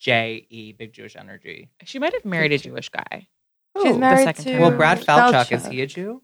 BJE, 0.00 0.76
big 0.76 0.92
Jewish 0.92 1.16
energy. 1.16 1.70
She 1.84 1.98
might 1.98 2.12
have 2.12 2.24
married 2.24 2.52
a 2.52 2.58
Jewish 2.58 2.88
guy. 2.88 3.28
She's 3.82 3.94
Oh, 3.94 3.98
married 3.98 4.24
second 4.24 4.44
to 4.44 4.52
time. 4.52 4.60
Well, 4.60 4.70
Brad 4.72 5.00
Falchuk, 5.00 5.52
is 5.52 5.66
he 5.66 5.82
a 5.82 5.86
Jew? 5.86 6.22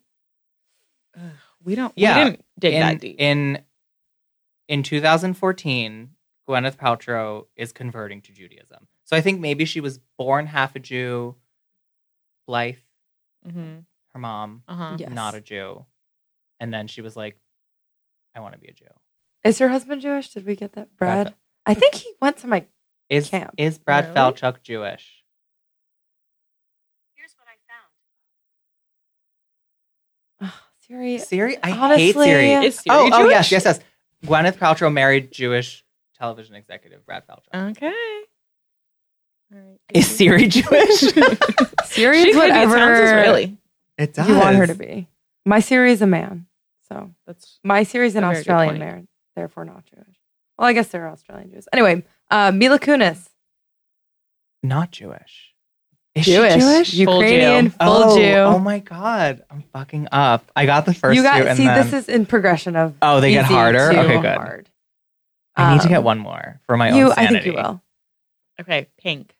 Ugh, 1.16 1.22
we 1.62 1.74
don't. 1.74 1.92
Yeah. 1.96 2.18
We 2.18 2.24
didn't 2.30 2.44
dig 2.58 2.74
in, 2.74 2.80
that 2.80 3.00
deep. 3.00 3.16
in 3.18 3.62
in 4.68 4.82
2014, 4.82 6.10
Gwyneth 6.48 6.76
Paltrow 6.76 7.46
is 7.56 7.72
converting 7.72 8.20
to 8.22 8.32
Judaism. 8.32 8.88
So 9.04 9.16
I 9.16 9.20
think 9.20 9.40
maybe 9.40 9.64
she 9.64 9.80
was 9.80 10.00
born 10.18 10.46
half 10.46 10.74
a 10.74 10.80
Jew. 10.80 11.36
Blythe, 12.48 12.76
mm-hmm. 13.46 13.78
her 14.12 14.18
mom, 14.20 14.62
Uh-huh. 14.68 14.96
Yes. 14.98 15.10
not 15.10 15.34
a 15.34 15.40
Jew, 15.40 15.84
and 16.60 16.72
then 16.72 16.86
she 16.86 17.00
was 17.02 17.16
like, 17.16 17.36
"I 18.36 18.40
want 18.40 18.54
to 18.54 18.60
be 18.60 18.68
a 18.68 18.72
Jew." 18.72 18.86
Is 19.42 19.58
her 19.58 19.68
husband 19.68 20.00
Jewish? 20.02 20.30
Did 20.30 20.46
we 20.46 20.54
get 20.54 20.72
that? 20.74 20.96
Brad 20.96 21.26
Brad? 21.26 21.34
I 21.66 21.74
think 21.74 21.94
he 21.96 22.12
went 22.22 22.36
to 22.38 22.46
my. 22.46 22.66
Is 23.08 23.28
Camp. 23.30 23.54
is 23.56 23.78
Brad 23.78 24.04
Really? 24.04 24.16
Falchuk 24.16 24.62
Jewish? 24.62 25.22
Ugh, 30.40 30.50
Siri. 30.86 31.18
Siri, 31.18 31.56
I 31.62 31.70
hate 31.96 32.14
Siri. 32.14 32.52
Is 32.52 32.76
Siri 32.76 32.96
oh, 32.96 33.10
oh 33.12 33.28
yes, 33.28 33.50
yes, 33.50 33.64
yes. 33.64 33.80
Gwyneth 34.24 34.56
Paltrow 34.58 34.92
married 34.92 35.32
Jewish 35.32 35.84
television 36.18 36.54
executive 36.54 37.04
Brad 37.06 37.24
Falchuk. 37.26 37.70
Okay. 37.70 37.86
All 39.52 39.58
right. 39.60 39.78
Is 39.92 40.06
Siri 40.08 40.48
Jewish? 40.48 40.98
Siri 41.84 42.22
She 42.22 42.30
is 42.30 42.36
could 42.36 42.52
be. 42.52 42.58
It 42.58 42.68
whatever 42.68 43.04
Israeli. 43.04 43.58
it 43.98 44.14
does. 44.14 44.28
you 44.28 44.36
want 44.36 44.56
her 44.56 44.66
to 44.66 44.74
be. 44.74 45.08
My 45.44 45.60
Siri 45.60 45.92
is 45.92 46.02
a 46.02 46.06
man, 46.06 46.46
so 46.88 47.10
That's 47.26 47.60
my 47.62 47.84
Siri 47.84 48.06
is 48.08 48.16
an 48.16 48.24
A 48.24 48.28
very 48.32 48.42
good 48.42 48.50
Australian 48.50 48.78
man, 48.80 49.08
therefore 49.36 49.64
not 49.64 49.84
Jewish. 49.86 50.16
Well, 50.58 50.66
I 50.66 50.72
guess 50.72 50.88
they're 50.88 51.08
Australian 51.08 51.50
Jews. 51.52 51.68
Anyway, 51.72 52.04
uh, 52.30 52.52
Mila 52.52 52.78
Kunis, 52.78 53.28
not 54.62 54.90
Jewish. 54.90 55.52
Is 56.14 56.24
Jewish, 56.24 56.54
she 56.54 56.60
Jewish? 56.60 56.90
Full 57.04 57.14
Ukrainian, 57.22 57.64
Jew. 57.66 57.70
full 57.72 57.78
oh, 58.04 58.16
Jew. 58.18 58.32
Oh 58.36 58.58
my 58.58 58.78
god, 58.78 59.42
I'm 59.50 59.62
fucking 59.72 60.08
up. 60.12 60.50
I 60.56 60.64
got 60.64 60.86
the 60.86 60.94
first 60.94 61.14
you 61.16 61.22
two, 61.22 61.28
and 61.28 61.56
see. 61.58 61.64
then 61.66 61.84
This 61.90 61.92
is 62.04 62.08
in 62.08 62.24
progression 62.26 62.74
of. 62.74 62.94
oh, 63.02 63.20
they 63.20 63.32
get 63.32 63.44
harder. 63.44 63.90
Okay, 63.92 64.14
good. 64.20 64.24
Hard. 64.24 64.70
I 65.56 65.72
need 65.74 65.80
to 65.82 65.86
Um, 65.86 65.92
get 65.92 66.02
one 66.02 66.18
more 66.18 66.60
for 66.66 66.76
my 66.76 66.90
You, 66.94 67.06
own 67.06 67.12
I 67.12 67.14
sanity. 67.16 67.34
think 67.34 67.46
you 67.46 67.52
will. 67.54 67.82
okay. 68.60 68.88
Pink. 68.98 69.34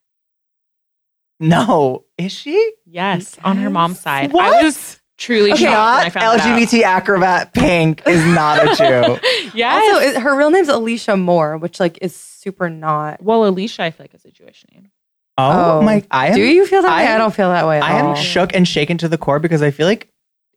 No, 1.39 2.05
is 2.17 2.33
she? 2.33 2.73
Yes, 2.87 3.37
on 3.45 3.59
her 3.59 3.69
mom's 3.71 4.01
side. 4.01 4.33
What? 4.33 4.55
I 4.55 4.63
was 4.63 4.99
truly 5.19 5.53
Okay, 5.53 5.65
shocked 5.65 5.75
when 5.75 5.75
I 6.01 6.05
not 6.05 6.13
found 6.13 6.41
that 6.41 6.47
out. 6.47 6.59
LGBT 6.59 6.83
acrobat. 6.83 7.53
Pink 7.55 8.03
is 8.07 8.25
not 8.35 8.63
a 8.63 8.67
Jew. 8.77 9.51
yes. 9.55 9.95
Also, 9.95 10.07
it, 10.09 10.23
her 10.23 10.37
real 10.37 10.51
name's 10.51 10.69
Alicia 10.69 11.17
Moore, 11.17 11.59
which 11.59 11.79
like 11.81 11.99
is 12.01 12.15
super 12.47 12.71
not. 12.71 13.23
well, 13.23 13.45
Alicia, 13.47 13.83
I 13.85 13.91
feel 13.91 14.05
like 14.05 14.15
is 14.15 14.25
a 14.25 14.31
Jewish 14.31 14.65
name. 14.73 14.91
Oh, 15.39 15.81
Oh. 15.81 15.83
my! 15.83 16.03
I 16.11 16.29
am. 16.29 16.35
Do 16.35 16.43
you 16.43 16.65
feel 16.67 16.83
that 16.83 16.89
way? 16.89 16.95
I 16.95 17.11
I 17.11 17.13
am- 17.13 17.19
don't 17.19 17.35
feel 17.35 17.51
that 17.51 17.67
way 17.67 17.79
at 17.79 17.83
I 17.85 17.99
am 17.99 18.15
shook 18.17 18.55
and 18.55 18.67
shaken 18.67 18.97
to 18.99 19.09
the 19.09 19.19
core 19.19 19.39
because 19.39 19.61
I 19.63 19.71
feel 19.71 19.87
like 19.87 20.09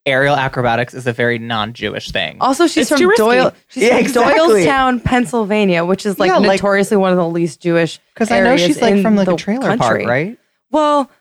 aerial 0.05 0.35
acrobatics 0.35 0.93
is 0.93 1.05
a 1.05 1.11
very 1.13 1.37
non-Jewish 1.37 2.11
thing. 2.11 2.37
Also, 2.39 2.65
she's 2.67 2.89
It's 2.89 2.89
too 2.91 2.97
from 2.97 3.07
risky. 3.09 3.21
Doyle. 3.23 3.53
She's 3.67 3.83
Yeah, 3.83 3.89
from 3.97 3.99
exactly. 4.05 4.63
Doylestown, 4.65 5.03
Pennsylvania, 5.03 5.83
which 5.83 6.05
is 6.05 6.17
like 6.17 6.29
Yeah, 6.29 6.37
like- 6.37 6.61
notoriously 6.61 6.95
one 6.97 7.11
of 7.11 7.17
the 7.17 7.27
least 7.27 7.59
Jewish. 7.61 7.99
Because 8.13 8.31
I 8.31 8.39
know 8.39 8.51
areas 8.51 8.61
she's 8.67 8.81
like 8.81 8.93
in 8.93 9.01
from 9.01 9.15
like 9.17 9.25
the 9.27 9.33
a 9.33 9.37
trailer 9.37 9.67
country. 9.67 9.77
park, 10.03 10.05
right? 10.07 10.37
Well, 10.71 11.11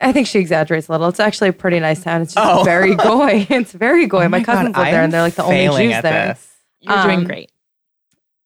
I 0.00 0.10
think 0.12 0.26
she 0.26 0.38
exaggerates 0.40 0.88
a 0.88 0.92
little. 0.92 1.06
It's 1.08 1.20
actually 1.20 1.50
a 1.50 1.52
pretty 1.52 1.78
nice 1.78 2.02
town. 2.02 2.22
It's 2.22 2.34
just 2.34 2.44
Oh. 2.60 2.64
very 2.64 2.96
goy. 2.96 3.46
It's 3.50 3.72
very 3.72 4.06
goy. 4.06 4.24
Oh 4.24 4.28
my, 4.28 4.38
my 4.38 4.40
God, 4.40 4.54
cousins 4.56 4.76
live 4.76 4.86
I 4.86 4.90
there, 4.90 5.00
am 5.00 5.04
and 5.04 5.12
they're 5.12 5.22
like 5.22 5.34
the 5.34 5.44
only 5.44 5.56
failing 5.56 5.88
Jews 5.90 5.94
at 5.96 6.02
there. 6.02 6.26
this. 6.28 6.48
You're 6.80 7.02
doing 7.04 7.18
Um, 7.20 7.24
great. 7.24 7.52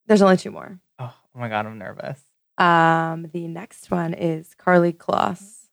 There's 0.07 0.21
only 0.21 0.37
two 0.37 0.51
more. 0.51 0.79
Oh, 1.35 1.41
my 1.41 1.49
god, 1.49 1.67
I'm 1.67 1.79
nervous. 1.79 2.21
Um, 2.59 3.29
the 3.33 3.49
next 3.49 3.91
one 3.91 4.15
is 4.15 4.55
Karlie 4.59 4.93
Kloss. 4.97 5.67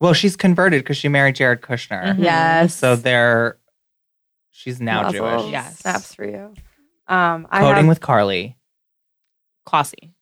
Well, 0.00 0.12
she's 0.14 0.34
converted 0.36 0.82
because 0.82 0.96
she 0.96 1.08
married 1.08 1.36
Jared 1.36 1.60
Kushner. 1.60 2.14
Mhm. 2.16 2.24
Yes. 2.24 2.74
So 2.74 2.96
they're 2.96 3.58
she's 4.50 4.80
now 4.80 5.02
Mazel. 5.02 5.38
Jewish. 5.40 5.52
Yes. 5.52 5.78
Snaps 5.78 6.14
for 6.14 6.24
you. 6.24 6.54
Um, 7.06 7.46
I 7.50 7.60
Coding 7.60 7.76
have, 7.76 7.86
with 7.88 8.00
Carly. 8.00 8.56
Classy. 9.66 10.14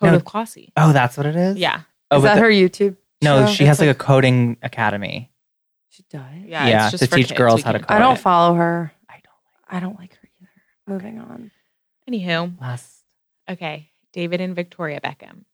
Code 0.00 0.10
No. 0.10 0.16
of 0.16 0.24
Klossy. 0.24 0.72
Oh, 0.76 0.92
that's 0.92 1.16
what 1.16 1.26
it 1.26 1.36
is. 1.36 1.56
Yeah. 1.56 1.82
Oh, 2.10 2.18
is 2.18 2.22
that 2.22 2.36
the- 2.36 2.40
her 2.42 2.48
YouTube? 2.50 2.96
no, 3.22 3.46
show? 3.46 3.52
she 3.52 3.64
has 3.64 3.80
like 3.80 3.88
a 3.90 3.94
coding 3.94 4.56
academy. 4.62 5.32
She 5.90 6.04
does. 6.10 6.22
Yeah. 6.44 6.66
Yeah, 6.68 6.82
it's 6.84 6.92
just 6.92 7.02
to 7.04 7.08
for 7.10 7.16
teach 7.16 7.28
kids. 7.28 7.38
girls 7.38 7.56
We 7.56 7.62
how 7.62 7.72
to 7.72 7.80
code. 7.80 7.90
I 7.90 7.98
don't 7.98 8.16
it. 8.16 8.20
follow 8.20 8.54
her. 8.54 8.92
I 9.08 9.14
don't 9.24 9.76
I 9.76 9.80
don't 9.80 9.98
like 9.98 10.14
her 10.14 10.28
either. 10.40 10.50
Moving 10.86 11.18
on. 11.18 11.50
Anywho. 12.08 12.58
last. 12.60 12.95
Okay. 13.48 13.90
David 14.12 14.40
and 14.40 14.54
Victoria 14.54 15.00
Beckham. 15.00 15.44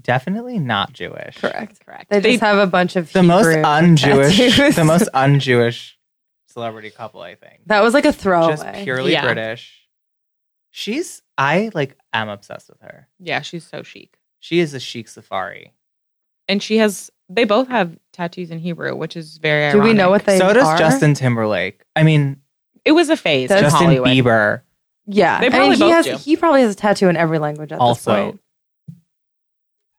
Definitely 0.00 0.58
not 0.58 0.92
Jewish. 0.92 1.38
Correct. 1.38 1.84
Correct. 1.84 2.08
They 2.10 2.20
just 2.20 2.40
have 2.40 2.56
a 2.58 2.66
bunch 2.66 2.96
of 2.96 3.12
The 3.12 3.22
most 3.22 3.46
Hebrew 3.46 3.62
un-Jewish, 3.64 4.36
tattoos. 4.56 4.76
the 4.76 4.84
most 4.84 5.08
un-Jewish 5.12 5.98
celebrity 6.48 6.90
couple, 6.90 7.20
I 7.20 7.34
think. 7.34 7.60
That 7.66 7.82
was 7.82 7.92
like 7.92 8.06
a 8.06 8.12
throwaway. 8.12 8.56
Just 8.56 8.84
purely 8.84 9.12
Yeah. 9.12 9.22
British. 9.24 9.86
She's 10.70 11.20
I 11.36 11.70
like 11.74 11.98
am 12.14 12.30
obsessed 12.30 12.70
with 12.70 12.80
her. 12.80 13.06
Yeah, 13.18 13.42
she's 13.42 13.64
so 13.66 13.82
chic. 13.82 14.16
She 14.40 14.60
is 14.60 14.72
a 14.72 14.80
chic 14.80 15.08
safari. 15.08 15.72
And 16.48 16.62
she 16.62 16.78
has 16.78 17.10
they 17.28 17.44
both 17.44 17.68
have 17.68 17.98
tattoos 18.14 18.50
in 18.50 18.58
Hebrew, 18.58 18.96
which 18.96 19.14
is 19.14 19.36
very 19.36 19.70
Do 19.72 19.80
we 19.82 19.92
know 19.92 20.04
ironic. 20.04 20.10
what 20.10 20.24
they 20.26 20.38
so 20.38 20.52
does 20.54 20.64
are? 20.66 20.78
Justin 20.78 21.12
Timberlake. 21.12 21.82
I 21.94 22.02
mean, 22.02 22.40
it 22.86 22.92
was 22.92 23.10
a 23.10 23.16
phase 23.16 23.50
Does- 23.50 23.58
in 23.58 23.64
Justin 23.64 23.86
Hollywood. 23.86 24.08
Bieber. 24.08 24.62
Yeah, 25.06 25.40
They 25.40 25.48
I 25.48 25.58
mean, 25.58 25.72
he 25.72 25.78
both 25.78 25.92
has. 25.92 26.04
do. 26.06 26.16
He 26.16 26.36
probably 26.36 26.62
has 26.62 26.72
a 26.72 26.76
tattoo 26.76 27.08
in 27.08 27.16
every 27.16 27.38
language 27.38 27.72
at 27.72 27.76
this 27.76 27.80
Also, 27.80 28.14
point. 28.32 28.40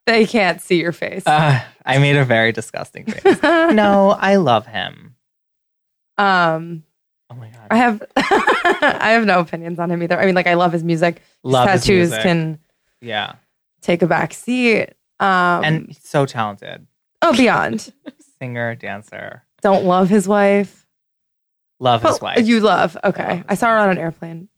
They 0.06 0.26
can't 0.26 0.62
see 0.62 0.82
your 0.82 0.92
face. 0.92 1.26
uh, 1.26 1.62
I 1.86 1.98
made 1.98 2.16
a 2.18 2.26
very 2.26 2.52
disgusting 2.52 3.06
face. 3.06 3.42
no, 3.44 4.12
I 4.12 4.36
love 4.36 4.66
him. 4.68 5.16
Um, 6.18 6.84
Oh 7.30 7.36
my 7.36 7.50
god, 7.50 7.68
I 7.72 7.78
have. 7.78 8.04
I 8.16 9.12
have 9.12 9.26
no 9.26 9.40
opinions 9.40 9.80
on 9.80 9.90
him 9.90 10.04
either. 10.04 10.20
I 10.20 10.26
mean, 10.28 10.36
like 10.36 10.46
I 10.46 10.54
love 10.54 10.72
his 10.72 10.84
music. 10.84 11.22
Love 11.42 11.68
his 11.70 11.82
tattoos 11.82 12.10
music. 12.12 12.22
can 12.24 12.60
yeah, 13.02 13.36
take 13.82 14.02
a 14.04 14.08
back 14.08 14.34
seat. 14.34 14.90
Um, 15.20 15.64
and 15.64 15.88
he's 15.88 16.02
so 16.08 16.26
talented. 16.28 16.86
oh, 17.24 17.36
beyond. 17.36 17.92
Singer, 18.40 18.76
dancer. 18.76 19.44
Don't 19.62 19.86
love 19.86 20.10
his 20.10 20.28
wife. 20.28 20.86
Love 21.80 22.04
his 22.04 22.16
Oh, 22.16 22.20
wife. 22.22 22.46
You 22.46 22.60
love. 22.60 22.96
Okay, 23.04 23.38
love 23.38 23.46
I 23.50 23.56
saw 23.56 23.70
her 23.70 23.78
on 23.78 23.90
an 23.90 23.98
airplane 23.98 24.38
once. 24.42 24.50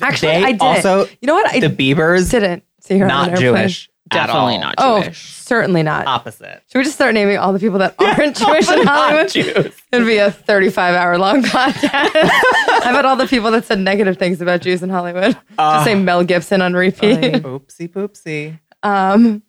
Actually, 0.00 0.32
They 0.32 0.44
I 0.44 0.52
did. 0.52 0.62
Also, 0.62 1.04
You 1.20 1.26
know 1.26 1.34
what? 1.34 1.52
I 1.54 1.60
the 1.60 1.68
Biebers, 1.68 2.30
didn't 2.30 2.64
see 2.80 2.98
her 2.98 3.04
on 3.04 3.08
not 3.08 3.28
an. 3.30 3.36
Jewish. 3.36 3.88
Definitely 4.08 4.54
at 4.56 4.78
all. 4.78 5.00
not 5.00 5.08
Oh, 5.08 5.12
certainly 5.12 5.82
not. 5.82 6.06
Opposite. 6.06 6.62
Should 6.70 6.78
we 6.78 6.84
just 6.84 6.94
start 6.94 7.12
naming 7.14 7.38
all 7.38 7.52
the 7.52 7.58
people 7.58 7.80
that 7.80 7.96
aren't 7.98 8.36
Jewish 8.36 8.70
in 8.70 8.86
Hollywood? 8.86 9.28
Jews. 9.30 9.74
It'd 9.92 10.06
be 10.06 10.18
a 10.18 10.30
35 10.30 10.94
hour 10.94 11.18
long 11.18 11.42
podcast. 11.42 12.14
I've 12.14 12.94
had 12.94 13.04
all 13.04 13.16
the 13.16 13.26
people 13.26 13.50
that 13.50 13.64
said 13.64 13.80
negative 13.80 14.16
things 14.16 14.40
about 14.40 14.60
Jews 14.60 14.84
in 14.84 14.90
Hollywood. 14.90 15.36
Uh, 15.58 15.74
Just 15.78 15.86
say 15.86 15.94
Mel 15.96 16.22
Gibson 16.22 16.62
on 16.62 16.74
repeat. 16.74 17.18
Oopsie 17.42 17.88
poopsie. 17.90 18.60
um, 18.84 19.42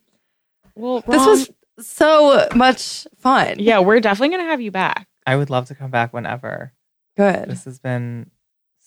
Well, 0.74 1.02
this 1.08 1.24
was 1.24 1.52
so 1.80 2.48
much 2.56 3.06
fun. 3.20 3.58
Yeah, 3.60 3.80
we're 3.80 4.00
definitely 4.00 4.30
going 4.30 4.42
to 4.46 4.50
have 4.50 4.60
you 4.62 4.72
back. 4.72 5.08
I 5.28 5.36
would 5.36 5.52
love 5.52 5.68
to 5.68 5.76
come 5.76 5.92
back 5.92 6.14
whenever. 6.14 6.74
Good. 7.16 7.48
This 7.48 7.66
has 7.66 7.78
been 7.78 8.32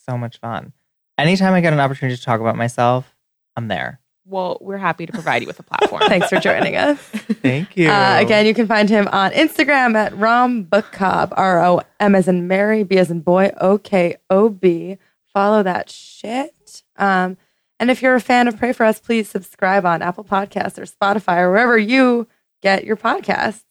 so 0.05 0.18
much 0.18 0.38
fun. 0.40 0.72
Anytime 1.21 1.53
I 1.53 1.61
get 1.61 1.73
an 1.73 1.81
opportunity 1.81 2.16
to 2.16 2.23
talk 2.23 2.41
about 2.41 2.57
myself, 2.57 3.14
I'm 3.57 3.68
there. 3.68 4.01
Well, 4.25 4.59
we're 4.61 4.79
happy 4.79 5.07
to 5.07 5.12
provide 5.12 5.43
you 5.43 5.47
with 5.47 5.59
a 5.59 5.62
platform. 5.62 6.03
Thanks 6.09 6.29
for 6.29 6.39
joining 6.39 6.77
us. 6.77 6.99
Thank 7.43 7.77
you. 7.77 7.91
Uh, 7.91 8.18
again, 8.21 8.47
you 8.47 8.55
can 8.55 8.66
find 8.66 8.89
him 8.89 9.09
on 9.09 9.33
Instagram 9.33 9.95
at 9.97 10.16
Rom 10.16 10.64
Bokob, 10.64 11.33
R 11.37 11.64
O 11.64 11.81
M 11.99 12.14
as 12.14 12.29
in 12.29 12.47
Mary, 12.47 12.83
B 12.85 12.97
as 12.97 13.11
in 13.11 13.21
boy, 13.21 13.51
O 13.61 13.77
K 13.79 14.16
O 14.31 14.49
B. 14.49 14.99
Follow 15.33 15.62
that 15.62 15.91
shit. 15.91 16.83
Um, 16.97 17.37
and 17.79 17.91
if 17.91 18.03
you're 18.03 18.14
a 18.14 18.21
fan 18.21 18.47
of 18.47 18.57
Pray 18.59 18.73
For 18.73 18.85
Us, 18.85 19.01
please 19.01 19.29
subscribe 19.29 19.85
on 19.85 20.03
Apple 20.03 20.25
Podcasts 20.25 20.79
or 20.79 20.85
Spotify 20.85 21.39
or 21.39 21.51
wherever 21.51 21.79
you 21.79 22.29
get 22.62 22.85
your 22.85 22.97
podcasts. 22.97 23.64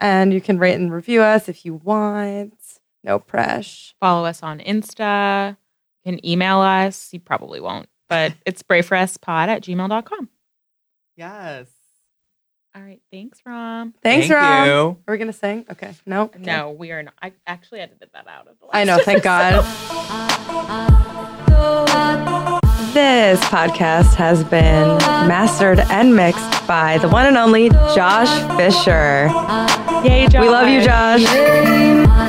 And 0.00 0.32
you 0.34 0.40
can 0.40 0.58
rate 0.58 0.74
and 0.74 0.92
review 0.92 1.22
us 1.22 1.48
if 1.48 1.64
you 1.64 1.74
want. 1.74 2.54
No 3.04 3.18
press. 3.18 3.94
Follow 4.00 4.24
us 4.24 4.42
on 4.42 4.58
Insta. 4.58 5.56
You 6.04 6.12
can 6.12 6.26
email 6.26 6.60
us. 6.60 7.12
You 7.12 7.20
probably 7.20 7.60
won't, 7.60 7.88
but 8.08 8.32
it's 8.46 8.62
brayforuspod 8.62 9.48
at 9.48 9.62
gmail.com. 9.62 10.28
yes. 11.16 11.68
All 12.74 12.80
right. 12.80 13.02
Thanks, 13.12 13.38
Rom. 13.44 13.92
Thanks, 14.02 14.28
Thank 14.28 14.40
Rom. 14.40 14.66
you. 14.66 14.72
Are 15.06 15.12
we 15.12 15.18
going 15.18 15.26
to 15.30 15.32
sing? 15.38 15.66
Okay. 15.70 15.92
No. 16.06 16.22
Okay. 16.22 16.38
No, 16.40 16.70
we 16.70 16.90
are 16.90 17.02
not. 17.02 17.12
I 17.20 17.32
actually 17.46 17.80
edited 17.80 18.08
that 18.14 18.26
out 18.26 18.48
of 18.48 18.58
the 18.60 18.64
last 18.64 18.74
I 18.74 18.84
know. 18.84 18.96
Thank 18.98 19.22
God. 19.24 19.62
This 22.94 23.38
podcast 23.44 24.14
has 24.14 24.42
been 24.44 24.88
mastered 25.28 25.80
and 25.80 26.16
mixed 26.16 26.66
by 26.66 26.96
the 26.98 27.08
one 27.10 27.26
and 27.26 27.36
only 27.36 27.68
Josh 27.94 28.30
Fisher. 28.56 29.26
Yay, 30.08 30.26
Josh. 30.28 30.40
We 30.42 30.48
love 30.48 30.68
you, 30.68 30.82
Josh. 30.82 32.28